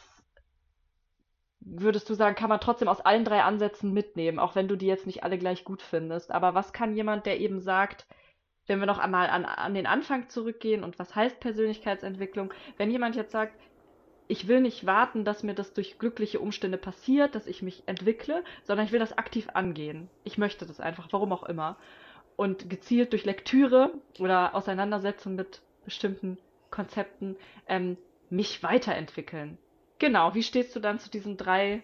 [1.65, 4.87] würdest du sagen, kann man trotzdem aus allen drei Ansätzen mitnehmen, auch wenn du die
[4.87, 6.31] jetzt nicht alle gleich gut findest.
[6.31, 8.07] Aber was kann jemand, der eben sagt,
[8.67, 13.17] wenn wir noch einmal an, an den Anfang zurückgehen und was heißt Persönlichkeitsentwicklung, wenn jemand
[13.17, 13.59] jetzt sagt,
[14.27, 18.43] ich will nicht warten, dass mir das durch glückliche Umstände passiert, dass ich mich entwickle,
[18.63, 20.09] sondern ich will das aktiv angehen.
[20.25, 21.77] Ich möchte das einfach, warum auch immer.
[22.37, 26.39] Und gezielt durch Lektüre oder Auseinandersetzung mit bestimmten
[26.71, 27.37] Konzepten
[27.69, 27.99] ähm,
[28.31, 29.59] mich weiterentwickeln.
[29.99, 31.83] Genau, wie stehst du dann zu diesen drei?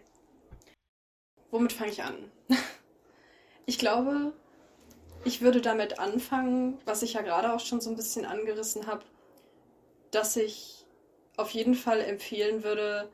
[1.51, 2.31] Womit fange ich an?
[3.67, 4.33] Ich glaube,
[5.25, 9.05] ich würde damit anfangen, was ich ja gerade auch schon so ein bisschen angerissen habe,
[10.11, 10.85] dass ich
[11.37, 13.09] auf jeden Fall empfehlen würde,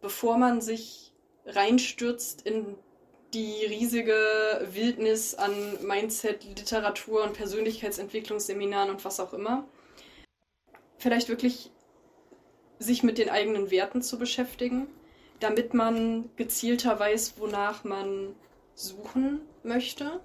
[0.00, 1.12] bevor man sich
[1.44, 2.76] reinstürzt in
[3.34, 5.52] die riesige Wildnis an
[5.84, 9.68] Mindset, Literatur und Persönlichkeitsentwicklungsseminaren und was auch immer,
[10.98, 11.70] vielleicht wirklich
[12.80, 14.88] sich mit den eigenen Werten zu beschäftigen,
[15.38, 18.34] damit man gezielter weiß, wonach man
[18.74, 20.20] suchen möchte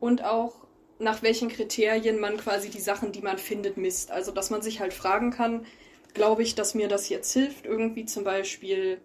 [0.00, 0.66] und auch
[0.98, 4.10] nach welchen Kriterien man quasi die Sachen, die man findet, misst.
[4.10, 5.66] Also, dass man sich halt fragen kann,
[6.14, 9.00] glaube ich, dass mir das jetzt hilft, irgendwie zum Beispiel,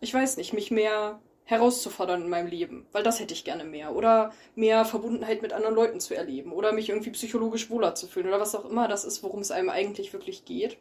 [0.00, 3.96] ich weiß nicht, mich mehr herauszufordern in meinem Leben, weil das hätte ich gerne mehr.
[3.96, 6.52] Oder mehr Verbundenheit mit anderen Leuten zu erleben.
[6.52, 8.28] Oder mich irgendwie psychologisch wohler zu fühlen.
[8.28, 10.76] Oder was auch immer das ist, worum es einem eigentlich wirklich geht.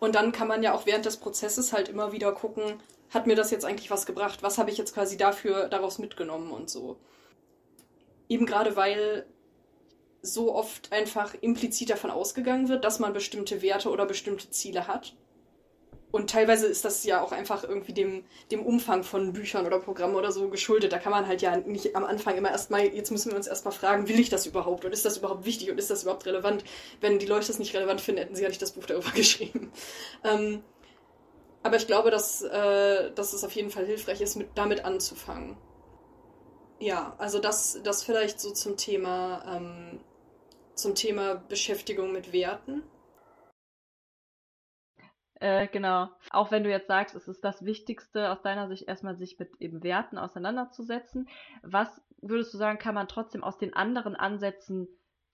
[0.00, 3.36] Und dann kann man ja auch während des Prozesses halt immer wieder gucken, hat mir
[3.36, 4.42] das jetzt eigentlich was gebracht?
[4.42, 6.96] Was habe ich jetzt quasi dafür daraus mitgenommen und so.
[8.28, 9.26] Eben gerade weil
[10.22, 15.14] so oft einfach implizit davon ausgegangen wird, dass man bestimmte Werte oder bestimmte Ziele hat.
[16.12, 20.16] Und teilweise ist das ja auch einfach irgendwie dem, dem Umfang von Büchern oder Programmen
[20.16, 20.92] oder so geschuldet.
[20.92, 23.72] Da kann man halt ja nicht am Anfang immer erstmal, jetzt müssen wir uns erstmal
[23.72, 24.84] fragen, will ich das überhaupt?
[24.84, 26.64] Und ist das überhaupt wichtig und ist das überhaupt relevant?
[27.00, 29.70] Wenn die Leute das nicht relevant finden, hätten sie ja nicht das Buch darüber geschrieben.
[30.24, 30.62] Ähm,
[31.62, 35.56] aber ich glaube, dass, äh, dass es auf jeden Fall hilfreich ist, mit, damit anzufangen.
[36.80, 40.00] Ja, also das, das vielleicht so zum Thema, ähm,
[40.74, 42.82] zum Thema Beschäftigung mit Werten.
[45.40, 46.08] Äh, genau.
[46.30, 49.50] Auch wenn du jetzt sagst, es ist das Wichtigste aus deiner Sicht erstmal sich mit
[49.58, 51.28] eben Werten auseinanderzusetzen.
[51.62, 54.86] Was würdest du sagen, kann man trotzdem aus den anderen Ansätzen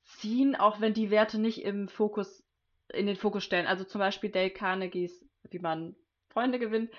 [0.04, 2.44] ziehen, auch wenn die Werte nicht im Fokus,
[2.92, 3.66] in den Fokus stellen?
[3.66, 5.96] Also zum Beispiel Dale Carnegies, wie man
[6.28, 6.92] Freunde gewinnt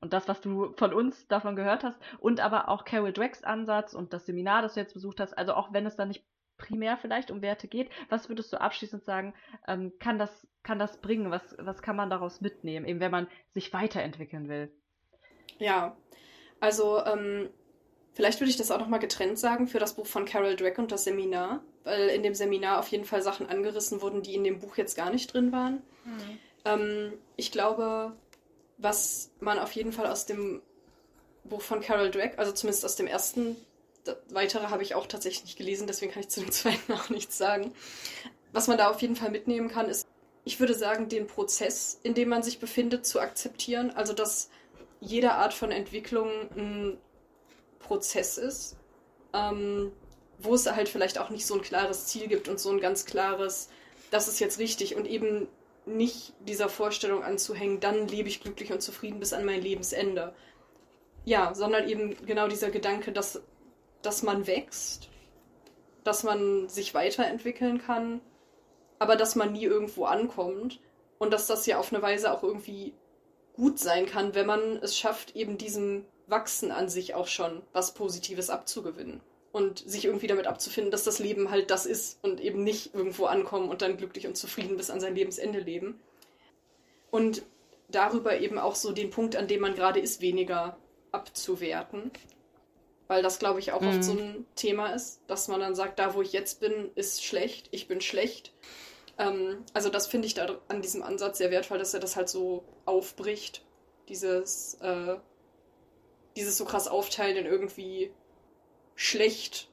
[0.00, 3.92] und das, was du von uns davon gehört hast und aber auch Carol Dwecks Ansatz
[3.92, 5.36] und das Seminar, das du jetzt besucht hast.
[5.36, 6.24] Also auch wenn es da nicht
[6.64, 7.90] primär vielleicht um Werte geht.
[8.08, 9.34] Was würdest du abschließend sagen,
[9.68, 11.30] ähm, kann, das, kann das bringen?
[11.30, 14.72] Was, was kann man daraus mitnehmen, eben wenn man sich weiterentwickeln will?
[15.58, 15.96] Ja,
[16.60, 17.50] also ähm,
[18.14, 20.90] vielleicht würde ich das auch nochmal getrennt sagen für das Buch von Carol Dweck und
[20.90, 24.58] das Seminar, weil in dem Seminar auf jeden Fall Sachen angerissen wurden, die in dem
[24.58, 25.82] Buch jetzt gar nicht drin waren.
[26.04, 26.38] Mhm.
[26.64, 28.16] Ähm, ich glaube,
[28.78, 30.62] was man auf jeden Fall aus dem
[31.44, 33.56] Buch von Carol Dweck, also zumindest aus dem ersten,
[34.30, 37.38] weitere habe ich auch tatsächlich nicht gelesen, deswegen kann ich zu dem zweiten auch nichts
[37.38, 37.72] sagen.
[38.52, 40.06] Was man da auf jeden Fall mitnehmen kann, ist,
[40.44, 43.90] ich würde sagen, den Prozess, in dem man sich befindet, zu akzeptieren.
[43.90, 44.50] Also, dass
[45.00, 46.98] jede Art von Entwicklung ein
[47.78, 48.76] Prozess ist,
[49.32, 49.92] ähm,
[50.38, 53.06] wo es halt vielleicht auch nicht so ein klares Ziel gibt und so ein ganz
[53.06, 53.68] klares,
[54.10, 55.48] das ist jetzt richtig und eben
[55.86, 60.34] nicht dieser Vorstellung anzuhängen, dann lebe ich glücklich und zufrieden bis an mein Lebensende.
[61.24, 63.42] Ja, sondern eben genau dieser Gedanke, dass,
[64.06, 65.08] dass man wächst,
[66.04, 68.20] dass man sich weiterentwickeln kann,
[68.98, 70.80] aber dass man nie irgendwo ankommt
[71.18, 72.92] und dass das ja auf eine Weise auch irgendwie
[73.54, 77.94] gut sein kann, wenn man es schafft, eben diesem Wachsen an sich auch schon was
[77.94, 79.20] Positives abzugewinnen
[79.52, 83.26] und sich irgendwie damit abzufinden, dass das Leben halt das ist und eben nicht irgendwo
[83.26, 86.00] ankommen und dann glücklich und zufrieden bis an sein Lebensende leben.
[87.10, 87.42] Und
[87.88, 90.76] darüber eben auch so den Punkt, an dem man gerade ist, weniger
[91.12, 92.10] abzuwerten.
[93.06, 93.88] Weil das, glaube ich, auch mhm.
[93.88, 97.24] oft so ein Thema ist, dass man dann sagt, da wo ich jetzt bin, ist
[97.24, 98.52] schlecht, ich bin schlecht.
[99.18, 102.28] Ähm, also das finde ich da an diesem Ansatz sehr wertvoll, dass er das halt
[102.28, 103.64] so aufbricht.
[104.08, 105.16] Dieses, äh,
[106.36, 108.10] dieses so krass aufteilen in irgendwie
[108.94, 109.68] schlecht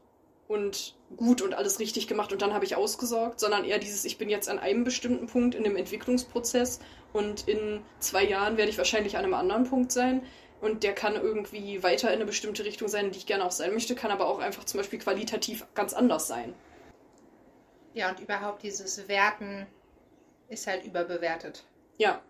[0.47, 4.17] und gut und alles richtig gemacht und dann habe ich ausgesorgt, sondern eher dieses, ich
[4.17, 6.79] bin jetzt an einem bestimmten Punkt in dem Entwicklungsprozess
[7.13, 10.23] und in zwei Jahren werde ich wahrscheinlich an einem anderen Punkt sein
[10.61, 13.51] und der kann irgendwie weiter in eine bestimmte Richtung sein, in die ich gerne auch
[13.51, 16.53] sein möchte, kann aber auch einfach zum Beispiel qualitativ ganz anders sein.
[17.93, 19.67] Ja, und überhaupt dieses Werten
[20.47, 21.65] ist halt überbewertet.
[21.97, 22.21] Ja.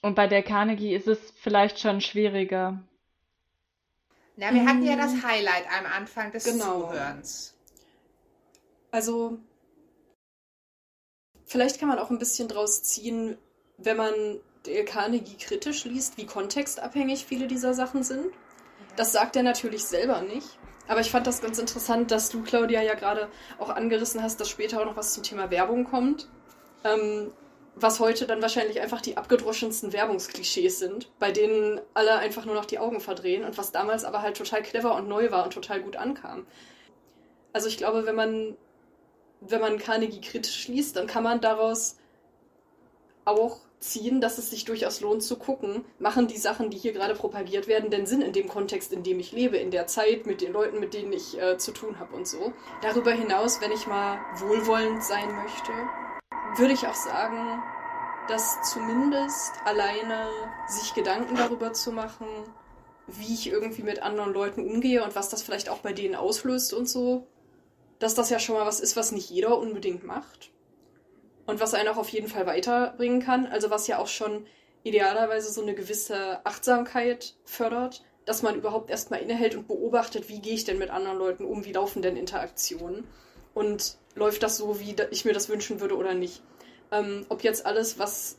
[0.00, 2.82] Und bei der Carnegie ist es vielleicht schon schwieriger,
[4.36, 5.22] na, wir hatten ja das mhm.
[5.22, 6.88] Highlight am Anfang des genau.
[6.88, 7.54] Zuhörens.
[8.90, 9.38] Also,
[11.46, 13.38] vielleicht kann man auch ein bisschen draus ziehen,
[13.76, 18.26] wenn man Dale Carnegie kritisch liest, wie kontextabhängig viele dieser Sachen sind.
[18.96, 20.58] Das sagt er natürlich selber nicht.
[20.86, 23.28] Aber ich fand das ganz interessant, dass du, Claudia, ja gerade
[23.58, 26.28] auch angerissen hast, dass später auch noch was zum Thema Werbung kommt.
[26.84, 27.32] Ähm,
[27.76, 32.66] was heute dann wahrscheinlich einfach die abgedroschensten Werbungsklischees sind, bei denen alle einfach nur noch
[32.66, 35.80] die Augen verdrehen und was damals aber halt total clever und neu war und total
[35.80, 36.46] gut ankam.
[37.52, 38.56] Also ich glaube, wenn man,
[39.40, 41.96] wenn man Carnegie kritisch liest, dann kann man daraus
[43.24, 47.14] auch ziehen, dass es sich durchaus lohnt zu gucken, machen die Sachen, die hier gerade
[47.14, 50.40] propagiert werden, denn Sinn in dem Kontext, in dem ich lebe, in der Zeit, mit
[50.40, 52.52] den Leuten, mit denen ich äh, zu tun habe und so.
[52.82, 55.72] Darüber hinaus, wenn ich mal wohlwollend sein möchte,
[56.56, 57.62] würde ich auch sagen,
[58.28, 60.28] dass zumindest alleine
[60.66, 62.26] sich Gedanken darüber zu machen,
[63.06, 66.72] wie ich irgendwie mit anderen Leuten umgehe und was das vielleicht auch bei denen auslöst
[66.72, 67.26] und so,
[67.98, 70.50] dass das ja schon mal was ist, was nicht jeder unbedingt macht.
[71.46, 73.46] Und was einen auch auf jeden Fall weiterbringen kann.
[73.46, 74.46] Also was ja auch schon
[74.82, 80.54] idealerweise so eine gewisse Achtsamkeit fördert, dass man überhaupt erstmal innehält und beobachtet, wie gehe
[80.54, 83.06] ich denn mit anderen Leuten um, wie laufen denn Interaktionen
[83.52, 86.42] und läuft das so, wie ich mir das wünschen würde oder nicht.
[86.90, 88.38] Ähm, ob jetzt alles, was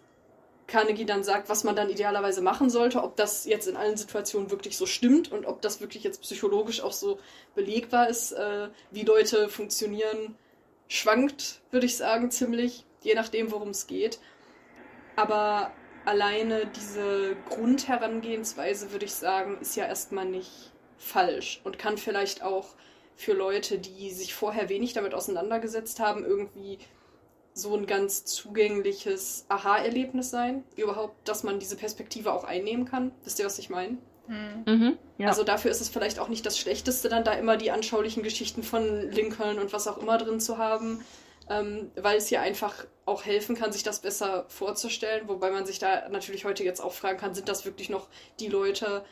[0.68, 4.50] Carnegie dann sagt, was man dann idealerweise machen sollte, ob das jetzt in allen Situationen
[4.50, 7.20] wirklich so stimmt und ob das wirklich jetzt psychologisch auch so
[7.54, 10.36] belegbar ist, äh, wie Leute funktionieren,
[10.88, 14.20] schwankt, würde ich sagen, ziemlich, je nachdem, worum es geht.
[15.16, 15.72] Aber
[16.06, 22.76] alleine diese Grundherangehensweise, würde ich sagen, ist ja erstmal nicht falsch und kann vielleicht auch
[23.16, 26.80] für Leute, die sich vorher wenig damit auseinandergesetzt haben, irgendwie
[27.54, 33.12] so ein ganz zugängliches Aha-Erlebnis sein, überhaupt, dass man diese Perspektive auch einnehmen kann.
[33.24, 33.98] Wisst ihr, was ich meine?
[34.28, 34.64] Mhm.
[34.66, 35.30] mhm, ja.
[35.30, 38.64] Also dafür ist es vielleicht auch nicht das Schlechteste, dann da immer die anschaulichen Geschichten
[38.64, 41.06] von Lincoln und was auch immer drin zu haben,
[41.50, 45.80] ähm, weil es ja einfach auch helfen kann, sich das besser vorzustellen, wobei man sich
[45.80, 48.08] da natürlich heute jetzt auch fragen kann, sind das wirklich noch
[48.40, 49.06] die Leute,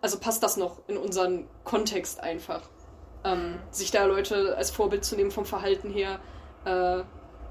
[0.00, 2.68] also passt das noch in unseren Kontext einfach,
[3.24, 6.20] ähm, sich da Leute als Vorbild zu nehmen vom Verhalten her,
[6.66, 7.02] äh,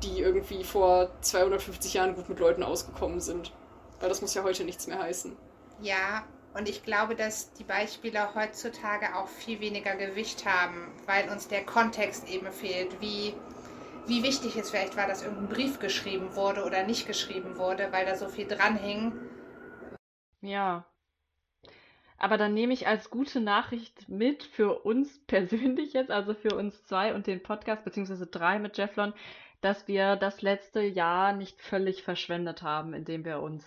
[0.04, 3.52] die irgendwie vor 250 Jahren gut mit Leuten ausgekommen sind.
[4.00, 5.36] Weil das muss ja heute nichts mehr heißen.
[5.82, 6.24] Ja,
[6.54, 11.66] und ich glaube, dass die Beispiele heutzutage auch viel weniger Gewicht haben, weil uns der
[11.66, 13.34] Kontext eben fehlt, wie,
[14.06, 18.06] wie wichtig es vielleicht war, dass irgendein Brief geschrieben wurde oder nicht geschrieben wurde, weil
[18.06, 19.14] da so viel dran hing.
[20.42, 20.86] Ja.
[22.20, 26.84] Aber dann nehme ich als gute Nachricht mit für uns persönlich jetzt, also für uns
[26.86, 29.14] zwei und den Podcast, beziehungsweise drei mit Jefflon,
[29.62, 33.66] dass wir das letzte Jahr nicht völlig verschwendet haben, indem wir uns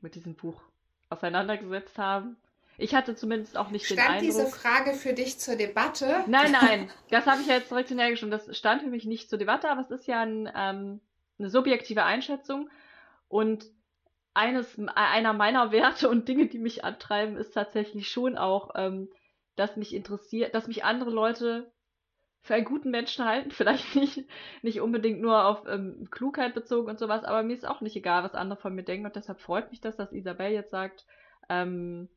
[0.00, 0.62] mit diesem Buch
[1.08, 2.36] auseinandergesetzt haben.
[2.78, 4.22] Ich hatte zumindest auch nicht den Stand Eindruck.
[4.22, 6.24] diese Frage für dich zur Debatte?
[6.26, 8.30] Nein, nein, das habe ich ja jetzt direkt hinterhergeschoben.
[8.30, 11.00] Das stand für mich nicht zur Debatte, aber es ist ja ein, ähm,
[11.38, 12.68] eine subjektive Einschätzung.
[13.28, 13.66] Und
[14.34, 19.08] eines, einer meiner Werte und Dinge, die mich antreiben, ist tatsächlich schon auch, ähm,
[19.56, 21.72] dass mich interessiert, dass mich andere Leute
[22.46, 23.50] für einen guten Menschen halten.
[23.52, 24.24] Vielleicht nicht,
[24.62, 28.22] nicht unbedingt nur auf ähm, Klugheit bezogen und sowas, aber mir ist auch nicht egal,
[28.22, 29.06] was andere von mir denken.
[29.06, 31.04] Und deshalb freut mich das, dass Isabel jetzt sagt,
[31.48, 32.08] ähm,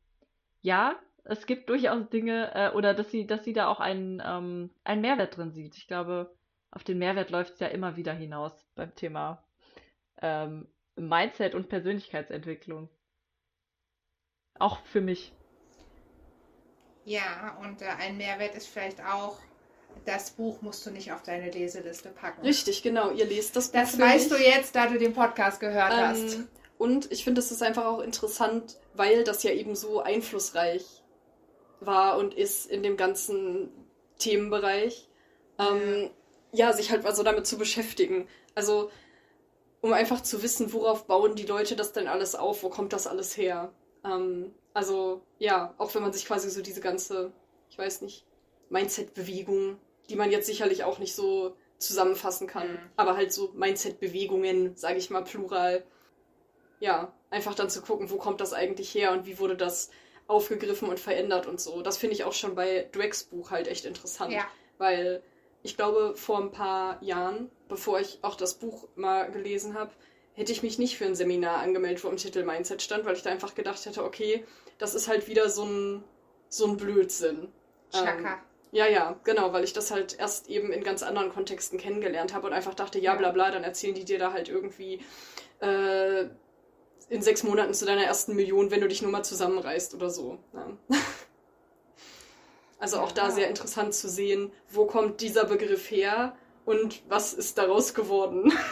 [0.62, 4.70] ja, es gibt durchaus Dinge, äh, oder dass sie, dass sie da auch einen, ähm,
[4.84, 5.76] einen Mehrwert drin sieht.
[5.76, 6.34] Ich glaube,
[6.70, 9.44] auf den Mehrwert läuft es ja immer wieder hinaus beim Thema
[10.22, 12.88] ähm, Mindset und Persönlichkeitsentwicklung.
[14.58, 15.32] Auch für mich.
[17.04, 19.38] Ja, und äh, ein Mehrwert ist vielleicht auch,
[20.04, 22.42] das Buch musst du nicht auf deine Leseliste packen.
[22.42, 23.10] Richtig, genau.
[23.10, 24.40] Ihr lest das Buch Das weißt mich.
[24.40, 26.34] du jetzt, da du den Podcast gehört hast.
[26.34, 26.48] Ähm,
[26.78, 31.02] und ich finde, es ist einfach auch interessant, weil das ja eben so einflussreich
[31.80, 33.70] war und ist in dem ganzen
[34.18, 35.08] Themenbereich.
[35.58, 36.10] Ähm,
[36.52, 38.28] ja, sich halt also damit zu beschäftigen.
[38.54, 38.90] Also,
[39.80, 43.06] um einfach zu wissen, worauf bauen die Leute das denn alles auf, wo kommt das
[43.06, 43.72] alles her.
[44.04, 47.32] Ähm, also, ja, auch wenn man sich quasi so diese ganze,
[47.70, 48.24] ich weiß nicht,
[48.70, 49.78] Mindset-Bewegung,
[50.08, 52.78] die man jetzt sicherlich auch nicht so zusammenfassen kann, Mhm.
[52.96, 55.84] aber halt so Mindset-Bewegungen, sage ich mal plural,
[56.78, 59.90] ja, einfach dann zu gucken, wo kommt das eigentlich her und wie wurde das
[60.26, 61.82] aufgegriffen und verändert und so.
[61.82, 64.32] Das finde ich auch schon bei Drakes Buch halt echt interessant.
[64.32, 64.46] Ja.
[64.78, 65.22] Weil
[65.62, 69.90] ich glaube, vor ein paar Jahren, bevor ich auch das Buch mal gelesen habe,
[70.34, 73.22] hätte ich mich nicht für ein Seminar angemeldet, wo im Titel Mindset stand, weil ich
[73.22, 74.44] da einfach gedacht hätte, okay,
[74.78, 76.04] das ist halt wieder so ein,
[76.48, 77.48] so ein Blödsinn.
[77.92, 78.42] Ähm, Chaka.
[78.72, 82.46] Ja, ja, genau, weil ich das halt erst eben in ganz anderen Kontexten kennengelernt habe
[82.46, 85.00] und einfach dachte, ja, bla bla, dann erzählen die dir da halt irgendwie
[85.60, 86.26] äh,
[87.08, 90.38] in sechs Monaten zu deiner ersten Million, wenn du dich nur mal zusammenreißt oder so.
[90.52, 90.68] Ja.
[92.82, 96.34] Also auch da sehr interessant zu sehen, wo kommt dieser Begriff her
[96.64, 98.52] und was ist daraus geworden.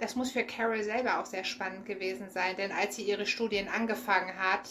[0.00, 3.68] Das muss für Carol selber auch sehr spannend gewesen sein, denn als sie ihre Studien
[3.68, 4.68] angefangen hat,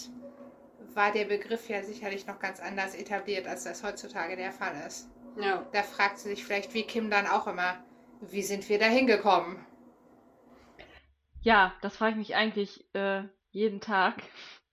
[0.96, 5.10] war der Begriff ja sicherlich noch ganz anders etabliert, als das heutzutage der Fall ist.
[5.40, 7.84] Ja, Da fragt sie sich vielleicht wie Kim dann auch immer,
[8.22, 9.66] wie sind wir da hingekommen?
[11.42, 14.22] Ja, das frage ich mich eigentlich äh, jeden Tag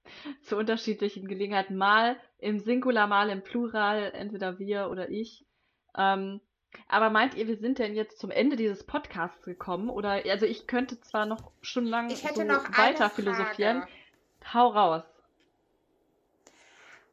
[0.42, 1.76] zu unterschiedlichen Gelegenheiten.
[1.76, 5.46] Mal im Singular, mal im Plural, entweder wir oder ich.
[5.96, 6.40] Ähm,
[6.88, 9.90] aber meint ihr, wir sind denn jetzt zum Ende dieses Podcasts gekommen?
[9.90, 13.82] Oder, also ich könnte zwar noch stundenlang so weiter philosophieren.
[14.52, 15.02] Hau raus.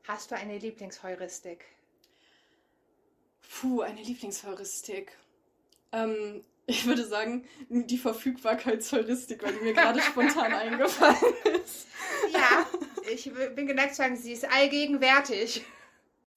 [0.08, 1.66] Hast du eine Lieblingsheuristik?
[3.60, 5.12] Puh, eine Lieblingsheuristik.
[5.92, 11.88] Ähm, ich würde sagen, die Verfügbarkeitsheuristik, weil die mir gerade spontan eingefallen ist.
[12.32, 12.66] Ja,
[13.12, 15.66] ich bin geneigt zu sagen, sie ist allgegenwärtig.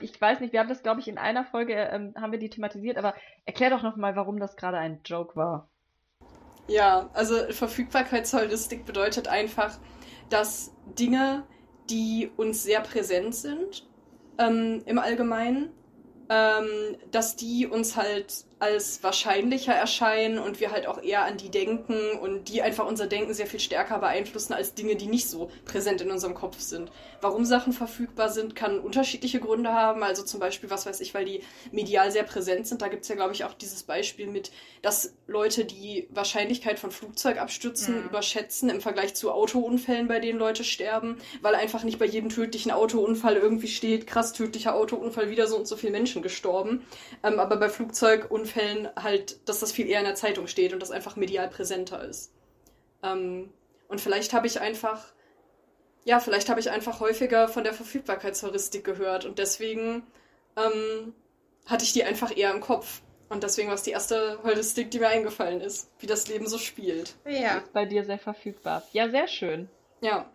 [0.00, 2.50] Ich weiß nicht, wir haben das, glaube ich, in einer Folge, ähm, haben wir die
[2.50, 3.14] thematisiert, aber
[3.44, 5.68] erklär doch noch mal, warum das gerade ein Joke war.
[6.66, 9.78] Ja, also Verfügbarkeitsheuristik bedeutet einfach,
[10.28, 11.46] dass Dinge,
[11.90, 13.86] die uns sehr präsent sind,
[14.38, 15.70] ähm, im Allgemeinen,
[16.28, 21.50] ähm, dass die uns halt als wahrscheinlicher erscheinen und wir halt auch eher an die
[21.50, 25.50] denken und die einfach unser Denken sehr viel stärker beeinflussen als Dinge, die nicht so
[25.64, 26.92] präsent in unserem Kopf sind.
[27.22, 30.02] Warum Sachen verfügbar sind, kann unterschiedliche Gründe haben.
[30.02, 31.42] Also zum Beispiel, was weiß ich, weil die
[31.72, 32.82] medial sehr präsent sind.
[32.82, 34.50] Da gibt es ja, glaube ich, auch dieses Beispiel mit,
[34.82, 38.04] dass Leute die Wahrscheinlichkeit von Flugzeugabstürzen Mhm.
[38.08, 42.72] überschätzen im Vergleich zu Autounfällen, bei denen Leute sterben, weil einfach nicht bei jedem tödlichen
[42.72, 46.84] Autounfall irgendwie steht, krass tödlicher Autounfall, wieder so und so viele Menschen gestorben.
[47.22, 50.90] Ähm, aber bei Flugzeugunfällen halt, dass das viel eher in der Zeitung steht und das
[50.90, 52.32] einfach medial präsenter ist.
[53.02, 53.52] Ähm,
[53.88, 55.04] und vielleicht habe ich einfach,
[56.04, 60.02] ja, vielleicht habe ich einfach häufiger von der Verfügbarkeitsheuristik gehört und deswegen
[60.56, 61.14] ähm,
[61.66, 63.02] hatte ich die einfach eher im Kopf.
[63.28, 66.58] Und deswegen war es die erste Heuristik, die mir eingefallen ist, wie das Leben so
[66.58, 67.14] spielt.
[67.24, 67.58] Ja.
[67.58, 68.82] Ist bei dir sehr verfügbar.
[68.92, 69.68] Ja, sehr schön.
[70.00, 70.30] Ja,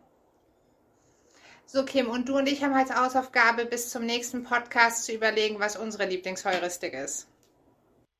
[1.68, 5.60] So, Kim, und du und ich haben als Hausaufgabe, bis zum nächsten Podcast zu überlegen,
[5.60, 7.28] was unsere Lieblingsheuristik ist.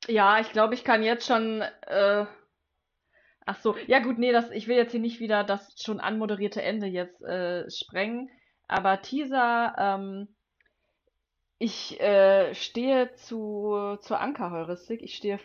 [0.08, 1.62] Ja, ich glaube, ich kann jetzt schon.
[1.86, 2.26] Äh,
[3.44, 6.62] ach so, ja gut, nee, das, ich will jetzt hier nicht wieder das schon anmoderierte
[6.62, 8.30] Ende jetzt äh, sprengen.
[8.68, 10.28] Aber Teaser, ähm,
[11.58, 15.02] ich äh, stehe zu, zur Ankerheuristik.
[15.02, 15.38] Ich stehe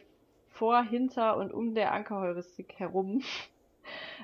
[0.49, 3.23] vor, hinter und um der Ankerheuristik herum.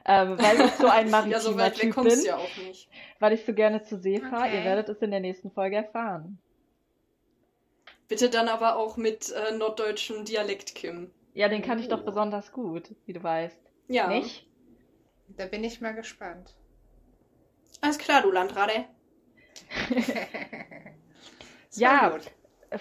[0.05, 2.87] Ähm, weil ich so ein Ja, maritimer so weit weg Typ bin, ja auch nicht.
[3.19, 4.45] weil ich so gerne zur See fahre.
[4.45, 4.59] Okay.
[4.59, 6.37] Ihr werdet es in der nächsten Folge erfahren.
[8.07, 11.11] Bitte dann aber auch mit äh, norddeutschem Dialekt, Kim.
[11.33, 12.05] Ja, den kann ich doch Oh.
[12.05, 13.59] besonders gut, wie du weißt.
[13.87, 14.07] Ja.
[14.07, 14.47] Nicht?
[15.29, 16.55] Da bin ich mal gespannt.
[17.81, 18.85] Alles klar, du Landrade.
[21.75, 22.09] Ja.
[22.09, 22.21] gut.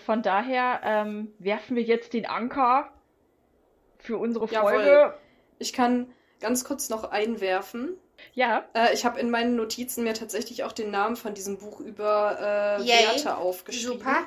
[0.05, 2.91] Von daher ähm, werfen wir jetzt den Anker
[3.99, 4.73] für unsere Jawohl.
[4.73, 5.15] Folge.
[5.59, 7.97] Ich kann ganz kurz noch einwerfen.
[8.33, 11.81] Ja, Äh, ich habe in meinen Notizen mir tatsächlich auch den Namen von diesem Buch
[11.81, 12.87] über äh.
[12.87, 13.99] Werte aufgeschrieben.
[13.99, 14.27] Super.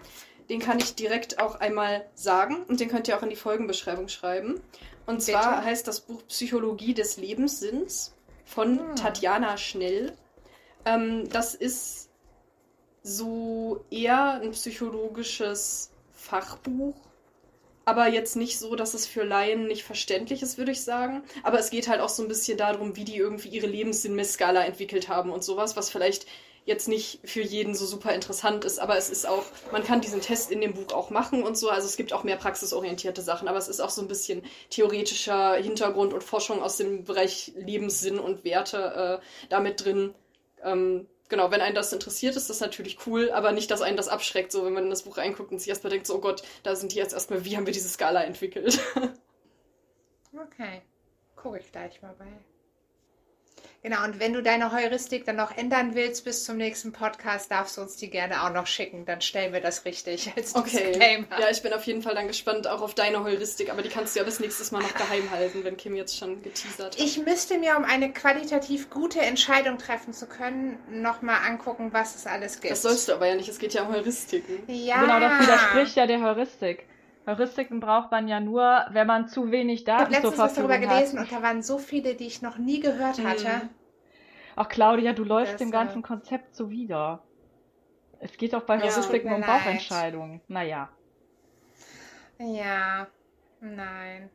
[0.49, 4.07] Den kann ich direkt auch einmal sagen und den könnt ihr auch in die Folgenbeschreibung
[4.07, 4.59] schreiben.
[5.05, 5.31] Und Bitte.
[5.31, 8.15] zwar heißt das Buch Psychologie des Lebenssinns
[8.45, 8.95] von Hm.
[8.95, 10.13] Tatjana Schnell.
[10.85, 12.09] Ähm, das ist
[13.03, 16.95] so eher ein psychologisches Fachbuch,
[17.85, 21.23] aber jetzt nicht so, dass es für Laien nicht verständlich ist, würde ich sagen.
[21.43, 25.09] Aber es geht halt auch so ein bisschen darum, wie die irgendwie ihre Lebenssinn-Messskala entwickelt
[25.09, 26.27] haben und sowas, was vielleicht
[26.65, 30.21] jetzt nicht für jeden so super interessant ist, aber es ist auch, man kann diesen
[30.21, 33.47] Test in dem Buch auch machen und so, also es gibt auch mehr praxisorientierte Sachen,
[33.47, 38.19] aber es ist auch so ein bisschen theoretischer Hintergrund und Forschung aus dem Bereich Lebenssinn
[38.19, 40.13] und Werte äh, damit drin.
[40.63, 44.07] Ähm, genau, wenn einen das interessiert, ist das natürlich cool, aber nicht, dass einen das
[44.07, 46.43] abschreckt, so wenn man in das Buch reinguckt und sich erstmal denkt, so, oh Gott,
[46.63, 48.79] da sind die jetzt erstmal, wie haben wir diese Skala entwickelt?
[50.31, 50.83] Okay.
[51.35, 52.27] Gucke ich gleich mal bei.
[53.81, 57.77] Genau, und wenn du deine Heuristik dann noch ändern willst bis zum nächsten Podcast, darfst
[57.77, 59.05] du uns die gerne auch noch schicken.
[59.05, 60.87] Dann stellen wir das richtig als Okay.
[60.91, 61.27] Disclaimer.
[61.39, 64.15] Ja, ich bin auf jeden Fall dann gespannt auch auf deine Heuristik, aber die kannst
[64.15, 66.99] du ja bis nächstes Mal noch geheim halten, wenn Kim jetzt schon geteasert hat.
[66.99, 72.27] Ich müsste mir, um eine qualitativ gute Entscheidung treffen zu können, nochmal angucken, was es
[72.27, 72.71] alles gibt.
[72.71, 74.59] Das sollst du aber ja nicht, es geht ja um Heuristiken.
[74.67, 74.99] Ja.
[75.01, 76.85] genau, das widerspricht ja der Heuristik.
[77.29, 80.53] Heuristiken braucht man ja nur, wenn man zu wenig Ich habe Daten zur letztens was
[80.55, 81.25] darüber Verfügung gelesen hat.
[81.25, 83.63] und da waren so viele, die ich noch nie gehört hatte.
[83.65, 83.69] Mhm.
[84.55, 87.23] Ach, Claudia, du läufst Das, dem äh, ganzen Konzept zuwider.
[88.19, 89.41] Es geht doch bei Ja, Heuristiken um.
[89.41, 90.41] Bauchentscheidungen.
[90.47, 90.89] Naja.
[92.39, 93.07] Ja,
[93.61, 94.29] nein.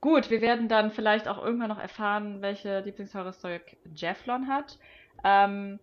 [0.00, 4.78] Gut, wir werden dann vielleicht auch irgendwann noch erfahren, welche Lieblingsheuristik Jefflon hat.
[5.24, 5.80] Ähm,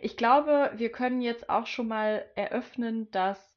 [0.00, 3.56] ich glaube, wir können jetzt auch schon mal eröffnen, dass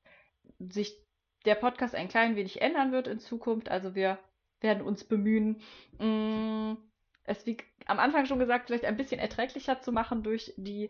[0.59, 0.95] sich
[1.45, 3.69] der Podcast ein klein wenig ändern wird in Zukunft.
[3.69, 4.19] Also wir
[4.61, 5.61] werden uns bemühen,
[5.99, 6.77] mh,
[7.23, 10.89] es wie am Anfang schon gesagt, vielleicht ein bisschen erträglicher zu machen durch die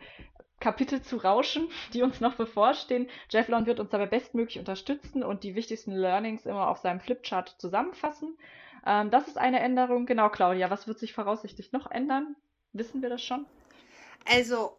[0.59, 3.07] Kapitel zu rauschen, die uns noch bevorstehen.
[3.29, 8.37] Jefflon wird uns dabei bestmöglich unterstützen und die wichtigsten Learnings immer auf seinem Flipchart zusammenfassen.
[8.85, 10.05] Ähm, das ist eine Änderung.
[10.05, 12.35] Genau, Claudia, was wird sich voraussichtlich noch ändern?
[12.73, 13.45] Wissen wir das schon?
[14.29, 14.77] Also,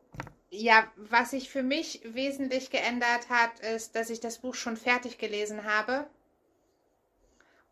[0.50, 5.16] ja, was sich für mich wesentlich geändert hat, ist, dass ich das Buch schon fertig
[5.18, 6.06] gelesen habe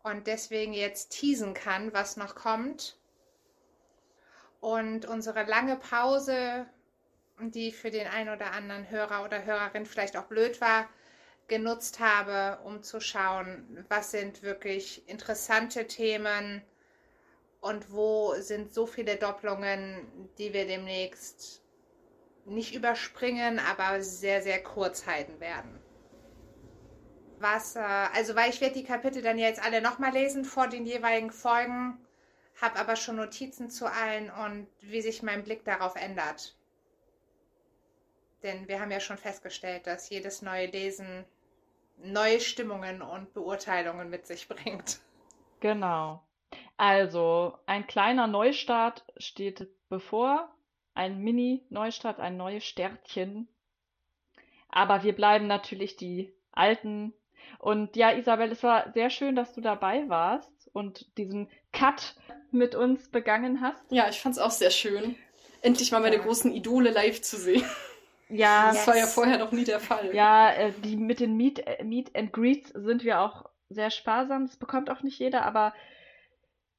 [0.01, 2.97] und deswegen jetzt teasen kann, was noch kommt.
[4.61, 6.65] Und unsere lange Pause,
[7.39, 10.89] die für den einen oder anderen Hörer oder Hörerin vielleicht auch blöd war,
[11.47, 16.61] genutzt habe, um zu schauen, was sind wirklich interessante Themen
[17.59, 21.61] und wo sind so viele Doppelungen, die wir demnächst
[22.49, 25.79] nicht überspringen, aber sehr, sehr kurz halten werden.
[27.39, 30.85] Was, äh, also weil ich werde die Kapitel dann jetzt alle nochmal lesen vor den
[30.85, 31.97] jeweiligen Folgen,
[32.61, 36.55] habe aber schon Notizen zu allen und wie sich mein Blick darauf ändert.
[38.43, 41.25] Denn wir haben ja schon festgestellt, dass jedes neue Lesen
[42.01, 44.99] neue Stimmungen und Beurteilungen mit sich bringt.
[45.59, 46.23] Genau.
[46.77, 50.55] Also, ein kleiner Neustart steht bevor.
[50.93, 53.47] Ein Mini-Neustart, ein neues Sternchen.
[54.69, 57.13] Aber wir bleiben natürlich die Alten.
[57.57, 62.15] Und ja, Isabel, es war sehr schön, dass du dabei warst und diesen Cut
[62.51, 63.91] mit uns begangen hast.
[63.91, 65.15] Ja, ich fand's auch sehr schön.
[65.61, 66.21] Endlich mal meine Ja.
[66.23, 67.63] großen Idole live zu sehen.
[68.29, 69.13] Ja, Das war ja Yes.
[69.13, 70.13] vorher noch nie der Fall.
[70.13, 74.45] ja, äh, die mit den Meet, äh, Meet and Greets sind wir auch sehr sparsam.
[74.47, 75.73] Das bekommt auch nicht jeder, aber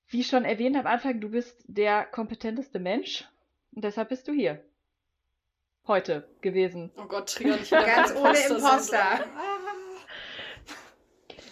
[0.09, 3.29] wie schon erwähnt am Anfang, du bist der kompetenteste Mensch
[3.75, 4.63] und deshalb bist du hier.
[5.87, 6.91] Heute gewesen.
[6.97, 8.71] Oh Gott, trigger nicht wieder Ganz ohne Imposter-Syndrom.
[8.71, 9.25] Imposter.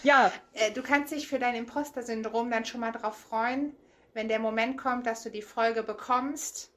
[0.05, 3.75] Ja, Äh, du kannst dich für dein Imposter-Syndrom dann schon mal darauf freuen,
[4.15, 6.71] wenn der Moment kommt, dass du die Folge bekommst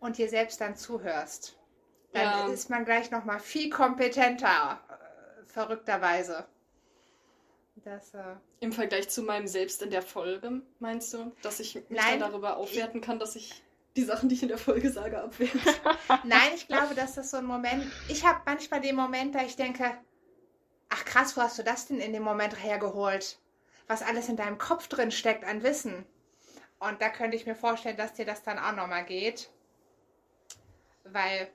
[0.00, 1.58] und dir selbst dann zuhörst.
[2.12, 2.52] Dann Ja.
[2.52, 6.44] ist man gleich noch mal viel kompetenter, äh, verrückterweise.
[7.76, 8.22] Das, äh,
[8.60, 12.20] Im Vergleich zu meinem Selbst in der Folge, meinst du, dass ich mich Nein.
[12.20, 13.62] dann darüber aufwerten kann, dass ich
[13.96, 15.58] die Sachen, die ich in der Folge sage, abwerte?
[16.24, 17.84] Nein, ich glaube, dass das so ein Moment.
[18.08, 19.96] Ich habe manchmal den Moment, da ich denke,
[20.88, 23.38] ach krass, wo hast du das denn in dem Moment hergeholt?
[23.88, 26.06] Was alles in deinem Kopf drin steckt an Wissen.
[26.78, 29.50] Und da könnte ich mir vorstellen, dass dir das dann auch nochmal geht.
[31.04, 31.48] Weil,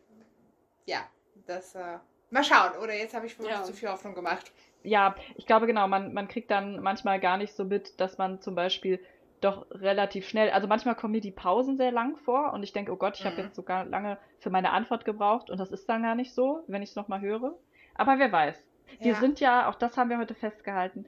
[0.85, 0.99] ja,
[1.47, 1.75] das.
[1.75, 1.97] Äh,
[2.29, 3.63] mal schauen, oder jetzt habe ich wirklich Ja.
[3.63, 4.51] zu viel Hoffnung gemacht.
[4.83, 8.41] Ja, ich glaube genau, man, man kriegt dann manchmal gar nicht so mit, dass man
[8.41, 9.03] zum Beispiel
[9.41, 12.91] doch relativ schnell, also manchmal kommen mir die Pausen sehr lang vor und ich denke,
[12.91, 13.43] oh Gott, ich habe Mhm.
[13.43, 16.81] jetzt sogar lange für meine Antwort gebraucht und das ist dann gar nicht so, wenn
[16.81, 17.55] ich es nochmal höre.
[17.95, 18.65] Aber wer weiß.
[18.99, 19.19] Wir Ja.
[19.19, 21.05] sind ja, auch das haben wir heute festgehalten,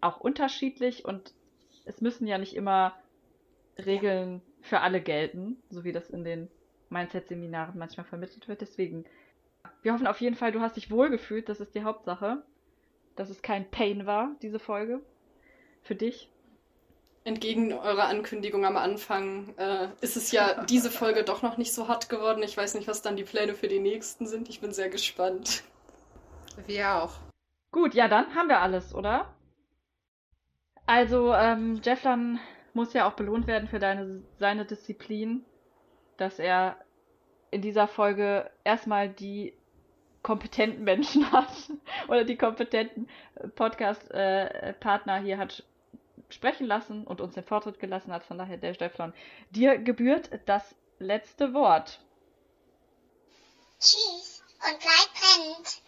[0.00, 1.34] auch unterschiedlich und
[1.84, 2.94] es müssen ja nicht immer
[3.78, 6.48] Regeln für alle gelten, so wie das in den
[6.90, 8.60] Mindset-Seminaren manchmal vermittelt wird.
[8.60, 9.04] Deswegen,
[9.82, 12.42] wir hoffen auf jeden Fall, du hast dich wohlgefühlt, das ist die Hauptsache.
[13.16, 15.00] Dass es kein Pain war, diese Folge.
[15.82, 16.30] Für dich.
[17.24, 21.88] Entgegen eurer Ankündigung am Anfang äh, ist es ja diese Folge doch noch nicht so
[21.88, 22.42] hart geworden.
[22.42, 24.48] Ich weiß nicht, was dann die Pläne für die nächsten sind.
[24.48, 25.62] Ich bin sehr gespannt.
[26.66, 27.14] Wir auch.
[27.70, 29.34] Gut, ja, dann haben wir alles, oder?
[30.86, 32.40] Also, ähm, Jefflan
[32.72, 35.44] muss ja auch belohnt werden für deine, seine Disziplin,
[36.16, 36.78] dass er
[37.50, 39.52] in dieser Folge erstmal die
[40.22, 41.52] kompetenten Menschen hat
[42.08, 43.08] oder die kompetenten
[43.54, 45.64] Podcast-Partner hier hat
[46.28, 48.24] sprechen lassen und uns den Vortritt gelassen hat.
[48.24, 49.14] Von daher, der Stefan,
[49.50, 52.00] dir gebührt das letzte Wort.
[53.80, 55.82] Tschüss und bleib brennend.